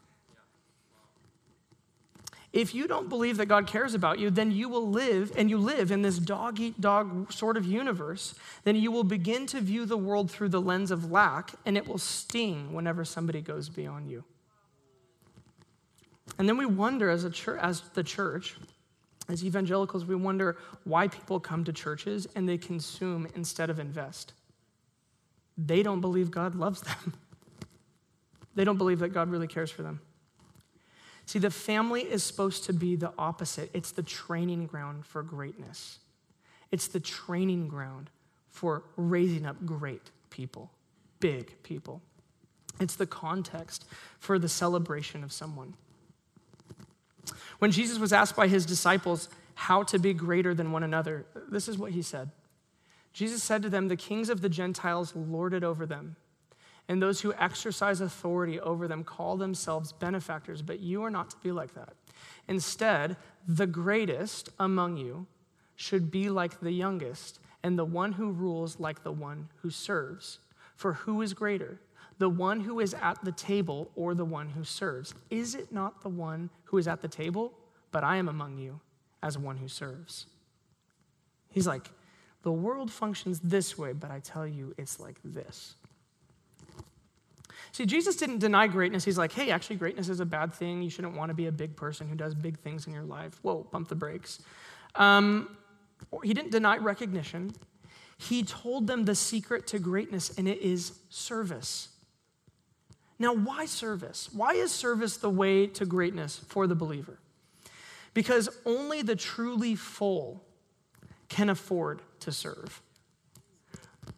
If 2.52 2.74
you 2.74 2.86
don't 2.86 3.08
believe 3.08 3.36
that 3.36 3.46
God 3.46 3.66
cares 3.66 3.94
about 3.94 4.18
you, 4.18 4.30
then 4.30 4.50
you 4.50 4.68
will 4.68 4.88
live, 4.88 5.32
and 5.36 5.50
you 5.50 5.58
live 5.58 5.90
in 5.90 6.02
this 6.02 6.18
dog 6.18 6.58
eat 6.60 6.80
dog 6.80 7.32
sort 7.32 7.56
of 7.56 7.66
universe, 7.66 8.34
then 8.64 8.76
you 8.76 8.90
will 8.90 9.04
begin 9.04 9.46
to 9.46 9.60
view 9.60 9.84
the 9.84 9.96
world 9.96 10.30
through 10.30 10.48
the 10.48 10.60
lens 10.60 10.90
of 10.90 11.10
lack, 11.10 11.52
and 11.66 11.76
it 11.76 11.86
will 11.86 11.98
sting 11.98 12.72
whenever 12.72 13.04
somebody 13.04 13.40
goes 13.40 13.68
beyond 13.68 14.08
you. 14.10 14.24
And 16.38 16.48
then 16.48 16.56
we 16.56 16.66
wonder 16.66 17.10
as, 17.10 17.24
a 17.24 17.30
church, 17.30 17.58
as 17.62 17.82
the 17.94 18.02
church, 18.02 18.56
as 19.28 19.44
evangelicals, 19.44 20.04
we 20.04 20.14
wonder 20.14 20.56
why 20.84 21.08
people 21.08 21.40
come 21.40 21.64
to 21.64 21.72
churches 21.72 22.26
and 22.34 22.48
they 22.48 22.58
consume 22.58 23.26
instead 23.34 23.70
of 23.70 23.78
invest. 23.78 24.32
They 25.58 25.82
don't 25.82 26.00
believe 26.00 26.30
God 26.30 26.54
loves 26.54 26.82
them. 26.82 27.14
They 28.54 28.64
don't 28.64 28.78
believe 28.78 29.00
that 29.00 29.10
God 29.10 29.28
really 29.28 29.48
cares 29.48 29.70
for 29.70 29.82
them. 29.82 30.00
See, 31.26 31.40
the 31.40 31.50
family 31.50 32.02
is 32.02 32.22
supposed 32.22 32.64
to 32.64 32.72
be 32.72 32.94
the 32.94 33.12
opposite. 33.18 33.70
It's 33.74 33.90
the 33.90 34.04
training 34.04 34.66
ground 34.66 35.04
for 35.04 35.22
greatness, 35.22 35.98
it's 36.70 36.88
the 36.88 37.00
training 37.00 37.68
ground 37.68 38.10
for 38.48 38.84
raising 38.96 39.44
up 39.44 39.66
great 39.66 40.10
people, 40.30 40.70
big 41.20 41.62
people. 41.62 42.00
It's 42.78 42.96
the 42.96 43.06
context 43.06 43.86
for 44.18 44.38
the 44.38 44.48
celebration 44.48 45.24
of 45.24 45.32
someone. 45.32 45.74
When 47.58 47.70
Jesus 47.70 47.98
was 47.98 48.12
asked 48.12 48.36
by 48.36 48.48
his 48.48 48.66
disciples 48.66 49.28
how 49.54 49.82
to 49.84 49.98
be 49.98 50.12
greater 50.12 50.54
than 50.54 50.72
one 50.72 50.82
another, 50.82 51.24
this 51.50 51.68
is 51.68 51.78
what 51.78 51.92
he 51.92 52.02
said. 52.02 52.30
Jesus 53.14 53.42
said 53.42 53.62
to 53.62 53.70
them, 53.70 53.88
The 53.88 53.96
kings 53.96 54.28
of 54.28 54.42
the 54.42 54.50
Gentiles 54.50 55.14
lord 55.16 55.54
it 55.54 55.64
over 55.64 55.86
them 55.86 56.16
and 56.88 57.02
those 57.02 57.20
who 57.20 57.34
exercise 57.34 58.00
authority 58.00 58.60
over 58.60 58.86
them 58.86 59.04
call 59.04 59.36
themselves 59.36 59.92
benefactors, 59.92 60.62
but 60.62 60.80
you 60.80 61.02
are 61.02 61.10
not 61.10 61.30
to 61.30 61.36
be 61.42 61.52
like 61.52 61.74
that. 61.74 61.94
Instead, 62.48 63.16
the 63.46 63.66
greatest 63.66 64.50
among 64.58 64.96
you 64.96 65.26
should 65.74 66.10
be 66.10 66.30
like 66.30 66.60
the 66.60 66.72
youngest, 66.72 67.40
and 67.62 67.78
the 67.78 67.84
one 67.84 68.12
who 68.12 68.30
rules 68.30 68.78
like 68.78 69.02
the 69.02 69.12
one 69.12 69.48
who 69.62 69.70
serves. 69.70 70.38
For 70.76 70.92
who 70.92 71.22
is 71.22 71.34
greater, 71.34 71.80
the 72.18 72.28
one 72.28 72.60
who 72.60 72.80
is 72.80 72.94
at 72.94 73.22
the 73.24 73.32
table 73.32 73.90
or 73.94 74.14
the 74.14 74.24
one 74.24 74.48
who 74.48 74.64
serves? 74.64 75.14
Is 75.30 75.54
it 75.54 75.72
not 75.72 76.02
the 76.02 76.08
one 76.08 76.50
who 76.64 76.78
is 76.78 76.88
at 76.88 77.02
the 77.02 77.08
table? 77.08 77.52
But 77.90 78.04
I 78.04 78.16
am 78.16 78.28
among 78.28 78.58
you 78.58 78.80
as 79.22 79.36
one 79.36 79.56
who 79.56 79.68
serves. 79.68 80.26
He's 81.50 81.66
like, 81.66 81.90
the 82.42 82.52
world 82.52 82.90
functions 82.92 83.40
this 83.40 83.76
way, 83.76 83.92
but 83.92 84.10
I 84.10 84.20
tell 84.20 84.46
you, 84.46 84.74
it's 84.78 85.00
like 85.00 85.16
this. 85.24 85.74
See, 87.76 87.84
Jesus 87.84 88.16
didn't 88.16 88.38
deny 88.38 88.68
greatness. 88.68 89.04
He's 89.04 89.18
like, 89.18 89.32
hey, 89.32 89.50
actually, 89.50 89.76
greatness 89.76 90.08
is 90.08 90.20
a 90.20 90.24
bad 90.24 90.54
thing. 90.54 90.80
You 90.80 90.88
shouldn't 90.88 91.14
want 91.14 91.28
to 91.28 91.34
be 91.34 91.44
a 91.44 91.52
big 91.52 91.76
person 91.76 92.08
who 92.08 92.14
does 92.14 92.34
big 92.34 92.58
things 92.60 92.86
in 92.86 92.94
your 92.94 93.02
life. 93.02 93.38
Whoa, 93.42 93.64
pump 93.64 93.88
the 93.88 93.94
brakes. 93.94 94.40
Um, 94.94 95.58
he 96.24 96.32
didn't 96.32 96.52
deny 96.52 96.78
recognition. 96.78 97.52
He 98.16 98.44
told 98.44 98.86
them 98.86 99.04
the 99.04 99.14
secret 99.14 99.66
to 99.66 99.78
greatness, 99.78 100.38
and 100.38 100.48
it 100.48 100.62
is 100.62 101.00
service. 101.10 101.90
Now, 103.18 103.34
why 103.34 103.66
service? 103.66 104.30
Why 104.32 104.52
is 104.52 104.72
service 104.72 105.18
the 105.18 105.28
way 105.28 105.66
to 105.66 105.84
greatness 105.84 106.40
for 106.48 106.66
the 106.66 106.74
believer? 106.74 107.18
Because 108.14 108.48
only 108.64 109.02
the 109.02 109.16
truly 109.16 109.74
full 109.74 110.42
can 111.28 111.50
afford 111.50 112.00
to 112.20 112.32
serve. 112.32 112.80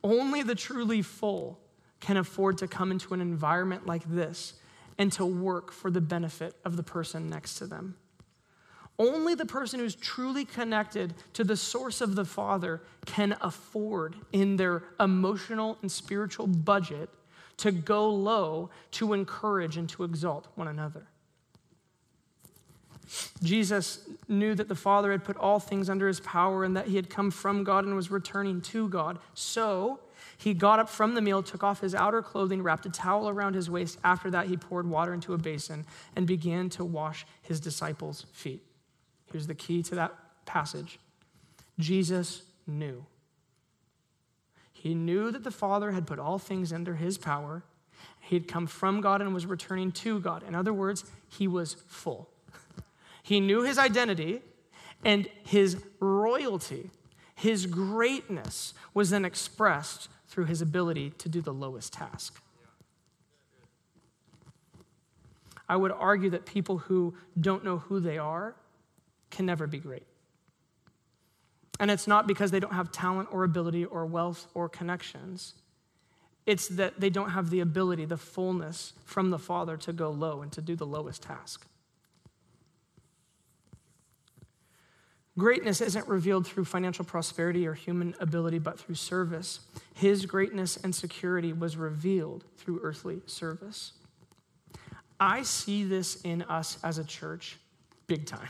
Only 0.04 0.44
the 0.44 0.54
truly 0.54 1.02
full 1.02 1.58
can 2.00 2.16
afford 2.16 2.58
to 2.58 2.68
come 2.68 2.90
into 2.90 3.14
an 3.14 3.20
environment 3.20 3.86
like 3.86 4.02
this 4.08 4.54
and 4.98 5.12
to 5.12 5.24
work 5.24 5.72
for 5.72 5.90
the 5.90 6.00
benefit 6.00 6.54
of 6.64 6.76
the 6.76 6.82
person 6.82 7.28
next 7.28 7.56
to 7.56 7.66
them. 7.66 7.96
Only 8.98 9.34
the 9.36 9.46
person 9.46 9.78
who's 9.78 9.94
truly 9.94 10.44
connected 10.44 11.14
to 11.34 11.44
the 11.44 11.56
source 11.56 12.00
of 12.00 12.16
the 12.16 12.24
Father 12.24 12.82
can 13.06 13.36
afford, 13.40 14.16
in 14.32 14.56
their 14.56 14.82
emotional 14.98 15.78
and 15.82 15.90
spiritual 15.90 16.48
budget, 16.48 17.08
to 17.58 17.70
go 17.70 18.08
low 18.10 18.70
to 18.92 19.12
encourage 19.12 19.76
and 19.76 19.88
to 19.90 20.02
exalt 20.02 20.48
one 20.56 20.66
another. 20.66 21.06
Jesus 23.42 24.08
knew 24.26 24.54
that 24.54 24.68
the 24.68 24.74
Father 24.74 25.12
had 25.12 25.24
put 25.24 25.36
all 25.36 25.60
things 25.60 25.88
under 25.88 26.08
his 26.08 26.20
power 26.20 26.64
and 26.64 26.76
that 26.76 26.88
he 26.88 26.96
had 26.96 27.08
come 27.08 27.30
from 27.30 27.64
God 27.64 27.84
and 27.84 27.94
was 27.94 28.10
returning 28.10 28.60
to 28.62 28.88
God. 28.88 29.18
So, 29.34 30.00
he 30.38 30.54
got 30.54 30.78
up 30.78 30.88
from 30.88 31.14
the 31.14 31.20
meal, 31.20 31.42
took 31.42 31.64
off 31.64 31.80
his 31.80 31.96
outer 31.96 32.22
clothing, 32.22 32.62
wrapped 32.62 32.86
a 32.86 32.90
towel 32.90 33.28
around 33.28 33.54
his 33.54 33.68
waist. 33.68 33.98
After 34.04 34.30
that, 34.30 34.46
he 34.46 34.56
poured 34.56 34.88
water 34.88 35.12
into 35.12 35.34
a 35.34 35.38
basin 35.38 35.84
and 36.14 36.28
began 36.28 36.70
to 36.70 36.84
wash 36.84 37.26
his 37.42 37.58
disciples' 37.58 38.24
feet. 38.32 38.62
Here's 39.32 39.48
the 39.48 39.54
key 39.54 39.82
to 39.82 39.96
that 39.96 40.14
passage 40.46 41.00
Jesus 41.78 42.42
knew. 42.68 43.04
He 44.72 44.94
knew 44.94 45.32
that 45.32 45.42
the 45.42 45.50
Father 45.50 45.90
had 45.90 46.06
put 46.06 46.20
all 46.20 46.38
things 46.38 46.72
under 46.72 46.94
his 46.94 47.18
power. 47.18 47.64
He 48.20 48.36
had 48.36 48.46
come 48.46 48.68
from 48.68 49.00
God 49.00 49.20
and 49.20 49.34
was 49.34 49.44
returning 49.44 49.90
to 49.92 50.20
God. 50.20 50.44
In 50.44 50.54
other 50.54 50.72
words, 50.72 51.04
he 51.28 51.48
was 51.48 51.74
full. 51.88 52.30
He 53.24 53.40
knew 53.40 53.62
his 53.62 53.76
identity 53.76 54.40
and 55.04 55.28
his 55.44 55.82
royalty, 56.00 56.90
his 57.34 57.66
greatness 57.66 58.74
was 58.94 59.10
then 59.10 59.24
expressed 59.24 60.08
through 60.28 60.44
his 60.44 60.62
ability 60.62 61.10
to 61.18 61.28
do 61.28 61.40
the 61.40 61.52
lowest 61.52 61.92
task. 61.92 62.40
I 65.68 65.76
would 65.76 65.92
argue 65.92 66.30
that 66.30 66.46
people 66.46 66.78
who 66.78 67.14
don't 67.38 67.64
know 67.64 67.78
who 67.78 68.00
they 68.00 68.18
are 68.18 68.54
can 69.30 69.44
never 69.46 69.66
be 69.66 69.78
great. 69.78 70.06
And 71.80 71.90
it's 71.90 72.06
not 72.06 72.26
because 72.26 72.50
they 72.50 72.60
don't 72.60 72.72
have 72.72 72.90
talent 72.90 73.28
or 73.30 73.44
ability 73.44 73.84
or 73.84 74.06
wealth 74.06 74.46
or 74.54 74.68
connections. 74.68 75.54
It's 76.46 76.68
that 76.68 76.98
they 76.98 77.10
don't 77.10 77.30
have 77.30 77.50
the 77.50 77.60
ability, 77.60 78.06
the 78.06 78.16
fullness 78.16 78.94
from 79.04 79.30
the 79.30 79.38
Father 79.38 79.76
to 79.76 79.92
go 79.92 80.10
low 80.10 80.42
and 80.42 80.50
to 80.52 80.62
do 80.62 80.74
the 80.74 80.86
lowest 80.86 81.22
task. 81.22 81.66
Greatness 85.38 85.80
isn't 85.80 86.08
revealed 86.08 86.46
through 86.46 86.64
financial 86.64 87.04
prosperity 87.04 87.64
or 87.64 87.72
human 87.72 88.12
ability, 88.18 88.58
but 88.58 88.78
through 88.78 88.96
service. 88.96 89.60
His 89.94 90.26
greatness 90.26 90.76
and 90.76 90.92
security 90.92 91.52
was 91.52 91.76
revealed 91.76 92.44
through 92.56 92.80
earthly 92.82 93.20
service. 93.26 93.92
I 95.20 95.42
see 95.42 95.84
this 95.84 96.20
in 96.22 96.42
us 96.42 96.78
as 96.82 96.98
a 96.98 97.04
church 97.04 97.56
big 98.08 98.26
time. 98.26 98.48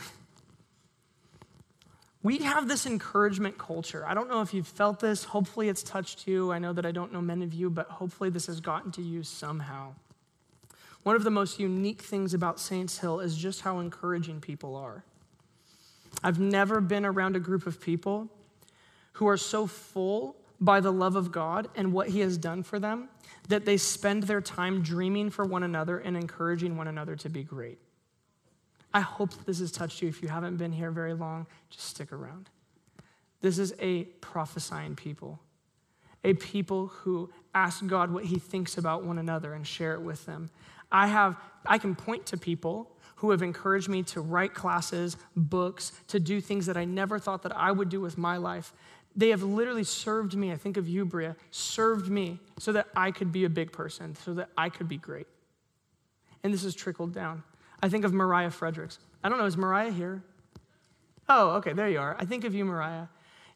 We 2.22 2.38
have 2.38 2.68
this 2.68 2.86
encouragement 2.86 3.58
culture. 3.58 4.04
I 4.06 4.14
don't 4.14 4.28
know 4.28 4.40
if 4.40 4.54
you've 4.54 4.66
felt 4.66 4.98
this. 4.98 5.24
Hopefully, 5.24 5.68
it's 5.68 5.82
touched 5.82 6.26
you. 6.26 6.52
I 6.52 6.58
know 6.58 6.72
that 6.72 6.86
I 6.86 6.90
don't 6.90 7.12
know 7.12 7.20
many 7.20 7.44
of 7.44 7.52
you, 7.52 7.70
but 7.70 7.88
hopefully, 7.88 8.30
this 8.30 8.46
has 8.46 8.60
gotten 8.60 8.90
to 8.92 9.02
you 9.02 9.22
somehow. 9.22 9.94
One 11.02 11.16
of 11.16 11.22
the 11.22 11.30
most 11.30 11.60
unique 11.60 12.02
things 12.02 12.34
about 12.34 12.58
Saints 12.58 12.98
Hill 12.98 13.20
is 13.20 13.36
just 13.36 13.60
how 13.60 13.78
encouraging 13.78 14.40
people 14.40 14.74
are. 14.74 15.04
I've 16.22 16.40
never 16.40 16.80
been 16.80 17.04
around 17.04 17.36
a 17.36 17.40
group 17.40 17.66
of 17.66 17.80
people 17.80 18.28
who 19.14 19.28
are 19.28 19.36
so 19.36 19.66
full 19.66 20.36
by 20.60 20.80
the 20.80 20.92
love 20.92 21.16
of 21.16 21.30
God 21.30 21.68
and 21.76 21.92
what 21.92 22.08
He 22.08 22.20
has 22.20 22.36
done 22.36 22.62
for 22.62 22.78
them 22.78 23.08
that 23.48 23.64
they 23.64 23.76
spend 23.76 24.24
their 24.24 24.40
time 24.40 24.82
dreaming 24.82 25.30
for 25.30 25.44
one 25.44 25.62
another 25.62 25.98
and 25.98 26.16
encouraging 26.16 26.76
one 26.76 26.88
another 26.88 27.16
to 27.16 27.28
be 27.28 27.42
great. 27.42 27.78
I 28.92 29.00
hope 29.00 29.30
this 29.44 29.60
has 29.60 29.70
touched 29.70 30.02
you. 30.02 30.08
If 30.08 30.22
you 30.22 30.28
haven't 30.28 30.56
been 30.56 30.72
here 30.72 30.90
very 30.90 31.14
long, 31.14 31.46
just 31.70 31.86
stick 31.86 32.12
around. 32.12 32.50
This 33.40 33.58
is 33.58 33.74
a 33.80 34.04
prophesying 34.20 34.96
people. 34.96 35.38
a 36.24 36.34
people 36.34 36.88
who 36.88 37.30
ask 37.54 37.86
God 37.86 38.10
what 38.12 38.24
he 38.24 38.38
thinks 38.38 38.78
about 38.78 39.04
one 39.04 39.18
another 39.18 39.54
and 39.54 39.66
share 39.66 39.94
it 39.94 40.00
with 40.00 40.26
them. 40.26 40.50
I 40.90 41.06
have 41.06 41.36
I 41.66 41.78
can 41.78 41.94
point 41.94 42.26
to 42.26 42.36
people 42.36 42.90
who 43.18 43.30
have 43.32 43.42
encouraged 43.42 43.88
me 43.88 44.02
to 44.04 44.20
write 44.20 44.54
classes, 44.54 45.16
books, 45.36 45.92
to 46.06 46.20
do 46.20 46.40
things 46.40 46.66
that 46.66 46.76
I 46.76 46.84
never 46.84 47.18
thought 47.18 47.42
that 47.42 47.56
I 47.56 47.72
would 47.72 47.88
do 47.88 48.00
with 48.00 48.16
my 48.16 48.36
life. 48.36 48.72
They 49.16 49.30
have 49.30 49.42
literally 49.42 49.84
served 49.84 50.36
me. 50.36 50.52
I 50.52 50.56
think 50.56 50.76
of 50.76 50.88
you, 50.88 51.04
Bria, 51.04 51.34
served 51.50 52.08
me 52.08 52.38
so 52.58 52.72
that 52.72 52.86
I 52.94 53.10
could 53.10 53.32
be 53.32 53.44
a 53.44 53.48
big 53.48 53.72
person, 53.72 54.14
so 54.14 54.34
that 54.34 54.50
I 54.56 54.68
could 54.68 54.88
be 54.88 54.98
great. 54.98 55.26
And 56.44 56.54
this 56.54 56.62
has 56.62 56.76
trickled 56.76 57.12
down. 57.12 57.42
I 57.82 57.88
think 57.88 58.04
of 58.04 58.12
Mariah 58.12 58.50
Fredericks. 58.50 59.00
I 59.24 59.28
don't 59.28 59.38
know, 59.38 59.46
is 59.46 59.56
Mariah 59.56 59.90
here? 59.90 60.22
Oh, 61.28 61.50
okay, 61.56 61.72
there 61.72 61.88
you 61.88 61.98
are. 61.98 62.16
I 62.18 62.24
think 62.24 62.44
of 62.44 62.54
you, 62.54 62.64
Mariah. 62.64 63.06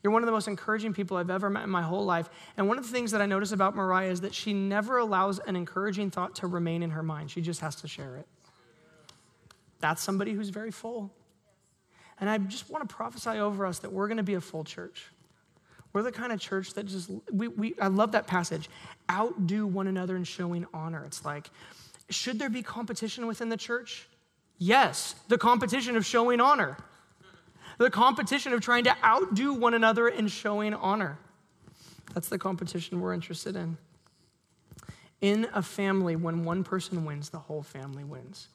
You're 0.03 0.13
one 0.13 0.23
of 0.23 0.27
the 0.27 0.33
most 0.33 0.49
encouraging 0.49 0.93
people 0.93 1.17
I've 1.17 1.31
ever 1.31 1.49
met 1.49 1.63
in 1.63 1.71
my 1.71 1.83
whole 1.83 2.05
life. 2.05 2.29
And 2.57 2.67
one 2.67 2.79
of 2.79 2.85
the 2.85 2.91
things 2.91 3.13
that 3.13 3.23
I 3.23 3.27
notice 3.27 3.53
about 3.53 3.77
Mariah 3.77 4.11
is 4.11 4.23
that 4.23 4.35
she 4.35 4.53
never 4.53 4.99
allows 4.99 5.39
an 5.39 5.55
encouraging 5.55 6.11
thought 6.11 6.35
to 6.37 6.49
remain 6.49 6.83
in 6.83 6.91
her 6.91 7.05
mind. 7.05 7.31
She 7.31 7.41
just 7.41 7.61
has 7.61 7.77
to 7.77 7.87
share 7.87 8.17
it. 8.17 8.27
That's 9.83 10.01
somebody 10.01 10.33
who's 10.33 10.49
very 10.49 10.71
full. 10.71 11.13
And 12.19 12.31
I 12.31 12.39
just 12.39 12.71
want 12.71 12.89
to 12.89 12.95
prophesy 12.95 13.39
over 13.39 13.67
us 13.67 13.81
that 13.81 13.93
we're 13.93 14.09
going 14.09 14.17
to 14.17 14.23
be 14.23 14.35
a 14.35 14.41
full 14.41 14.65
church. 14.65 15.05
We're 15.93 16.03
the 16.03 16.13
kind 16.13 16.33
of 16.33 16.41
church 16.41 16.73
that 16.73 16.87
just, 16.87 17.11
we, 17.31 17.49
we, 17.49 17.75
I 17.79 17.89
love 17.89 18.13
that 18.13 18.27
passage. 18.27 18.71
Outdo 19.11 19.67
one 19.67 19.89
another 19.89 20.17
in 20.17 20.25
showing 20.25 20.67
honor. 20.73 21.05
It's 21.05 21.23
like, 21.23 21.51
should 22.09 22.39
there 22.39 22.49
be 22.49 22.63
competition 22.63 23.27
within 23.27 23.51
the 23.51 23.59
church? 23.59 24.09
Yes, 24.57 25.17
the 25.29 25.37
competition 25.37 25.97
of 25.97 26.07
showing 26.07 26.41
honor 26.41 26.79
the 27.79 27.91
competition 27.91 28.53
of 28.53 28.61
trying 28.61 28.85
to 28.85 28.97
outdo 29.05 29.53
one 29.53 29.75
another 29.75 30.09
in 30.09 30.29
showing 30.29 30.75
honor. 30.75 31.19
That's 32.15 32.29
the 32.29 32.39
competition 32.39 33.01
we're 33.01 33.15
interested 33.15 33.57
in. 33.57 33.77
In 35.21 35.49
a 35.55 35.63
family, 35.63 36.17
when 36.17 36.45
one 36.45 36.65
person 36.65 37.05
wins, 37.05 37.31
the 37.31 37.39
whole 37.39 37.63
family 37.63 38.05
wins. 38.05 38.49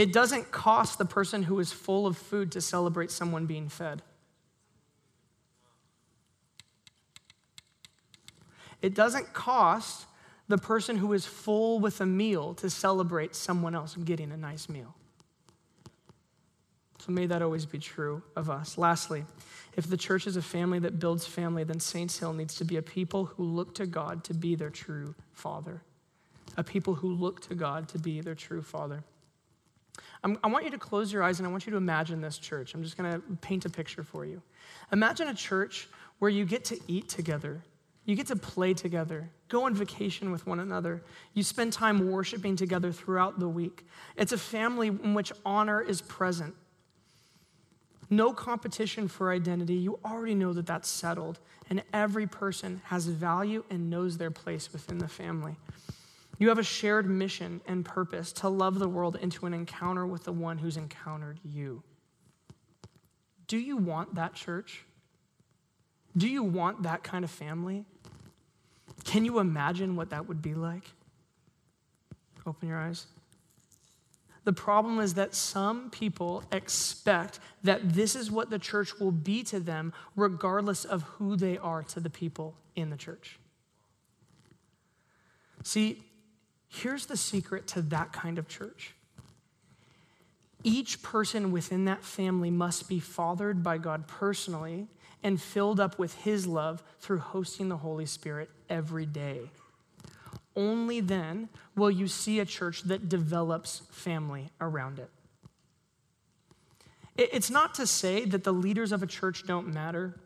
It 0.00 0.14
doesn't 0.14 0.50
cost 0.50 0.96
the 0.96 1.04
person 1.04 1.42
who 1.42 1.58
is 1.58 1.72
full 1.72 2.06
of 2.06 2.16
food 2.16 2.52
to 2.52 2.62
celebrate 2.62 3.10
someone 3.10 3.44
being 3.44 3.68
fed. 3.68 4.00
It 8.80 8.94
doesn't 8.94 9.34
cost 9.34 10.06
the 10.48 10.56
person 10.56 10.96
who 10.96 11.12
is 11.12 11.26
full 11.26 11.80
with 11.80 12.00
a 12.00 12.06
meal 12.06 12.54
to 12.54 12.70
celebrate 12.70 13.34
someone 13.34 13.74
else 13.74 13.94
getting 13.94 14.32
a 14.32 14.38
nice 14.38 14.70
meal. 14.70 14.94
So 17.00 17.12
may 17.12 17.26
that 17.26 17.42
always 17.42 17.66
be 17.66 17.78
true 17.78 18.22
of 18.34 18.48
us. 18.48 18.78
Lastly, 18.78 19.26
if 19.76 19.86
the 19.86 19.98
church 19.98 20.26
is 20.26 20.34
a 20.34 20.40
family 20.40 20.78
that 20.78 20.98
builds 20.98 21.26
family, 21.26 21.62
then 21.62 21.78
Saints 21.78 22.18
Hill 22.18 22.32
needs 22.32 22.54
to 22.54 22.64
be 22.64 22.78
a 22.78 22.82
people 22.82 23.26
who 23.26 23.44
look 23.44 23.74
to 23.74 23.84
God 23.84 24.24
to 24.24 24.32
be 24.32 24.54
their 24.54 24.70
true 24.70 25.14
father. 25.34 25.82
A 26.56 26.64
people 26.64 26.94
who 26.94 27.12
look 27.12 27.42
to 27.48 27.54
God 27.54 27.86
to 27.90 27.98
be 27.98 28.22
their 28.22 28.34
true 28.34 28.62
father. 28.62 29.04
I'm, 30.22 30.38
i 30.44 30.48
want 30.48 30.64
you 30.64 30.70
to 30.70 30.78
close 30.78 31.12
your 31.12 31.22
eyes 31.22 31.38
and 31.38 31.46
I 31.46 31.50
want 31.50 31.66
you 31.66 31.70
to 31.72 31.76
imagine 31.76 32.20
this 32.20 32.38
church. 32.38 32.74
I'm 32.74 32.82
just 32.82 32.96
going 32.96 33.12
to 33.12 33.20
paint 33.40 33.64
a 33.64 33.70
picture 33.70 34.02
for 34.02 34.24
you. 34.24 34.42
Imagine 34.92 35.28
a 35.28 35.34
church 35.34 35.88
where 36.18 36.30
you 36.30 36.44
get 36.44 36.64
to 36.66 36.78
eat 36.86 37.08
together, 37.08 37.62
you 38.04 38.14
get 38.14 38.26
to 38.26 38.36
play 38.36 38.74
together, 38.74 39.30
go 39.48 39.64
on 39.64 39.74
vacation 39.74 40.30
with 40.30 40.46
one 40.46 40.60
another. 40.60 41.02
You 41.34 41.42
spend 41.42 41.72
time 41.72 42.10
worshiping 42.10 42.56
together 42.56 42.92
throughout 42.92 43.38
the 43.38 43.48
week. 43.48 43.86
It's 44.16 44.32
a 44.32 44.38
family 44.38 44.88
in 44.88 45.14
which 45.14 45.32
honor 45.44 45.80
is 45.80 46.00
present. 46.02 46.54
No 48.10 48.32
competition 48.32 49.06
for 49.06 49.32
identity. 49.32 49.74
You 49.74 50.00
already 50.04 50.34
know 50.34 50.52
that 50.52 50.66
that's 50.66 50.88
settled. 50.88 51.38
And 51.68 51.84
every 51.92 52.26
person 52.26 52.82
has 52.86 53.06
value 53.06 53.64
and 53.70 53.88
knows 53.88 54.18
their 54.18 54.32
place 54.32 54.72
within 54.72 54.98
the 54.98 55.06
family. 55.06 55.56
You 56.40 56.48
have 56.48 56.58
a 56.58 56.64
shared 56.64 57.08
mission 57.08 57.60
and 57.66 57.84
purpose 57.84 58.32
to 58.32 58.48
love 58.48 58.78
the 58.78 58.88
world 58.88 59.16
into 59.20 59.44
an 59.44 59.52
encounter 59.52 60.06
with 60.06 60.24
the 60.24 60.32
one 60.32 60.56
who's 60.56 60.78
encountered 60.78 61.38
you. 61.44 61.82
Do 63.46 63.58
you 63.58 63.76
want 63.76 64.14
that 64.14 64.32
church? 64.32 64.86
Do 66.16 66.26
you 66.26 66.42
want 66.42 66.84
that 66.84 67.02
kind 67.02 67.24
of 67.24 67.30
family? 67.30 67.84
Can 69.04 69.26
you 69.26 69.38
imagine 69.38 69.96
what 69.96 70.10
that 70.10 70.28
would 70.28 70.40
be 70.40 70.54
like? 70.54 70.84
Open 72.46 72.68
your 72.68 72.78
eyes. 72.78 73.06
The 74.44 74.54
problem 74.54 74.98
is 74.98 75.14
that 75.14 75.34
some 75.34 75.90
people 75.90 76.42
expect 76.50 77.38
that 77.64 77.92
this 77.92 78.16
is 78.16 78.30
what 78.30 78.48
the 78.48 78.58
church 78.58 78.98
will 78.98 79.12
be 79.12 79.42
to 79.42 79.60
them, 79.60 79.92
regardless 80.16 80.86
of 80.86 81.02
who 81.02 81.36
they 81.36 81.58
are 81.58 81.82
to 81.82 82.00
the 82.00 82.08
people 82.08 82.54
in 82.74 82.88
the 82.88 82.96
church. 82.96 83.38
See, 85.62 86.02
here's 86.70 87.06
the 87.06 87.16
secret 87.16 87.66
to 87.66 87.82
that 87.82 88.12
kind 88.12 88.38
of 88.38 88.48
church 88.48 88.94
each 90.62 91.02
person 91.02 91.52
within 91.52 91.86
that 91.86 92.04
family 92.04 92.50
must 92.50 92.88
be 92.88 93.00
fathered 93.00 93.62
by 93.62 93.78
God 93.78 94.06
personally 94.06 94.88
and 95.22 95.40
filled 95.40 95.80
up 95.80 95.98
with 95.98 96.14
His 96.14 96.46
love 96.46 96.82
through 96.98 97.18
hosting 97.18 97.68
the 97.68 97.78
Holy 97.78 98.06
Spirit 98.06 98.50
every 98.68 99.06
day. 99.06 99.50
Only 100.56 101.00
then 101.00 101.48
will 101.76 101.90
you 101.90 102.08
see 102.08 102.40
a 102.40 102.44
church 102.44 102.82
that 102.82 103.08
develops 103.08 103.82
family 103.90 104.50
around 104.60 104.98
it. 104.98 105.10
It's 107.16 107.50
not 107.50 107.74
to 107.74 107.86
say 107.86 108.24
that 108.24 108.44
the 108.44 108.52
leaders 108.52 108.92
of 108.92 109.02
a 109.02 109.06
church 109.06 109.46
don't 109.46 109.72
matter, 109.72 110.18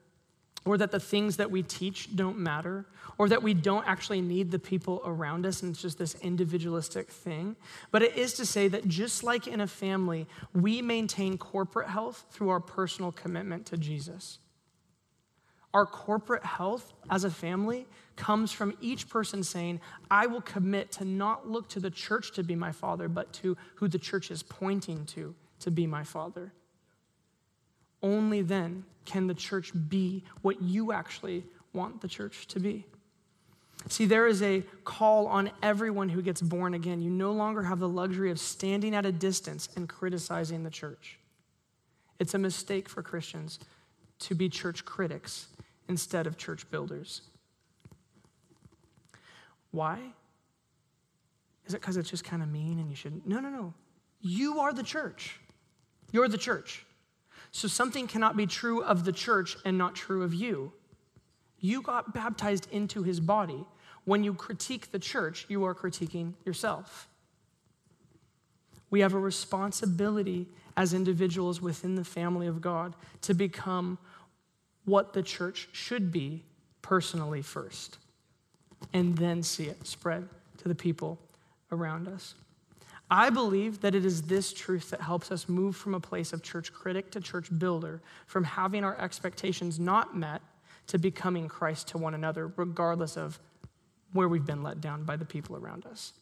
or 0.65 0.79
that 0.79 0.91
the 0.91 1.01
things 1.01 1.37
that 1.37 1.51
we 1.51 1.63
teach 1.63 2.15
don't 2.17 2.39
matter, 2.39 2.87
or 3.19 3.29
that 3.29 3.43
we 3.43 3.55
don't 3.55 3.87
actually 3.87 4.21
need 4.21 4.51
the 4.51 4.59
people 4.59 5.03
around 5.05 5.47
us 5.47 5.63
and 5.63 5.73
it's 5.73 5.83
just 5.83 5.99
this 5.99 6.15
individualistic 6.17 7.09
thing. 7.09 7.55
But 7.91 8.03
it 8.03 8.17
is 8.17 8.35
to 8.35 8.47
say 8.47 8.69
that 8.69 8.89
just 8.89 9.23
like 9.23 9.47
in 9.47 9.61
a 9.61 9.67
family, 9.67 10.27
we 10.53 10.83
maintain 10.83 11.39
corporate 11.39 11.89
health 11.89 12.25
through 12.31 12.49
our 12.49 12.61
personal 12.61 13.13
commitment 13.13 13.67
to 13.67 13.77
Jesus. 13.77 14.39
Our 15.73 15.87
corporate 15.87 16.45
health 16.45 16.93
as 17.11 17.25
a 17.25 17.31
family 17.31 17.87
comes 18.17 18.53
from 18.53 18.77
each 18.81 19.09
person 19.09 19.43
saying, 19.43 19.81
I 20.09 20.27
will 20.27 20.41
commit 20.41 20.93
to 20.93 21.05
not 21.05 21.49
look 21.49 21.69
to 21.71 21.81
the 21.81 21.91
church 21.91 22.33
to 22.33 22.45
be 22.45 22.55
my 22.55 22.71
father, 22.71 23.09
but 23.09 23.33
to 23.35 23.57
who 23.77 23.89
the 23.89 23.99
church 23.99 24.31
is 24.31 24.43
pointing 24.43 25.05
to 25.07 25.35
to 25.61 25.71
be 25.71 25.87
my 25.87 26.05
father. 26.05 26.53
Only 28.03 28.43
then 28.43 28.85
can 29.05 29.27
the 29.27 29.35
church 29.35 29.73
be 29.89 30.25
what 30.43 30.63
you 30.63 30.93
actually 30.93 31.45
want 31.73 32.01
the 32.01 32.09
church 32.09 32.47
to 32.49 32.61
be. 32.61 32.87
See, 33.89 34.07
there 34.07 34.27
is 34.27 34.43
a 34.43 34.63
call 34.85 35.27
on 35.27 35.51
everyone 35.63 36.09
who 36.09 36.23
gets 36.23 36.41
born 36.41 36.75
again. 36.75 37.03
You 37.03 37.11
no 37.11 37.33
longer 37.33 37.63
have 37.63 37.81
the 37.81 37.89
luxury 37.89 38.31
of 38.31 38.41
standing 38.41 38.95
at 38.95 39.05
a 39.05 39.13
distance 39.13 39.69
and 39.77 39.89
criticizing 39.89 40.63
the 40.63 40.71
church. 40.71 41.19
It's 42.19 42.35
a 42.35 42.39
mistake 42.39 42.89
for 42.89 43.03
Christians 43.03 43.59
to 44.21 44.35
be 44.35 44.49
church 44.49 44.85
critics 44.85 45.49
instead 45.89 46.27
of 46.27 46.39
church 46.39 46.71
builders. 46.71 47.23
Why? 49.71 49.99
Is 51.67 51.75
it 51.75 51.81
because 51.81 51.97
it's 51.97 52.09
just 52.09 52.25
kind 52.25 52.43
of 52.43 52.49
mean 52.49 52.79
and 52.79 52.89
you 52.89 52.97
shouldn't? 52.97 53.27
No, 53.27 53.41
no, 53.41 53.51
no. 53.51 53.75
You 54.21 54.61
are 54.61 54.73
the 54.73 54.83
church. 54.83 55.41
You're 56.13 56.29
the 56.29 56.39
church. 56.39 56.87
So 57.55 57.69
something 57.69 58.09
cannot 58.09 58.37
be 58.37 58.49
true 58.49 58.83
of 58.83 59.05
the 59.05 59.13
church 59.13 59.57
and 59.65 59.79
not 59.79 59.95
true 59.95 60.25
of 60.25 60.35
you. 60.35 60.73
You 61.61 61.83
got 61.83 62.13
baptized 62.13 62.67
into 62.73 63.05
his 63.05 63.21
body. 63.21 63.65
When 64.05 64.25
you 64.25 64.35
critique 64.35 64.91
the 64.91 64.99
church, 64.99 65.47
you 65.49 65.65
are 65.65 65.73
critiquing 65.73 66.35
yourself. 66.45 67.09
We 68.91 69.01
have 69.01 69.15
a 69.15 69.21
responsibility 69.21 70.49
as 70.77 70.95
individuals 70.95 71.63
within 71.63 71.95
the 71.95 72.03
family 72.03 72.49
of 72.49 72.61
God 72.61 72.97
to 73.21 73.35
become 73.35 73.99
what 74.85 75.13
the 75.13 75.23
church 75.23 75.69
should 75.71 76.11
be 76.11 76.43
personally 76.83 77.41
first, 77.41 77.99
and 78.93 79.17
then 79.17 79.45
see 79.45 79.67
it 79.67 79.87
spread 79.87 80.29
to 80.59 80.67
the 80.67 80.75
people 80.75 81.21
around 81.71 82.09
us. 82.09 82.35
I 83.11 83.31
believe 83.31 83.81
that 83.83 83.95
it 83.95 84.05
is 84.05 84.23
this 84.23 84.53
truth 84.53 84.91
that 84.91 85.01
helps 85.01 85.31
us 85.31 85.49
move 85.49 85.77
from 85.77 85.95
a 85.95 86.01
place 86.01 86.33
of 86.33 86.43
church 86.43 86.73
critic 86.73 87.11
to 87.13 87.21
church 87.21 87.49
builder, 87.59 88.01
from 88.27 88.45
having 88.45 88.83
our 88.83 88.99
expectations 88.99 89.79
not 89.79 90.17
met 90.17 90.41
to 90.89 90.99
becoming 90.99 91.49
Christ 91.49 91.89
to 91.89 91.99
one 91.99 92.15
another, 92.15 92.53
regardless 92.57 93.17
of 93.17 93.39
where 94.13 94.29
we've 94.29 94.47
been 94.47 94.63
let 94.63 94.81
down 94.81 95.05
by 95.05 95.17
the 95.17 95.25
people 95.25 95.57
around 95.57 95.87
us. 95.87 96.13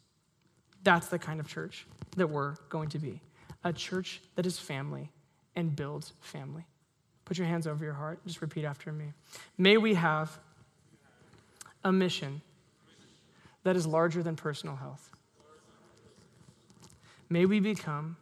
That's 0.82 1.06
the 1.06 1.18
kind 1.18 1.40
of 1.40 1.46
church 1.46 1.86
that 2.16 2.28
we're 2.28 2.56
going 2.68 2.88
to 2.90 2.98
be 2.98 3.20
a 3.64 3.72
church 3.72 4.20
that 4.34 4.44
is 4.44 4.58
family 4.58 5.10
and 5.54 5.76
builds 5.76 6.12
family. 6.20 6.64
Put 7.24 7.38
your 7.38 7.46
hands 7.46 7.66
over 7.66 7.84
your 7.84 7.94
heart. 7.94 8.18
Just 8.26 8.42
repeat 8.42 8.64
after 8.64 8.90
me. 8.90 9.12
May 9.56 9.76
we 9.76 9.94
have 9.94 10.36
a 11.84 11.92
mission 11.92 12.42
that 13.62 13.76
is 13.76 13.86
larger 13.86 14.22
than 14.22 14.34
personal 14.34 14.74
health. 14.74 15.11
May 17.32 17.46
we 17.46 17.60
become 17.60 18.18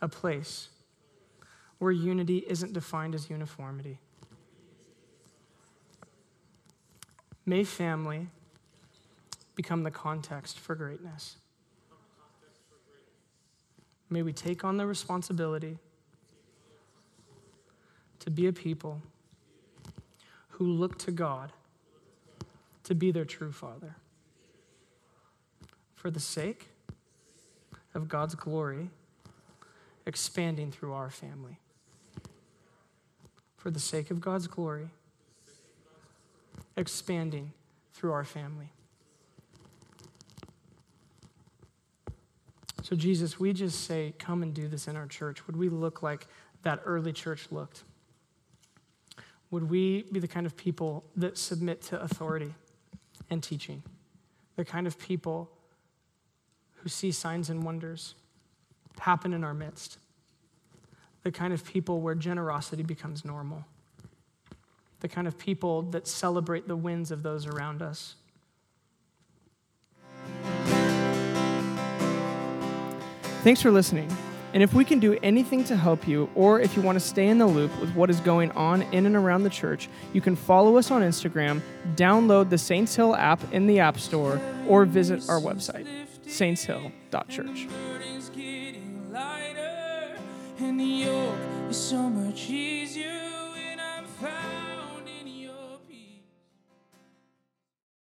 a 0.00 0.06
place 0.06 0.68
where 1.80 1.90
unity 1.90 2.44
isn't 2.46 2.72
defined 2.72 3.16
as 3.16 3.28
uniformity. 3.28 3.98
May 7.44 7.64
family 7.64 8.28
become 9.56 9.82
the 9.82 9.90
context 9.90 10.60
for 10.60 10.76
greatness. 10.76 11.38
May 14.08 14.22
we 14.22 14.32
take 14.32 14.62
on 14.62 14.76
the 14.76 14.86
responsibility 14.86 15.78
to 18.20 18.30
be 18.30 18.46
a 18.46 18.52
people 18.52 19.02
who 20.50 20.64
look 20.68 20.96
to 20.98 21.10
God 21.10 21.50
to 22.84 22.94
be 22.94 23.10
their 23.10 23.24
true 23.24 23.50
Father. 23.50 23.96
For 25.96 26.08
the 26.08 26.20
sake 26.20 26.68
of 27.94 28.08
God's 28.08 28.34
glory 28.34 28.90
expanding 30.06 30.70
through 30.72 30.92
our 30.92 31.10
family. 31.10 31.58
For 33.56 33.70
the 33.70 33.80
sake 33.80 34.10
of 34.10 34.20
God's 34.20 34.46
glory 34.46 34.88
expanding 36.76 37.52
through 37.92 38.12
our 38.12 38.24
family. 38.24 38.72
So, 42.82 42.96
Jesus, 42.96 43.38
we 43.38 43.52
just 43.52 43.84
say, 43.84 44.12
come 44.18 44.42
and 44.42 44.52
do 44.52 44.66
this 44.66 44.88
in 44.88 44.96
our 44.96 45.06
church. 45.06 45.46
Would 45.46 45.56
we 45.56 45.68
look 45.68 46.02
like 46.02 46.26
that 46.62 46.80
early 46.84 47.12
church 47.12 47.46
looked? 47.52 47.84
Would 49.52 49.70
we 49.70 50.02
be 50.10 50.18
the 50.18 50.28
kind 50.28 50.46
of 50.46 50.56
people 50.56 51.04
that 51.14 51.38
submit 51.38 51.82
to 51.82 52.00
authority 52.02 52.54
and 53.30 53.42
teaching? 53.42 53.82
The 54.56 54.64
kind 54.64 54.86
of 54.86 54.98
people 54.98 55.50
who 56.82 56.88
see 56.88 57.12
signs 57.12 57.48
and 57.48 57.62
wonders 57.62 58.14
happen 58.98 59.32
in 59.32 59.44
our 59.44 59.54
midst? 59.54 59.98
The 61.22 61.30
kind 61.30 61.52
of 61.52 61.64
people 61.64 62.00
where 62.00 62.14
generosity 62.14 62.82
becomes 62.82 63.24
normal? 63.24 63.64
The 65.00 65.08
kind 65.08 65.26
of 65.26 65.38
people 65.38 65.82
that 65.82 66.06
celebrate 66.08 66.66
the 66.66 66.76
wins 66.76 67.10
of 67.10 67.22
those 67.22 67.46
around 67.46 67.82
us? 67.82 68.16
Thanks 73.42 73.60
for 73.60 73.70
listening. 73.70 74.08
And 74.54 74.62
if 74.62 74.74
we 74.74 74.84
can 74.84 75.00
do 75.00 75.18
anything 75.22 75.64
to 75.64 75.76
help 75.76 76.06
you, 76.06 76.28
or 76.34 76.60
if 76.60 76.76
you 76.76 76.82
want 76.82 76.96
to 76.96 77.04
stay 77.04 77.28
in 77.28 77.38
the 77.38 77.46
loop 77.46 77.70
with 77.80 77.94
what 77.94 78.10
is 78.10 78.20
going 78.20 78.50
on 78.52 78.82
in 78.92 79.06
and 79.06 79.16
around 79.16 79.44
the 79.44 79.50
church, 79.50 79.88
you 80.12 80.20
can 80.20 80.36
follow 80.36 80.76
us 80.76 80.90
on 80.90 81.00
Instagram, 81.00 81.62
download 81.96 82.50
the 82.50 82.58
Saints 82.58 82.94
Hill 82.94 83.16
app 83.16 83.40
in 83.52 83.66
the 83.66 83.80
App 83.80 83.98
Store, 83.98 84.40
or 84.68 84.84
visit 84.84 85.26
our 85.28 85.40
website, 85.40 85.86
saintshill.church. 86.26 87.68
And 90.58 90.78
the 90.78 90.84
yoke 90.84 91.34
is 91.70 91.76
so 91.76 92.08
much 92.08 92.48
easier 92.48 93.20
when 93.52 93.80
I'm 93.80 94.04
found. 94.06 94.61